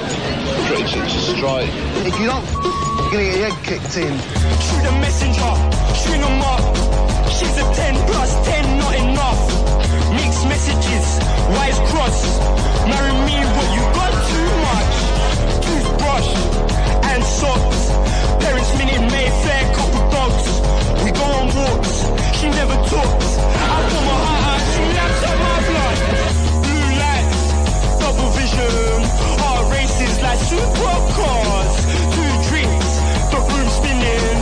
pretty 0.68 0.84
to 0.84 1.20
strike. 1.32 1.70
If 2.04 2.18
you 2.20 2.26
don't, 2.26 2.44
you're 2.44 3.10
gonna 3.12 3.24
get 3.24 3.36
your 3.36 3.48
head 3.48 3.58
kicked 3.64 3.96
in. 3.96 4.14
Shoot 4.66 4.84
a 4.84 4.92
messenger, 5.00 5.52
string 5.96 6.20
them 6.20 6.42
up. 6.42 6.64
She's 7.32 7.56
a 7.56 7.66
10 7.72 7.94
plus 8.08 8.30
10, 8.44 8.78
not 8.78 8.94
enough. 9.04 9.40
Mixed 10.12 10.44
messages, 10.52 11.06
wise 11.56 11.78
cross. 11.90 12.18
Marry 12.84 13.12
me, 13.28 13.36
but 13.56 13.68
you 13.76 13.82
got 13.96 14.12
too 14.30 14.48
much. 14.68 14.94
Toothbrush 15.64 16.30
and 17.10 17.24
socks. 17.24 17.80
Parents 18.44 18.72
minute 18.78 19.04
Mayfair, 19.10 19.62
couple 19.74 20.01
go 21.62 22.12
she 22.42 22.48
never 22.50 22.74
talks. 22.90 23.28
I 23.38 23.78
put 23.86 24.02
my 24.10 24.18
heart 24.24 24.42
out, 24.50 24.62
she 24.74 24.82
laps 24.98 25.22
up 25.28 25.36
my 25.46 25.58
blood. 25.68 25.98
Blue 26.66 26.88
lights, 27.02 27.42
double 28.02 28.30
vision. 28.34 28.98
Heart 29.38 29.64
races 29.70 30.14
like 30.26 30.40
supercars. 30.50 31.74
Two 32.14 32.32
drinks, 32.50 32.90
the 33.30 33.38
room 33.46 33.68
spinning. 33.78 34.38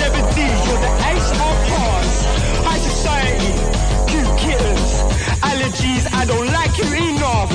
70, 0.00 0.48
you're 0.64 0.82
the 0.86 0.92
ace 1.12 1.30
of 1.46 1.56
hearts. 1.72 2.16
High 2.66 2.82
society, 2.90 3.52
cute 4.08 4.32
kittens. 4.40 4.90
Allergies, 5.44 6.04
I 6.20 6.24
don't 6.24 6.48
like 6.58 6.72
you 6.80 6.88
enough. 7.12 7.52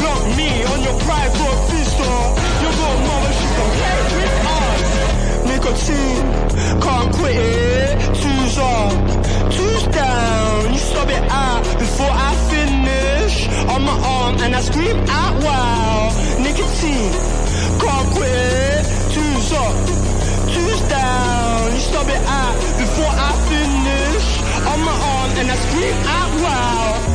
Block 0.00 0.22
me 0.34 0.50
on 0.72 0.78
your 0.82 0.96
private 1.06 1.58
vista. 1.70 2.10
Your 2.62 2.72
little 2.80 3.00
mother, 3.06 3.32
she 3.38 3.48
can 3.56 3.68
play 3.78 3.98
with 4.18 4.34
us. 4.58 4.88
Nicotine, 5.46 6.26
can't 6.82 7.14
quit 7.14 7.36
it. 7.36 7.89
Up, 8.60 8.92
two's 9.54 9.84
down. 9.88 10.72
You 10.72 10.78
stop 10.78 11.08
it 11.08 11.24
out 11.30 11.62
before 11.78 12.12
I 12.12 12.30
finish. 12.52 13.48
On 13.72 13.82
my 13.82 13.96
arm 14.04 14.36
and 14.40 14.54
I 14.54 14.60
scream 14.60 14.98
out 15.08 15.42
wow. 15.42 16.12
Nicotine, 16.44 17.12
can't 17.80 18.08
quit 18.14 18.28
it. 18.28 18.84
Two's 19.14 19.52
up, 19.52 19.74
two's 20.52 20.80
down. 20.88 21.72
You 21.72 21.80
stop 21.80 22.08
it 22.08 22.22
out 22.26 22.54
before 22.76 23.12
I 23.28 23.30
finish. 23.48 24.26
On 24.72 24.80
my 24.84 24.96
arm 25.12 25.30
and 25.40 25.50
I 25.50 25.56
scream 25.56 25.96
out 26.04 26.32
wow. 26.44 27.09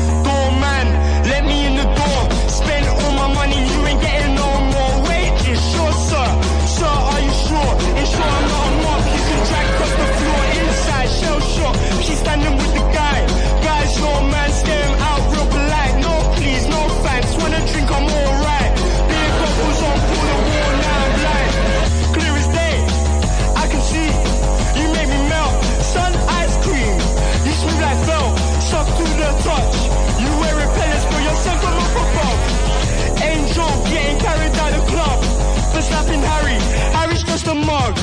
Mug. 37.64 37.96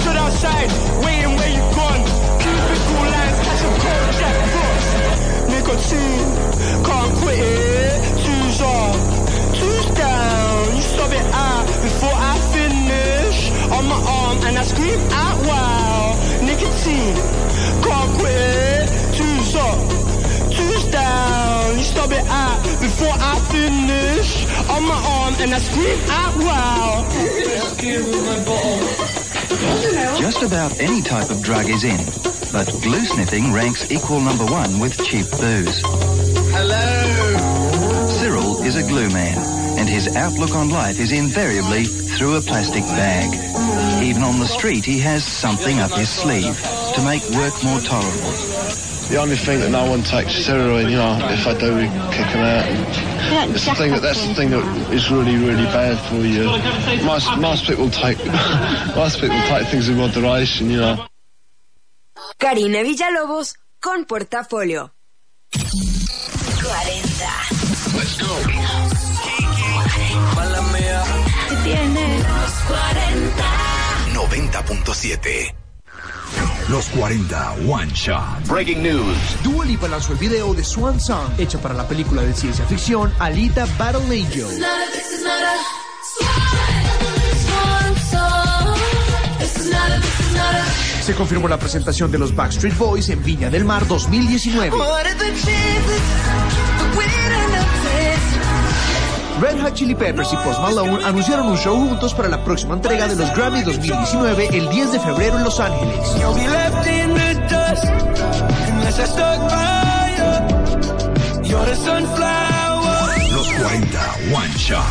Stood 0.00 0.16
outside, 0.16 0.70
waiting 1.04 1.36
where 1.36 1.52
you 1.54 1.62
gone. 1.76 2.02
Cubicle 2.40 3.06
lines, 3.14 3.38
catch 3.46 3.62
a 3.62 3.70
cold 3.82 4.10
Jack 4.18 4.36
Frost. 4.52 4.90
Nicotine, 5.52 6.28
can't 6.86 7.12
quit 7.20 7.38
it. 7.38 7.98
Two's 8.24 8.60
up, 8.62 8.96
two's 9.58 9.86
down. 9.94 10.76
You 10.76 10.82
stop 10.82 11.12
it 11.12 11.26
out 11.32 11.66
before 11.82 12.16
I 12.16 12.34
finish. 12.54 13.38
On 13.70 13.84
my 13.86 14.00
arm 14.18 14.38
and 14.46 14.58
I 14.58 14.62
scream 14.62 15.00
out 15.12 15.38
wow. 15.46 16.16
Nicotine, 16.42 17.16
can't 17.84 18.10
quit 18.18 18.34
it. 18.34 18.86
Two's 19.16 19.54
up, 19.54 19.78
two's 20.50 20.84
down. 20.90 21.78
You 21.78 21.84
stop 21.84 22.10
it 22.10 22.26
out 22.26 22.58
before 22.80 23.14
I 23.14 23.38
finish. 23.54 24.30
On 24.68 24.82
my 24.82 25.00
arm 25.14 25.34
and 25.38 25.54
I 25.54 25.58
scream 25.58 25.98
out 26.10 26.36
wow. 26.36 27.29
Just 30.40 30.52
about 30.52 30.80
any 30.80 31.02
type 31.02 31.28
of 31.28 31.42
drug 31.42 31.68
is 31.68 31.84
in, 31.84 31.98
but 32.50 32.64
glue 32.80 33.04
sniffing 33.04 33.52
ranks 33.52 33.90
equal 33.92 34.20
number 34.20 34.46
one 34.46 34.78
with 34.78 34.96
cheap 35.04 35.26
booze. 35.32 35.82
Hello! 36.56 38.08
Cyril 38.08 38.62
is 38.62 38.74
a 38.74 38.82
glue 38.82 39.10
man, 39.10 39.36
and 39.78 39.86
his 39.86 40.16
outlook 40.16 40.54
on 40.54 40.70
life 40.70 40.98
is 40.98 41.12
invariably 41.12 41.84
through 41.84 42.36
a 42.36 42.40
plastic 42.40 42.84
bag. 42.84 43.34
Even 44.02 44.22
on 44.22 44.38
the 44.38 44.46
street, 44.46 44.82
he 44.82 44.98
has 45.00 45.26
something 45.26 45.78
up 45.78 45.92
his 45.92 46.08
sleeve 46.08 46.58
to 46.94 47.02
make 47.04 47.22
work 47.32 47.62
more 47.62 47.80
tolerable. 47.80 48.32
The 49.10 49.18
only 49.20 49.36
thing 49.36 49.60
that 49.60 49.68
no 49.68 49.90
one 49.90 50.02
takes 50.02 50.38
is 50.38 50.46
heroin, 50.46 50.88
you 50.88 50.96
know, 50.96 51.18
if 51.20 51.46
I 51.46 51.52
do, 51.58 51.76
we 51.76 51.82
kick 52.16 52.32
them 52.32 52.44
out. 52.46 53.09
It's 53.32 53.64
the 53.64 53.74
thing 53.74 53.92
that, 53.92 54.02
that's 54.02 54.26
the 54.26 54.34
thing 54.34 54.50
that 54.50 54.92
is 54.92 55.10
really, 55.10 55.36
really 55.36 55.64
bad 55.64 55.98
for 56.08 56.16
you. 56.26 56.44
Most, 57.04 57.36
most 57.38 57.64
people 57.66 57.88
take, 57.90 58.18
most 58.96 59.20
people 59.20 59.40
take 59.48 59.68
things 59.68 59.88
in 59.88 59.96
moderation, 59.96 60.70
you 60.70 60.80
know. 60.80 61.06
Karina 62.38 62.82
Villalobos 62.82 63.54
con 63.80 64.04
Portafolio. 64.04 64.92
40. 65.52 67.50
mala 70.34 70.62
mía. 70.72 71.02
¿Qué 71.48 71.56
tiene? 71.64 72.18
Los 72.18 72.52
40. 72.68 73.44
90.7. 74.14 75.59
Los 76.70 76.88
40 76.90 77.52
One 77.68 77.90
Shot. 77.92 78.46
Breaking 78.46 78.80
news. 78.80 79.42
Dua 79.42 79.64
Lipa 79.64 79.88
lanzó 79.88 80.12
el 80.12 80.18
video 80.20 80.54
de 80.54 80.62
Swan 80.62 81.00
Song, 81.00 81.28
hecha 81.36 81.58
para 81.58 81.74
la 81.74 81.88
película 81.88 82.22
de 82.22 82.32
ciencia 82.32 82.64
ficción 82.64 83.12
Alita 83.18 83.66
Battle 83.76 84.04
Angel. 84.04 84.46
Se 91.02 91.14
confirmó 91.14 91.48
la 91.48 91.58
presentación 91.58 92.12
de 92.12 92.18
los 92.18 92.36
Backstreet 92.36 92.78
Boys 92.78 93.08
en 93.08 93.24
Viña 93.24 93.50
del 93.50 93.64
Mar 93.64 93.84
2019. 93.88 94.70
Red 99.40 99.62
Hot 99.62 99.72
Chili 99.72 99.94
Peppers 99.94 100.30
y 100.34 100.36
Post 100.36 100.60
Malone 100.60 101.02
anunciaron 101.02 101.48
un 101.48 101.56
show 101.56 101.74
juntos 101.74 102.12
para 102.12 102.28
la 102.28 102.44
próxima 102.44 102.74
entrega 102.74 103.08
de 103.08 103.16
los 103.16 103.34
Grammy 103.34 103.62
2019 103.62 104.48
el 104.52 104.68
10 104.68 104.92
de 104.92 105.00
febrero 105.00 105.38
en 105.38 105.44
Los 105.44 105.58
Ángeles. 105.58 105.96
Los 113.32 113.52
40 113.54 114.12
One 114.34 114.54
Shot. 114.56 114.84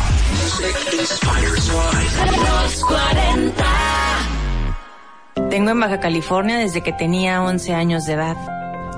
Los 2.64 2.84
40. 2.84 3.64
Tengo 5.48 5.70
en 5.70 5.80
Baja 5.80 6.00
California 6.00 6.58
desde 6.58 6.82
que 6.82 6.92
tenía 6.92 7.40
11 7.42 7.72
años 7.72 8.04
de 8.04 8.14
edad. 8.14 8.36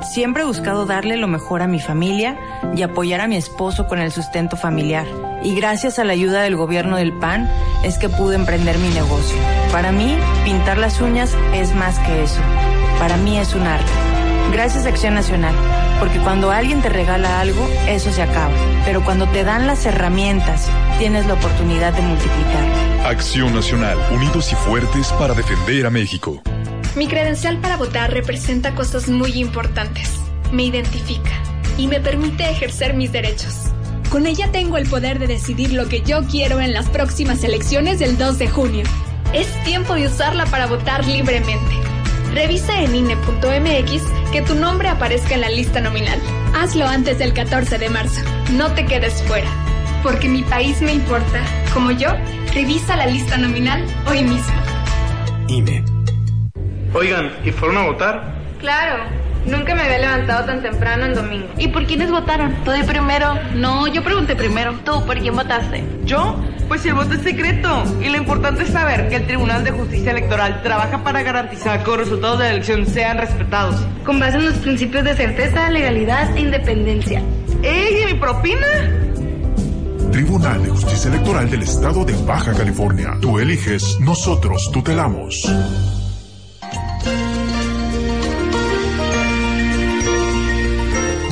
Siempre 0.02 0.44
he 0.44 0.46
buscado 0.46 0.86
darle 0.86 1.18
lo 1.18 1.28
mejor 1.28 1.60
a 1.60 1.66
mi 1.66 1.78
familia 1.78 2.38
y 2.74 2.80
apoyar 2.80 3.20
a 3.20 3.28
mi 3.28 3.36
esposo 3.36 3.86
con 3.86 3.98
el 3.98 4.12
sustento 4.12 4.56
familiar. 4.56 5.06
Y 5.44 5.54
gracias 5.54 5.98
a 5.98 6.04
la 6.04 6.12
ayuda 6.12 6.42
del 6.42 6.56
gobierno 6.56 6.96
del 6.96 7.12
PAN 7.12 7.50
es 7.82 7.98
que 7.98 8.08
pude 8.08 8.36
emprender 8.36 8.78
mi 8.78 8.88
negocio. 8.90 9.36
Para 9.72 9.90
mí, 9.90 10.16
pintar 10.44 10.78
las 10.78 11.00
uñas 11.00 11.34
es 11.54 11.74
más 11.74 11.98
que 12.00 12.22
eso. 12.22 12.40
Para 12.98 13.16
mí 13.16 13.38
es 13.38 13.54
un 13.54 13.66
arte. 13.66 13.90
Gracias 14.52 14.86
a 14.86 14.90
Acción 14.90 15.14
Nacional, 15.14 15.54
porque 15.98 16.18
cuando 16.18 16.50
alguien 16.50 16.82
te 16.82 16.88
regala 16.88 17.40
algo, 17.40 17.68
eso 17.88 18.12
se 18.12 18.22
acaba. 18.22 18.52
Pero 18.84 19.02
cuando 19.04 19.26
te 19.28 19.44
dan 19.44 19.66
las 19.66 19.86
herramientas, 19.86 20.68
tienes 20.98 21.26
la 21.26 21.34
oportunidad 21.34 21.92
de 21.92 22.02
multiplicar. 22.02 23.06
Acción 23.06 23.54
Nacional, 23.54 23.98
unidos 24.12 24.52
y 24.52 24.54
fuertes 24.54 25.08
para 25.12 25.34
defender 25.34 25.86
a 25.86 25.90
México. 25.90 26.40
Mi 26.94 27.08
credencial 27.08 27.58
para 27.58 27.76
votar 27.76 28.12
representa 28.12 28.74
cosas 28.74 29.08
muy 29.08 29.32
importantes. 29.40 30.20
Me 30.52 30.64
identifica 30.64 31.32
y 31.78 31.86
me 31.86 32.00
permite 32.00 32.48
ejercer 32.48 32.94
mis 32.94 33.10
derechos. 33.10 33.71
Con 34.12 34.26
ella 34.26 34.52
tengo 34.52 34.76
el 34.76 34.86
poder 34.90 35.18
de 35.18 35.26
decidir 35.26 35.72
lo 35.72 35.88
que 35.88 36.02
yo 36.02 36.26
quiero 36.30 36.60
en 36.60 36.74
las 36.74 36.86
próximas 36.90 37.42
elecciones 37.44 37.98
del 37.98 38.18
2 38.18 38.38
de 38.38 38.46
junio. 38.46 38.84
Es 39.32 39.48
tiempo 39.64 39.94
de 39.94 40.06
usarla 40.06 40.44
para 40.44 40.66
votar 40.66 41.06
libremente. 41.06 41.74
Revisa 42.34 42.78
en 42.82 42.94
INE.mx 42.94 44.02
que 44.30 44.42
tu 44.42 44.54
nombre 44.54 44.90
aparezca 44.90 45.34
en 45.34 45.40
la 45.40 45.48
lista 45.48 45.80
nominal. 45.80 46.20
Hazlo 46.54 46.86
antes 46.86 47.18
del 47.18 47.32
14 47.32 47.78
de 47.78 47.88
marzo. 47.88 48.20
No 48.52 48.70
te 48.74 48.84
quedes 48.84 49.14
fuera. 49.22 49.48
Porque 50.02 50.28
mi 50.28 50.42
país 50.42 50.82
me 50.82 50.92
importa. 50.92 51.42
Como 51.72 51.90
yo, 51.92 52.10
revisa 52.52 52.96
la 52.96 53.06
lista 53.06 53.38
nominal 53.38 53.82
hoy 54.10 54.24
mismo. 54.24 54.52
INE. 55.48 55.82
Oigan, 56.92 57.32
¿y 57.46 57.50
fueron 57.50 57.78
a 57.78 57.86
votar? 57.86 58.34
Claro, 58.60 59.04
nunca 59.46 59.74
me 59.74 59.82
había 59.82 59.98
levantado 59.98 60.44
tan 60.44 60.62
temprano 60.62 61.06
en 61.06 61.14
domingo. 61.14 61.48
¿Y 61.58 61.68
por 61.68 61.86
quiénes 61.86 62.10
votaron? 62.10 62.54
¿Tú 62.64 62.70
de 62.70 62.84
primero? 62.84 63.34
No, 63.54 63.86
yo 63.86 64.02
pregunté 64.02 64.36
primero. 64.36 64.74
¿Tú 64.84 65.04
por 65.04 65.18
quién 65.18 65.34
votaste? 65.34 65.84
¿Yo? 66.04 66.36
Pues 66.68 66.84
el 66.86 66.94
voto 66.94 67.14
es 67.14 67.22
secreto. 67.22 67.84
Y 68.00 68.08
lo 68.08 68.16
importante 68.16 68.62
es 68.62 68.70
saber 68.70 69.08
que 69.08 69.16
el 69.16 69.26
Tribunal 69.26 69.64
de 69.64 69.72
Justicia 69.72 70.12
Electoral 70.12 70.62
trabaja 70.62 71.02
para 71.04 71.22
garantizar 71.22 71.82
que 71.82 71.90
los 71.90 71.98
resultados 71.98 72.38
de 72.38 72.44
la 72.44 72.50
elección 72.52 72.86
sean 72.86 73.18
respetados. 73.18 73.76
Con 74.04 74.18
base 74.18 74.38
en 74.38 74.46
los 74.46 74.58
principios 74.58 75.04
de 75.04 75.14
certeza, 75.14 75.70
legalidad 75.70 76.36
e 76.36 76.40
independencia. 76.40 77.22
¡Ey, 77.62 78.02
¿y 78.02 78.12
mi 78.12 78.14
propina? 78.18 78.66
Tribunal 80.10 80.62
de 80.62 80.68
Justicia 80.68 81.08
Electoral 81.08 81.48
del 81.48 81.62
Estado 81.62 82.04
de 82.04 82.14
Baja 82.26 82.52
California. 82.52 83.16
Tú 83.20 83.38
eliges, 83.38 83.98
nosotros 84.00 84.70
tutelamos. 84.72 85.50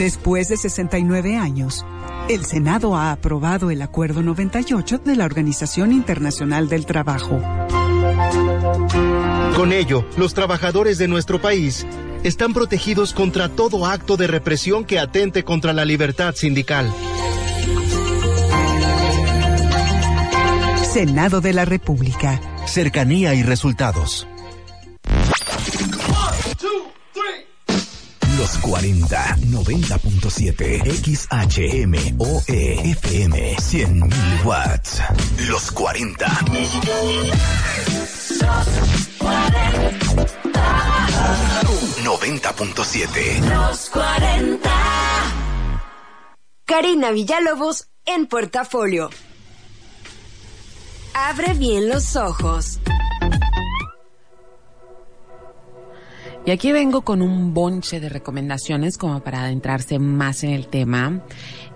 Después 0.00 0.48
de 0.48 0.56
69 0.56 1.36
años, 1.36 1.84
el 2.30 2.46
Senado 2.46 2.96
ha 2.96 3.12
aprobado 3.12 3.70
el 3.70 3.82
Acuerdo 3.82 4.22
98 4.22 4.96
de 5.04 5.14
la 5.14 5.26
Organización 5.26 5.92
Internacional 5.92 6.70
del 6.70 6.86
Trabajo. 6.86 7.38
Con 9.54 9.72
ello, 9.74 10.06
los 10.16 10.32
trabajadores 10.32 10.96
de 10.96 11.06
nuestro 11.06 11.42
país 11.42 11.86
están 12.24 12.54
protegidos 12.54 13.12
contra 13.12 13.50
todo 13.50 13.84
acto 13.84 14.16
de 14.16 14.26
represión 14.26 14.86
que 14.86 14.98
atente 14.98 15.44
contra 15.44 15.74
la 15.74 15.84
libertad 15.84 16.34
sindical. 16.34 16.90
Senado 20.94 21.42
de 21.42 21.52
la 21.52 21.66
República. 21.66 22.40
Cercanía 22.64 23.34
y 23.34 23.42
resultados. 23.42 24.26
Los 28.40 28.56
40 28.56 29.36
90.7 29.36 30.80
XHMOE 31.04 32.90
FM 32.90 33.56
100.000 33.56 34.44
watts. 34.46 35.02
Los 35.46 35.70
40. 35.72 36.26
...90.7... 42.02 43.40
Los 43.50 43.90
40. 43.90 44.70
Karina 46.64 47.10
Villalobos 47.10 47.88
en 48.06 48.26
Portafolio. 48.26 49.10
Abre 51.12 51.52
bien 51.52 51.90
los 51.90 52.16
ojos. 52.16 52.80
Y 56.46 56.52
aquí 56.52 56.72
vengo 56.72 57.02
con 57.02 57.20
un 57.20 57.52
bonche 57.52 58.00
de 58.00 58.08
recomendaciones 58.08 58.96
como 58.96 59.20
para 59.20 59.42
adentrarse 59.42 59.98
más 59.98 60.42
en 60.42 60.50
el 60.50 60.68
tema. 60.68 61.22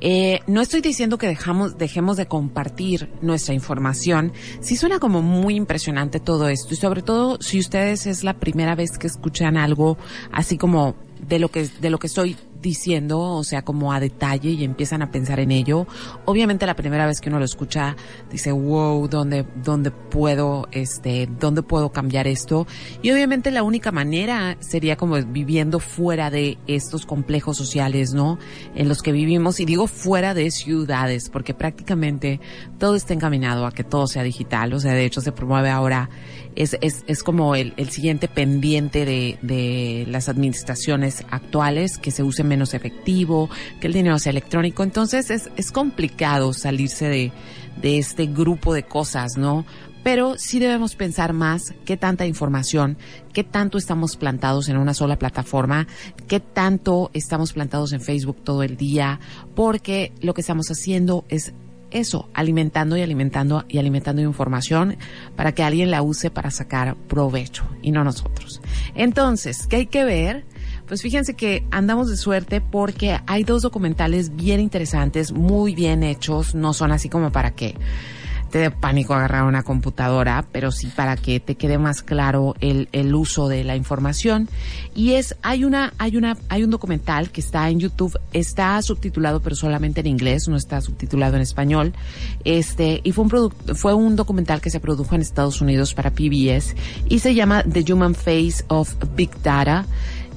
Eh, 0.00 0.40
no 0.46 0.62
estoy 0.62 0.80
diciendo 0.80 1.18
que 1.18 1.26
dejamos, 1.26 1.76
dejemos 1.76 2.16
de 2.16 2.26
compartir 2.26 3.10
nuestra 3.20 3.52
información. 3.52 4.32
Sí 4.60 4.76
suena 4.76 4.98
como 4.98 5.20
muy 5.20 5.56
impresionante 5.56 6.18
todo 6.18 6.48
esto 6.48 6.72
y 6.72 6.76
sobre 6.78 7.02
todo 7.02 7.38
si 7.40 7.58
ustedes 7.58 8.06
es 8.06 8.24
la 8.24 8.34
primera 8.34 8.74
vez 8.74 8.98
que 8.98 9.06
escuchan 9.06 9.58
algo 9.58 9.98
así 10.32 10.56
como 10.56 10.94
de 11.20 11.38
lo 11.38 11.50
que, 11.50 11.68
de 11.68 11.90
lo 11.90 11.98
que 11.98 12.06
estoy 12.06 12.36
diciendo, 12.64 13.20
o 13.20 13.44
sea, 13.44 13.62
como 13.62 13.92
a 13.92 14.00
detalle 14.00 14.50
y 14.50 14.64
empiezan 14.64 15.02
a 15.02 15.10
pensar 15.10 15.38
en 15.38 15.52
ello. 15.52 15.86
Obviamente 16.24 16.66
la 16.66 16.74
primera 16.74 17.06
vez 17.06 17.20
que 17.20 17.28
uno 17.28 17.38
lo 17.38 17.44
escucha 17.44 17.94
dice, 18.32 18.52
wow, 18.52 19.06
¿dónde, 19.06 19.46
dónde 19.62 19.90
puedo, 19.90 20.66
este, 20.72 21.28
dónde 21.38 21.62
puedo 21.62 21.92
cambiar 21.92 22.26
esto? 22.26 22.66
Y 23.02 23.10
obviamente 23.12 23.50
la 23.50 23.62
única 23.62 23.92
manera 23.92 24.56
sería 24.60 24.96
como 24.96 25.16
viviendo 25.22 25.78
fuera 25.78 26.30
de 26.30 26.56
estos 26.66 27.04
complejos 27.04 27.56
sociales, 27.56 28.14
¿no? 28.14 28.38
En 28.74 28.88
los 28.88 29.02
que 29.02 29.12
vivimos, 29.12 29.60
y 29.60 29.66
digo 29.66 29.86
fuera 29.86 30.32
de 30.32 30.50
ciudades, 30.50 31.28
porque 31.28 31.52
prácticamente 31.52 32.40
todo 32.78 32.94
está 32.94 33.12
encaminado 33.12 33.66
a 33.66 33.72
que 33.72 33.84
todo 33.84 34.06
sea 34.06 34.22
digital, 34.22 34.72
o 34.72 34.80
sea, 34.80 34.92
de 34.94 35.04
hecho 35.04 35.20
se 35.20 35.32
promueve 35.32 35.68
ahora 35.68 36.08
es, 36.56 36.76
es, 36.80 37.04
es 37.06 37.22
como 37.22 37.54
el, 37.54 37.74
el 37.76 37.90
siguiente 37.90 38.28
pendiente 38.28 39.04
de, 39.04 39.38
de 39.42 40.06
las 40.08 40.28
administraciones 40.28 41.24
actuales, 41.30 41.98
que 41.98 42.10
se 42.10 42.22
use 42.22 42.44
menos 42.44 42.74
efectivo, 42.74 43.50
que 43.80 43.86
el 43.86 43.92
dinero 43.92 44.18
sea 44.18 44.30
electrónico. 44.30 44.82
Entonces 44.82 45.30
es, 45.30 45.50
es 45.56 45.72
complicado 45.72 46.52
salirse 46.52 47.08
de, 47.08 47.32
de 47.80 47.98
este 47.98 48.26
grupo 48.26 48.74
de 48.74 48.84
cosas, 48.84 49.36
¿no? 49.36 49.64
Pero 50.02 50.34
sí 50.36 50.58
debemos 50.58 50.96
pensar 50.96 51.32
más 51.32 51.74
qué 51.86 51.96
tanta 51.96 52.26
información, 52.26 52.98
qué 53.32 53.42
tanto 53.42 53.78
estamos 53.78 54.18
plantados 54.18 54.68
en 54.68 54.76
una 54.76 54.92
sola 54.92 55.18
plataforma, 55.18 55.86
qué 56.28 56.40
tanto 56.40 57.10
estamos 57.14 57.54
plantados 57.54 57.94
en 57.94 58.02
Facebook 58.02 58.36
todo 58.44 58.62
el 58.62 58.76
día, 58.76 59.18
porque 59.54 60.12
lo 60.20 60.34
que 60.34 60.42
estamos 60.42 60.66
haciendo 60.70 61.24
es 61.30 61.54
eso, 61.94 62.28
alimentando 62.34 62.96
y 62.96 63.02
alimentando 63.02 63.64
y 63.68 63.78
alimentando 63.78 64.20
información 64.20 64.96
para 65.36 65.52
que 65.52 65.62
alguien 65.62 65.90
la 65.90 66.02
use 66.02 66.30
para 66.30 66.50
sacar 66.50 66.96
provecho 67.08 67.64
y 67.80 67.92
no 67.92 68.04
nosotros. 68.04 68.60
Entonces, 68.94 69.66
¿qué 69.66 69.76
hay 69.76 69.86
que 69.86 70.04
ver? 70.04 70.44
Pues 70.86 71.00
fíjense 71.00 71.34
que 71.34 71.64
andamos 71.70 72.10
de 72.10 72.16
suerte 72.16 72.60
porque 72.60 73.18
hay 73.26 73.44
dos 73.44 73.62
documentales 73.62 74.36
bien 74.36 74.60
interesantes, 74.60 75.32
muy 75.32 75.74
bien 75.74 76.02
hechos, 76.02 76.54
no 76.54 76.74
son 76.74 76.92
así 76.92 77.08
como 77.08 77.32
para 77.32 77.54
que 77.54 77.74
te 78.54 78.60
dé 78.60 78.70
pánico 78.70 79.14
agarrar 79.14 79.42
una 79.46 79.64
computadora, 79.64 80.44
pero 80.52 80.70
sí 80.70 80.86
para 80.86 81.16
que 81.16 81.40
te 81.40 81.56
quede 81.56 81.76
más 81.76 82.04
claro 82.04 82.54
el, 82.60 82.88
el 82.92 83.12
uso 83.12 83.48
de 83.48 83.64
la 83.64 83.74
información. 83.74 84.48
Y 84.94 85.14
es, 85.14 85.34
hay 85.42 85.64
una, 85.64 85.92
hay 85.98 86.16
una, 86.16 86.36
hay 86.48 86.62
un 86.62 86.70
documental 86.70 87.32
que 87.32 87.40
está 87.40 87.68
en 87.68 87.80
YouTube, 87.80 88.16
está 88.32 88.80
subtitulado 88.80 89.40
pero 89.40 89.56
solamente 89.56 90.02
en 90.02 90.06
inglés, 90.06 90.46
no 90.46 90.56
está 90.56 90.80
subtitulado 90.80 91.34
en 91.34 91.42
español. 91.42 91.94
Este, 92.44 93.00
y 93.02 93.10
fue 93.10 93.24
un 93.24 93.50
fue 93.74 93.92
un 93.92 94.14
documental 94.14 94.60
que 94.60 94.70
se 94.70 94.78
produjo 94.78 95.16
en 95.16 95.22
Estados 95.22 95.60
Unidos 95.60 95.92
para 95.92 96.12
PBS 96.12 96.76
y 97.08 97.18
se 97.18 97.34
llama 97.34 97.64
The 97.64 97.92
Human 97.92 98.14
Face 98.14 98.64
of 98.68 98.94
Big 99.16 99.30
Data 99.42 99.84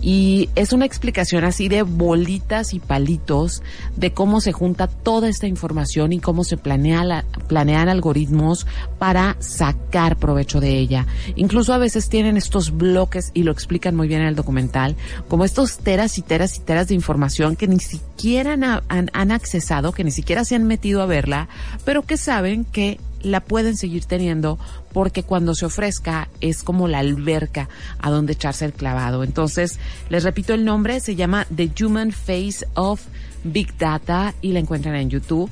y 0.02 0.50
es 0.56 0.74
una 0.74 0.86
explicación 0.86 1.44
así 1.44 1.70
de 1.70 1.82
bolitas 1.82 2.74
y 2.74 2.80
palitos 2.80 3.64
de 3.96 4.14
cómo 4.14 4.42
se 4.42 4.52
junta 4.52 4.88
toda 4.88 5.28
esta 5.28 5.48
información 5.48 6.14
y 6.14 6.20
cómo 6.20 6.44
se 6.44 6.58
planea 6.58 7.04
la, 7.04 7.26
planean 7.48 7.90
algoritmos 7.90 8.68
para 9.00 9.36
sacar 9.40 10.18
provecho 10.18 10.60
de 10.60 10.78
ella. 10.78 11.08
Incluso 11.36 11.74
a 11.74 11.78
veces 11.78 12.10
tienen 12.10 12.38
estos 12.38 12.78
bloques 12.78 13.32
y 13.34 13.44
lo 13.44 13.52
explican 13.52 13.96
muy 13.96 14.08
bien 14.08 14.22
en 14.22 14.28
el 14.28 14.36
documental, 14.36 14.96
como 15.28 15.46
estos 15.46 15.80
teras 15.80 16.18
y 16.18 16.22
teras 16.22 16.58
y 16.58 16.60
teras 16.62 16.88
de 16.88 16.96
información 16.96 17.56
que 17.56 17.68
ni 17.68 17.80
siquiera 17.80 18.54
han, 18.54 19.10
han 19.12 19.32
accesado, 19.32 19.92
que 19.92 20.04
ni 20.04 20.12
siquiera 20.12 20.46
se 20.46 20.56
han 20.56 20.66
metido 20.66 21.02
a 21.02 21.06
verla, 21.06 21.50
pero 21.86 22.04
que 22.04 22.18
saben 22.18 22.66
que 22.66 23.00
la 23.22 23.42
pueden 23.42 23.78
seguir 23.78 24.06
teniendo 24.06 24.60
porque 24.94 25.24
cuando 25.24 25.56
se 25.56 25.66
ofrezca 25.66 26.30
es 26.42 26.64
como 26.64 26.88
la 26.88 27.00
alberca 27.00 27.70
a 28.00 28.10
donde 28.10 28.34
echarse 28.34 28.66
el 28.66 28.74
clavado. 28.74 29.24
Entonces, 29.24 29.80
les 30.10 30.24
repito 30.24 30.54
el 30.54 30.66
nombre, 30.66 31.00
se 31.00 31.16
llama 31.16 31.46
The 31.56 31.72
Human 31.84 32.12
Face 32.12 32.66
of 32.74 33.02
Big 33.44 33.78
Data 33.78 34.34
y 34.42 34.52
la 34.52 34.60
encuentran 34.60 34.96
en 34.96 35.10
YouTube. 35.10 35.50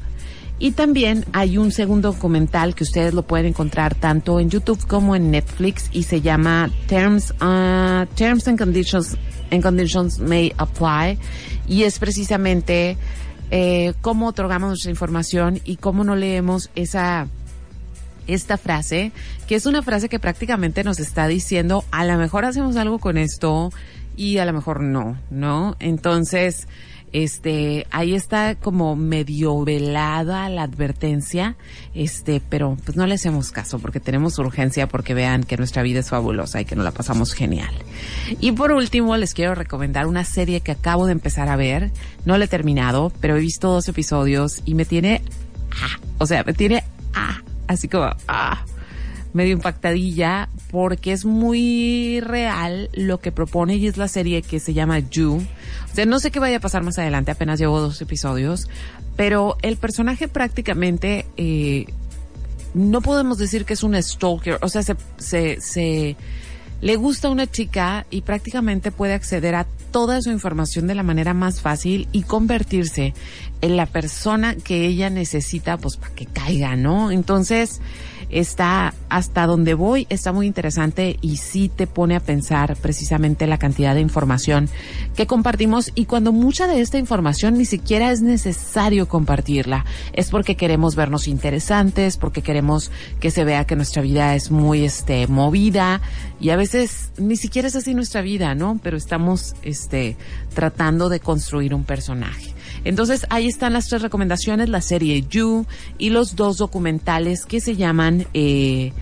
Y 0.58 0.72
también 0.72 1.26
hay 1.34 1.58
un 1.58 1.72
segundo 1.72 2.14
documental 2.14 2.76
que 2.76 2.86
ustedes 2.86 3.14
lo 3.14 3.24
pueden 3.24 3.48
encontrar 3.48 3.94
tanto 3.94 4.40
en 4.40 4.50
YouTube 4.50 4.88
como 4.88 5.16
en 5.16 5.30
Netflix 5.30 5.90
y 5.92 6.04
se 6.04 6.22
llama 6.22 6.72
Terms, 6.88 7.32
uh, 7.42 8.06
Terms 8.16 8.48
and 8.48 8.58
Conditions, 8.58 9.18
and 9.52 9.62
Conditions 9.62 10.20
May 10.20 10.54
Apply 10.58 11.20
y 11.68 11.84
es 11.84 12.00
precisamente 12.00 12.98
eh, 13.52 13.94
cómo 14.02 14.28
otorgamos 14.28 14.70
nuestra 14.70 14.92
información 14.92 15.60
y 15.66 15.76
cómo 15.76 16.04
no 16.04 16.16
leemos 16.16 16.70
esa 16.76 17.28
esta 18.28 18.58
frase, 18.58 19.12
que 19.48 19.56
es 19.56 19.66
una 19.66 19.82
frase 19.82 20.10
que 20.10 20.20
prácticamente 20.20 20.84
nos 20.84 21.00
está 21.00 21.28
diciendo, 21.28 21.84
a 21.92 22.06
lo 22.06 22.18
mejor 22.18 22.46
hacemos 22.46 22.76
algo 22.76 23.00
con 23.00 23.18
esto 23.18 23.72
y 24.18 24.38
a 24.38 24.46
lo 24.46 24.54
mejor 24.54 24.82
no, 24.82 25.18
¿no? 25.30 25.76
Entonces, 25.80 26.68
este, 27.16 27.88
ahí 27.92 28.14
está 28.14 28.56
como 28.56 28.98
medio 28.98 29.64
velada 29.64 30.50
la 30.50 30.64
advertencia, 30.64 31.56
este, 31.94 32.42
pero 32.50 32.78
pues 32.84 32.98
no 32.98 33.08
le 33.08 33.16
hacemos 33.16 33.54
caso 33.54 33.80
porque 33.80 34.02
tenemos 34.02 34.38
urgencia 34.38 34.88
porque 34.88 35.14
vean 35.14 35.44
que 35.44 35.56
nuestra 35.56 35.82
vida 35.82 36.02
es 36.02 36.10
fabulosa 36.10 36.60
y 36.60 36.66
que 36.66 36.76
nos 36.76 36.84
la 36.84 36.92
pasamos 36.92 37.32
genial. 37.32 37.74
Y 38.42 38.52
por 38.52 38.74
último, 38.74 39.16
les 39.16 39.34
quiero 39.34 39.56
recomendar 39.56 40.08
una 40.08 40.26
serie 40.26 40.60
que 40.60 40.74
acabo 40.74 41.06
de 41.06 41.14
empezar 41.14 41.48
a 41.48 41.56
ver, 41.56 41.92
no 42.26 42.38
la 42.38 42.46
he 42.46 42.50
terminado, 42.50 43.14
pero 43.22 43.38
he 43.38 43.40
visto 43.40 43.70
dos 43.70 43.88
episodios 43.88 44.62
y 44.66 44.76
me 44.76 44.84
tiene, 44.84 45.22
ah, 45.72 46.00
o 46.18 46.28
sea, 46.28 46.44
me 46.44 46.54
tiene, 46.54 46.84
ah, 47.14 47.42
así 47.68 47.88
como, 47.88 48.10
ah, 48.28 48.66
medio 49.34 49.52
impactadilla 49.52 50.48
porque 50.72 51.12
es 51.12 51.26
muy 51.26 52.22
real 52.22 52.90
lo 52.94 53.20
que 53.20 53.34
propone 53.34 53.76
y 53.76 53.88
es 53.88 53.98
la 53.98 54.08
serie 54.08 54.42
que 54.42 54.62
se 54.62 54.74
llama 54.74 55.00
You. 55.00 55.46
O 55.92 55.96
sea, 55.96 56.06
no 56.06 56.20
sé 56.20 56.32
qué 56.32 56.40
vaya 56.40 56.58
a 56.58 56.60
pasar 56.62 56.84
más 56.84 56.98
adelante, 56.98 57.32
apenas 57.32 57.60
llevo 57.60 57.82
dos 57.82 58.02
episodios, 58.02 58.70
pero 59.18 59.58
el 59.62 59.76
personaje 59.76 60.28
prácticamente, 60.30 61.26
eh, 61.36 61.86
no 62.74 63.02
podemos 63.02 63.38
decir 63.38 63.66
que 63.66 63.74
es 63.74 63.84
un 63.84 64.02
stalker, 64.02 64.58
o 64.62 64.70
sea, 64.70 64.84
se, 64.84 64.96
se, 65.18 65.60
se 65.60 66.16
le 66.82 66.96
gusta 66.96 67.28
a 67.28 67.32
una 67.32 67.48
chica 67.48 68.06
y 68.10 68.22
prácticamente 68.22 68.92
puede 68.92 69.14
acceder 69.14 69.56
a 69.56 69.66
toda 69.92 70.22
su 70.22 70.30
información 70.30 70.88
de 70.88 70.96
la 70.96 71.04
manera 71.04 71.34
más 71.34 71.62
fácil 71.62 72.08
y 72.12 72.24
convertirse 72.24 73.14
en 73.62 73.78
la 73.78 73.86
persona 73.86 74.56
que 74.56 74.86
ella 74.86 75.10
necesita 75.10 75.78
pues 75.78 75.98
para 75.98 76.14
que 76.14 76.26
caiga, 76.26 76.76
¿no? 76.76 77.12
Entonces, 77.12 77.82
está 78.30 78.94
hasta 79.10 79.46
donde 79.46 79.74
voy, 79.74 80.08
está 80.10 80.32
muy 80.32 80.48
interesante 80.48 81.18
y 81.22 81.38
sí 81.38 81.70
te 81.70 81.88
pone 81.88 82.16
a 82.16 82.20
pensar 82.20 82.76
precisamente 82.76 83.48
la 83.48 83.58
cantidad 83.58 83.96
de 83.96 84.02
información 84.02 84.70
que 85.16 85.28
compartimos 85.28 85.92
y 85.96 86.06
cuando 86.06 86.32
mucha 86.32 86.68
de 86.68 86.82
esta 86.82 86.98
información 86.98 87.58
ni 87.58 87.66
siquiera 87.66 88.12
es 88.12 88.22
necesario 88.22 89.08
compartirla, 89.08 89.86
es 90.14 90.30
porque 90.30 90.56
queremos 90.56 90.96
vernos 90.96 91.28
interesantes, 91.28 92.18
porque 92.18 92.42
queremos 92.42 92.92
que 93.20 93.32
se 93.32 93.44
vea 93.44 93.66
que 93.66 93.76
nuestra 93.76 94.02
vida 94.02 94.36
es 94.36 94.52
muy 94.52 94.84
este 94.84 95.28
movida 95.28 96.02
y 96.40 96.50
a 96.50 96.56
veces 96.56 97.12
ni 97.18 97.36
siquiera 97.38 97.68
es 97.68 97.76
así 97.76 97.94
nuestra 97.94 98.22
vida, 98.22 98.56
¿no? 98.56 98.80
Pero 98.84 98.98
estamos 98.98 99.56
este 99.64 100.18
tratando 100.54 101.10
de 101.10 101.20
construir 101.20 101.74
un 101.74 101.84
personaje. 101.84 102.54
Entonces 102.86 103.26
ahí 103.30 103.48
están 103.48 103.74
las 103.74 103.88
tres 103.88 104.02
recomendaciones, 104.02 104.70
la 104.70 104.82
serie 104.82 105.26
You 105.30 105.66
y 105.98 106.12
los 106.12 106.36
dos 106.36 106.58
documentales 106.58 107.46
que 107.46 107.60
se 107.60 107.76
llaman 107.76 108.28
eh, 108.34 108.94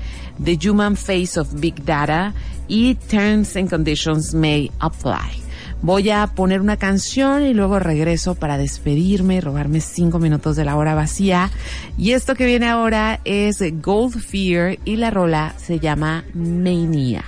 The 0.44 0.58
Human 0.68 0.96
Face 0.96 1.40
of 1.40 1.50
Big 1.60 1.84
Data 1.86 2.34
y 2.68 2.96
Terms 2.96 3.56
and 3.56 3.70
Conditions 3.70 4.34
May 4.34 4.72
Apply. 4.80 5.44
Voy 5.82 6.10
a 6.12 6.28
poner 6.28 6.62
una 6.62 6.78
canción 6.78 7.46
y 7.46 7.54
luego 7.54 7.78
regreso 7.78 8.36
para 8.36 8.58
despedirme 8.58 9.36
y 9.36 9.40
robarme 9.42 9.82
cinco 9.82 10.18
minutos 10.18 10.56
de 10.56 10.64
la 10.64 10.78
hora 10.78 10.96
vacía. 10.96 11.52
Y 11.98 12.14
esto 12.14 12.36
que 12.36 12.46
viene 12.46 12.70
ahora 12.70 13.20
es 13.26 13.58
Gold 13.82 14.18
Fear 14.18 14.80
y 14.86 14.96
la 14.96 15.12
rola 15.12 15.56
se 15.58 15.80
llama 15.80 16.24
Mania. 16.34 17.26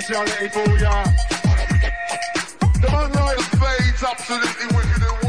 Speciality 0.00 0.48
for 0.48 0.76
ya. 0.78 1.04
The 2.82 2.88
man 2.90 3.12
right 3.12 3.40
fades 3.62 4.02
absolutely 4.02 4.66
wicked 4.74 5.02
and 5.06 5.23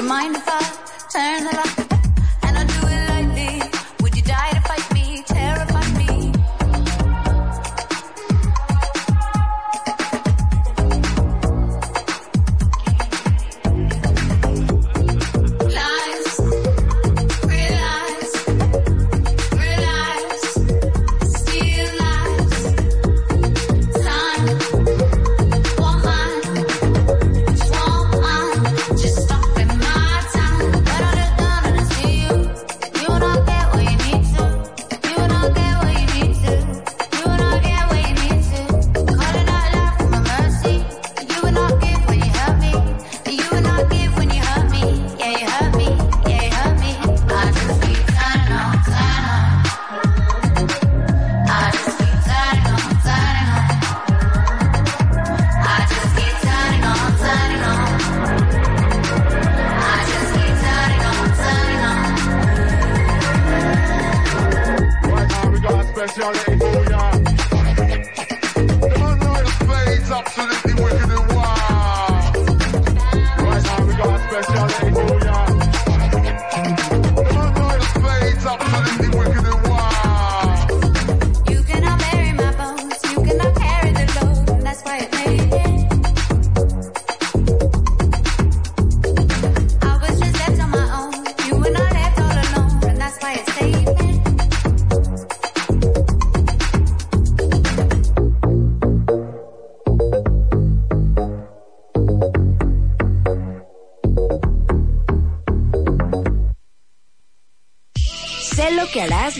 you 0.00 0.08
mind 0.08 0.34
if 0.34 0.48
I 0.48 0.60
turn 1.12 1.44
the 1.44 1.56
light? 1.56 1.89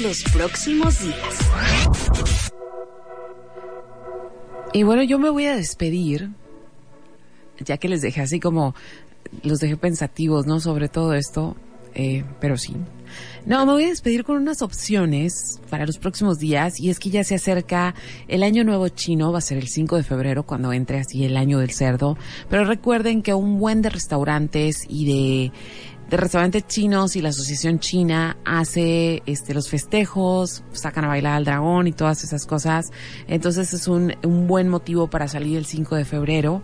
Los 0.00 0.22
próximos 0.32 0.98
días. 1.00 2.50
Y 4.72 4.82
bueno, 4.82 5.02
yo 5.02 5.18
me 5.18 5.30
voy 5.30 5.46
a 5.46 5.56
despedir, 5.56 6.30
ya 7.58 7.76
que 7.76 7.88
les 7.88 8.00
dejé 8.00 8.22
así 8.22 8.40
como, 8.40 8.74
los 9.42 9.58
dejé 9.58 9.76
pensativos, 9.76 10.46
¿no? 10.46 10.60
Sobre 10.60 10.88
todo 10.88 11.12
esto, 11.12 11.56
eh, 11.94 12.24
pero 12.40 12.56
sí. 12.56 12.76
No, 13.44 13.66
me 13.66 13.72
voy 13.72 13.84
a 13.84 13.88
despedir 13.88 14.24
con 14.24 14.36
unas 14.36 14.62
opciones 14.62 15.60
para 15.68 15.84
los 15.84 15.98
próximos 15.98 16.38
días 16.38 16.78
y 16.78 16.90
es 16.90 16.98
que 16.98 17.10
ya 17.10 17.24
se 17.24 17.34
acerca 17.34 17.94
el 18.28 18.42
año 18.42 18.64
nuevo 18.64 18.88
chino, 18.88 19.32
va 19.32 19.38
a 19.38 19.42
ser 19.42 19.58
el 19.58 19.68
5 19.68 19.96
de 19.96 20.02
febrero 20.04 20.44
cuando 20.44 20.72
entre 20.72 21.00
así 21.00 21.24
el 21.24 21.36
año 21.36 21.58
del 21.58 21.72
cerdo, 21.72 22.16
pero 22.48 22.64
recuerden 22.64 23.22
que 23.22 23.34
un 23.34 23.58
buen 23.58 23.82
de 23.82 23.90
restaurantes 23.90 24.84
y 24.88 25.06
de 25.06 25.52
de 26.10 26.16
restaurantes 26.16 26.66
chinos 26.66 27.14
y 27.14 27.22
la 27.22 27.28
Asociación 27.28 27.78
China 27.78 28.36
hace 28.44 29.22
este 29.26 29.54
los 29.54 29.68
festejos, 29.68 30.64
sacan 30.72 31.04
a 31.04 31.08
bailar 31.08 31.34
al 31.34 31.44
dragón 31.44 31.86
y 31.86 31.92
todas 31.92 32.24
esas 32.24 32.46
cosas. 32.46 32.90
Entonces 33.28 33.72
es 33.72 33.86
un, 33.86 34.16
un 34.24 34.48
buen 34.48 34.68
motivo 34.68 35.08
para 35.08 35.28
salir 35.28 35.56
el 35.56 35.66
5 35.66 35.94
de 35.94 36.04
febrero. 36.04 36.62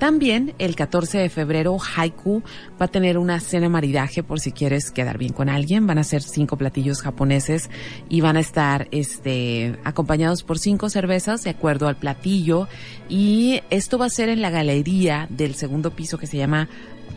También 0.00 0.54
el 0.58 0.74
14 0.74 1.18
de 1.18 1.28
febrero 1.28 1.76
Haiku 1.78 2.42
va 2.80 2.86
a 2.86 2.88
tener 2.88 3.18
una 3.18 3.38
cena 3.38 3.68
maridaje 3.68 4.24
por 4.24 4.40
si 4.40 4.50
quieres 4.50 4.90
quedar 4.90 5.16
bien 5.16 5.32
con 5.32 5.48
alguien. 5.48 5.86
Van 5.86 5.98
a 5.98 6.04
ser 6.04 6.20
cinco 6.20 6.56
platillos 6.56 7.00
japoneses 7.00 7.70
y 8.08 8.20
van 8.20 8.36
a 8.36 8.40
estar 8.40 8.88
este 8.90 9.78
acompañados 9.84 10.42
por 10.42 10.58
cinco 10.58 10.90
cervezas 10.90 11.44
de 11.44 11.50
acuerdo 11.50 11.86
al 11.86 11.96
platillo 11.96 12.66
y 13.08 13.60
esto 13.70 13.96
va 13.96 14.06
a 14.06 14.10
ser 14.10 14.28
en 14.28 14.42
la 14.42 14.50
galería 14.50 15.28
del 15.30 15.54
segundo 15.54 15.92
piso 15.92 16.18
que 16.18 16.26
se 16.26 16.36
llama 16.36 16.68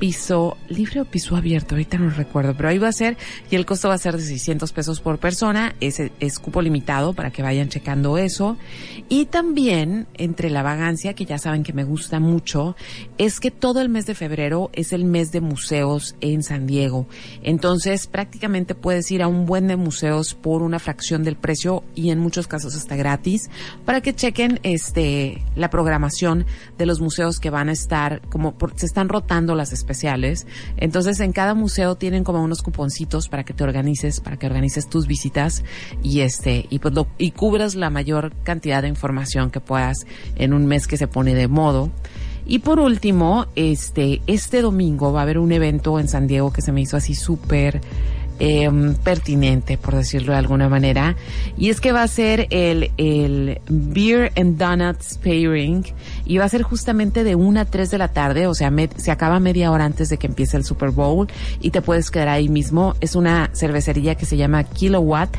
piso 0.01 0.57
libre 0.67 0.99
o 0.99 1.05
piso 1.05 1.35
abierto, 1.35 1.75
ahorita 1.75 1.99
no 1.99 2.09
recuerdo, 2.09 2.55
pero 2.57 2.69
ahí 2.69 2.79
va 2.79 2.87
a 2.87 2.91
ser 2.91 3.17
y 3.51 3.55
el 3.55 3.67
costo 3.67 3.87
va 3.87 3.93
a 3.93 3.99
ser 3.99 4.17
de 4.17 4.23
600 4.23 4.73
pesos 4.73 4.99
por 4.99 5.19
persona, 5.19 5.75
es, 5.79 6.01
es 6.19 6.39
cupo 6.39 6.63
limitado 6.63 7.13
para 7.13 7.29
que 7.29 7.43
vayan 7.43 7.69
checando 7.69 8.17
eso. 8.17 8.57
Y 9.09 9.25
también 9.25 10.07
entre 10.15 10.49
la 10.49 10.63
vagancia, 10.63 11.13
que 11.13 11.25
ya 11.25 11.37
saben 11.37 11.61
que 11.61 11.71
me 11.71 11.83
gusta 11.83 12.19
mucho, 12.19 12.75
es 13.19 13.39
que 13.39 13.51
todo 13.51 13.79
el 13.79 13.89
mes 13.89 14.07
de 14.07 14.15
febrero 14.15 14.71
es 14.73 14.91
el 14.91 15.05
mes 15.05 15.31
de 15.31 15.39
museos 15.39 16.15
en 16.19 16.41
San 16.41 16.65
Diego. 16.65 17.05
Entonces 17.43 18.07
prácticamente 18.07 18.73
puedes 18.73 19.11
ir 19.11 19.21
a 19.21 19.27
un 19.27 19.45
buen 19.45 19.67
de 19.67 19.75
museos 19.75 20.33
por 20.33 20.63
una 20.63 20.79
fracción 20.79 21.23
del 21.23 21.35
precio 21.35 21.83
y 21.93 22.09
en 22.09 22.17
muchos 22.17 22.47
casos 22.47 22.75
hasta 22.75 22.95
gratis 22.95 23.51
para 23.85 24.01
que 24.01 24.15
chequen 24.15 24.59
este 24.63 25.43
la 25.55 25.69
programación 25.69 26.47
de 26.79 26.87
los 26.87 27.01
museos 27.01 27.39
que 27.39 27.51
van 27.51 27.69
a 27.69 27.73
estar 27.73 28.21
como 28.29 28.57
por, 28.57 28.73
se 28.79 28.87
están 28.87 29.07
rotando 29.07 29.53
las 29.53 29.71
especiales. 29.91 30.47
Entonces 30.77 31.19
en 31.19 31.33
cada 31.33 31.53
museo 31.53 31.95
tienen 31.95 32.23
como 32.23 32.41
unos 32.41 32.61
cuponcitos 32.61 33.27
para 33.27 33.43
que 33.43 33.53
te 33.53 33.63
organices, 33.63 34.21
para 34.21 34.37
que 34.37 34.47
organices 34.47 34.87
tus 34.87 35.05
visitas 35.05 35.63
y 36.01 36.21
este 36.21 36.65
y 36.69 36.79
pues 36.79 36.93
lo, 36.93 37.07
y 37.17 37.31
cubras 37.31 37.75
la 37.75 37.89
mayor 37.89 38.33
cantidad 38.43 38.81
de 38.81 38.87
información 38.87 39.51
que 39.51 39.59
puedas 39.59 40.05
en 40.35 40.53
un 40.53 40.65
mes 40.65 40.87
que 40.87 40.97
se 40.97 41.07
pone 41.07 41.35
de 41.35 41.47
modo. 41.47 41.91
Y 42.45 42.59
por 42.59 42.79
último, 42.79 43.47
este 43.55 44.21
este 44.27 44.61
domingo 44.61 45.11
va 45.13 45.19
a 45.19 45.23
haber 45.23 45.37
un 45.37 45.51
evento 45.51 45.99
en 45.99 46.07
San 46.07 46.27
Diego 46.27 46.51
que 46.51 46.61
se 46.61 46.71
me 46.71 46.81
hizo 46.81 46.97
así 46.97 47.13
súper 47.13 47.81
eh, 48.43 48.67
pertinente, 49.03 49.77
por 49.77 49.95
decirlo 49.95 50.31
de 50.31 50.39
alguna 50.39 50.67
manera. 50.67 51.15
Y 51.59 51.69
es 51.69 51.79
que 51.79 51.91
va 51.91 52.01
a 52.01 52.07
ser 52.07 52.47
el, 52.49 52.89
el 52.97 53.61
Beer 53.69 54.31
and 54.35 54.57
Donuts 54.57 55.19
Pairing 55.23 55.85
y 56.25 56.39
va 56.39 56.45
a 56.45 56.49
ser 56.49 56.63
justamente 56.63 57.23
de 57.23 57.35
1 57.35 57.59
a 57.59 57.65
3 57.65 57.91
de 57.91 57.97
la 57.99 58.07
tarde, 58.07 58.47
o 58.47 58.55
sea, 58.55 58.73
se 58.95 59.11
acaba 59.11 59.39
media 59.39 59.71
hora 59.71 59.85
antes 59.85 60.09
de 60.09 60.17
que 60.17 60.25
empiece 60.25 60.57
el 60.57 60.65
Super 60.65 60.89
Bowl 60.89 61.27
y 61.59 61.69
te 61.69 61.83
puedes 61.83 62.09
quedar 62.09 62.29
ahí 62.29 62.49
mismo. 62.49 62.95
Es 62.99 63.13
una 63.13 63.51
cervecería 63.53 64.15
que 64.15 64.25
se 64.25 64.37
llama 64.37 64.63
Kilowatt 64.63 65.37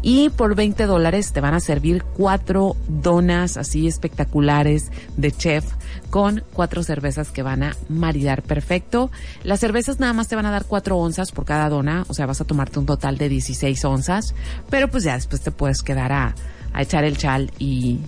y 0.00 0.28
por 0.28 0.54
20 0.54 0.86
dólares 0.86 1.32
te 1.32 1.40
van 1.40 1.54
a 1.54 1.60
servir 1.60 2.04
cuatro 2.04 2.76
donas 2.86 3.56
así 3.56 3.88
espectaculares 3.88 4.92
de 5.16 5.32
chef 5.32 5.64
con 6.10 6.42
cuatro 6.52 6.82
cervezas 6.82 7.30
que 7.30 7.42
van 7.42 7.62
a 7.62 7.76
maridar 7.88 8.42
perfecto. 8.42 9.10
Las 9.42 9.60
cervezas 9.60 10.00
nada 10.00 10.12
más 10.12 10.28
te 10.28 10.36
van 10.36 10.46
a 10.46 10.50
dar 10.50 10.64
cuatro 10.64 10.98
onzas 10.98 11.32
por 11.32 11.44
cada 11.44 11.68
dona, 11.68 12.04
o 12.08 12.14
sea, 12.14 12.26
vas 12.26 12.40
a 12.40 12.44
tomarte 12.44 12.78
un 12.78 12.86
total 12.86 13.18
de 13.18 13.28
16 13.28 13.84
onzas, 13.84 14.34
pero 14.70 14.88
pues 14.88 15.04
ya 15.04 15.14
después 15.14 15.42
te 15.42 15.50
puedes 15.50 15.82
quedar 15.82 16.12
a, 16.12 16.34
echar 16.78 17.04
el 17.04 17.16
chal 17.16 17.52
y, 17.58 18.00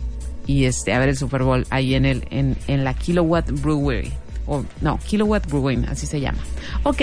y 0.47 0.65
este, 0.65 0.93
a 0.93 0.99
ver 0.99 1.11
el 1.11 1.17
Super 1.17 1.43
Bowl 1.43 1.67
ahí 1.71 1.95
en 1.95 2.05
el, 2.05 2.27
en 2.31 2.85
la 2.85 2.95
Kilowatt 2.95 3.51
Brewery 3.51 4.13
o 4.47 4.65
no, 4.81 4.99
Kilowatt 4.99 5.47
Brewing, 5.49 5.87
así 5.87 6.07
se 6.07 6.21
llama. 6.21 6.39
Ok, 6.83 7.03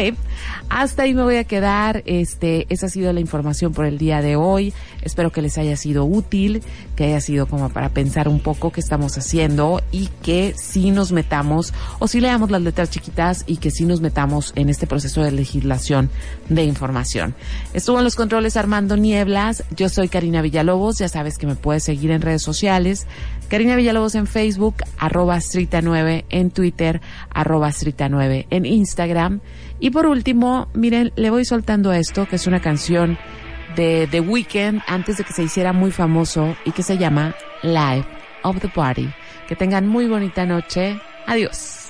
hasta 0.69 1.03
ahí 1.03 1.13
me 1.13 1.23
voy 1.23 1.35
a 1.35 1.43
quedar. 1.43 2.03
Este, 2.05 2.65
esa 2.69 2.87
ha 2.87 2.89
sido 2.89 3.11
la 3.13 3.19
información 3.19 3.73
por 3.73 3.85
el 3.85 3.97
día 3.97 4.21
de 4.21 4.35
hoy. 4.35 4.73
Espero 5.01 5.31
que 5.31 5.41
les 5.41 5.57
haya 5.57 5.75
sido 5.75 6.05
útil, 6.05 6.63
que 6.95 7.05
haya 7.05 7.21
sido 7.21 7.45
como 7.45 7.69
para 7.69 7.89
pensar 7.89 8.27
un 8.27 8.39
poco 8.39 8.71
qué 8.71 8.79
estamos 8.79 9.17
haciendo 9.17 9.81
y 9.91 10.07
que 10.21 10.53
sí 10.57 10.91
nos 10.91 11.11
metamos, 11.11 11.73
o 11.99 12.07
sí 12.07 12.21
leamos 12.21 12.51
las 12.51 12.61
letras 12.61 12.89
chiquitas 12.89 13.43
y 13.47 13.57
que 13.57 13.71
sí 13.71 13.85
nos 13.85 14.01
metamos 14.01 14.53
en 14.55 14.69
este 14.69 14.87
proceso 14.87 15.21
de 15.21 15.31
legislación 15.31 16.09
de 16.49 16.63
información. 16.63 17.35
Estuvo 17.73 17.97
en 17.97 18.03
los 18.03 18.15
controles 18.15 18.57
Armando 18.57 18.97
Nieblas. 18.97 19.63
Yo 19.75 19.89
soy 19.89 20.07
Karina 20.07 20.41
Villalobos. 20.41 20.99
Ya 20.99 21.09
sabes 21.09 21.37
que 21.37 21.47
me 21.47 21.55
puedes 21.55 21.83
seguir 21.83 22.11
en 22.11 22.21
redes 22.21 22.41
sociales. 22.41 23.07
Karina 23.49 23.75
Villalobos 23.75 24.15
en 24.15 24.27
Facebook, 24.27 24.75
arroba 24.97 25.37
Strita9 25.37 26.25
en 26.29 26.51
Twitter, 26.51 27.01
arroba 27.29 27.69
Strita9 27.69 28.47
en 28.49 28.65
Instagram. 28.65 29.41
Y 29.79 29.91
por 29.91 30.05
último, 30.05 30.69
miren, 30.73 31.11
le 31.15 31.29
voy 31.29 31.45
soltando 31.45 31.93
esto, 31.93 32.27
que 32.27 32.37
es 32.37 32.47
una 32.47 32.61
canción 32.61 33.17
de 33.75 34.07
The 34.09 34.21
Weeknd 34.21 34.81
antes 34.87 35.17
de 35.17 35.23
que 35.23 35.33
se 35.33 35.43
hiciera 35.43 35.73
muy 35.73 35.91
famoso 35.91 36.55
y 36.65 36.71
que 36.71 36.83
se 36.83 36.97
llama 36.97 37.35
Live 37.63 38.05
of 38.43 38.59
the 38.59 38.69
Party. 38.69 39.09
Que 39.47 39.55
tengan 39.55 39.87
muy 39.87 40.07
bonita 40.07 40.45
noche. 40.45 40.99
Adiós. 41.25 41.82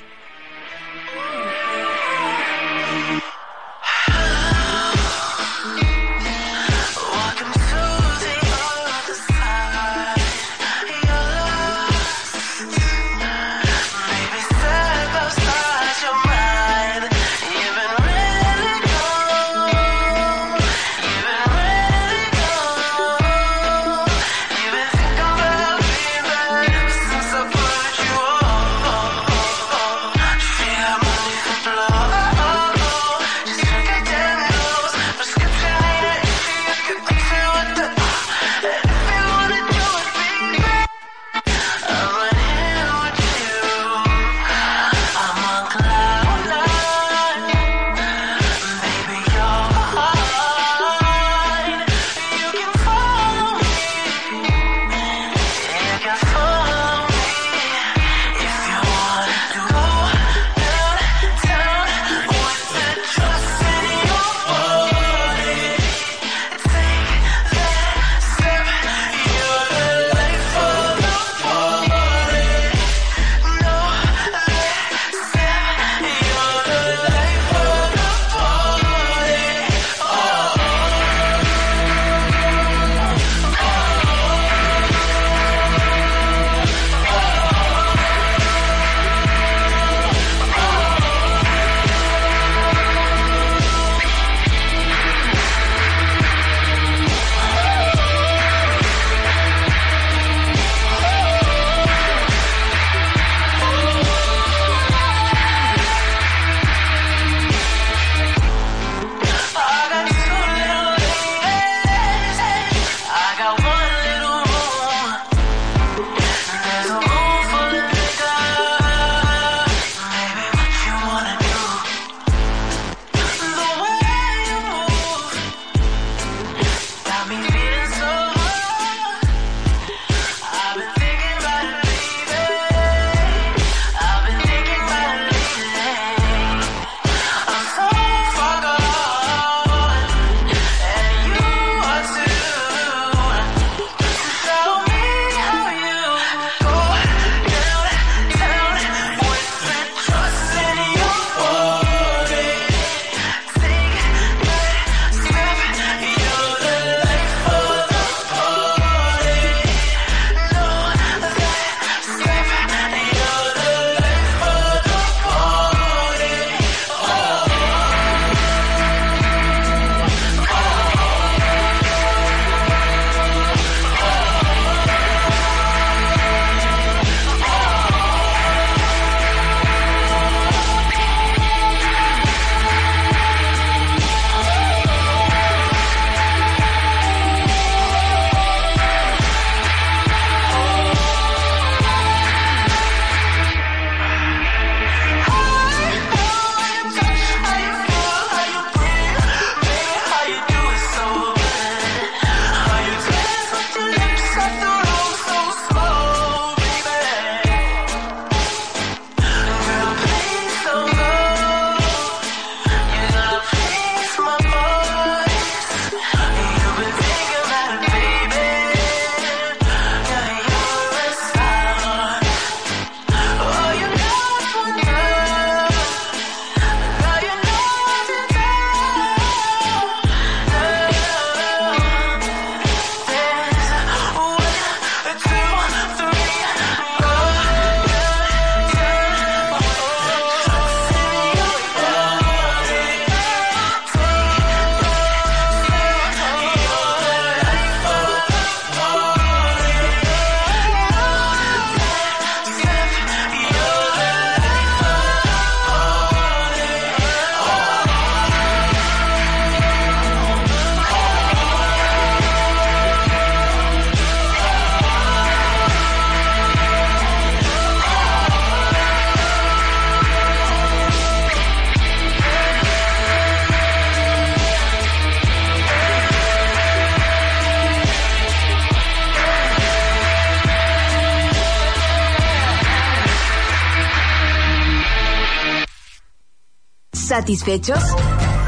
¿Satisfechos? 287.13 287.77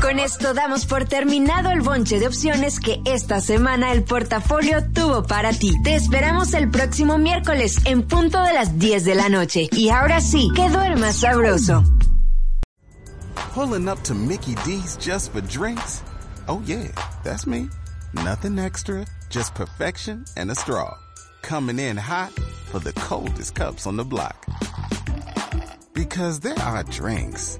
Con 0.01 0.18
esto 0.18 0.55
damos 0.55 0.88
por 0.88 1.05
terminado 1.05 1.70
el 1.70 1.82
bonche 1.82 2.20
de 2.20 2.26
opciones 2.26 2.80
que 2.80 2.99
esta 3.05 3.39
semana 3.39 3.91
el 3.91 4.03
portafolio 4.03 4.84
tuvo 4.91 5.22
para 5.22 5.51
ti. 5.53 5.80
Te 5.84 5.93
esperamos 5.93 6.51
el 6.55 6.72
próximo 6.72 7.20
miércoles 7.20 7.78
en 7.86 8.01
punto 8.01 8.41
de 8.41 8.53
las 8.53 8.80
10 8.80 9.05
de 9.05 9.13
la 9.13 9.30
noche. 9.30 9.70
Y 9.72 9.89
ahora 9.89 10.20
sí, 10.20 10.49
que 10.55 10.68
duermas 10.68 11.18
sabroso. 11.18 11.84
Pulling 13.53 13.88
up 13.88 14.01
to 14.01 14.16
Mickey 14.16 14.55
D's 14.66 14.97
just 14.97 15.32
for 15.32 15.41
drinks? 15.41 16.01
Oh 16.47 16.59
yeah, 16.66 16.89
that's 17.24 17.45
me. 17.45 17.70
Nothing 18.13 18.57
extra, 18.57 19.05
just 19.30 19.53
perfection 19.53 20.26
and 20.38 20.49
a 20.49 20.55
straw. 20.55 20.91
Coming 21.43 21.78
in 21.78 21.97
hot 21.97 22.32
for 22.72 22.80
the 22.80 22.93
coldest 22.93 23.53
cups 23.53 23.86
on 23.86 23.95
the 23.95 24.03
block. 24.03 24.43
Because 25.93 26.39
there 26.39 26.57
are 26.57 26.82
drinks. 26.82 27.59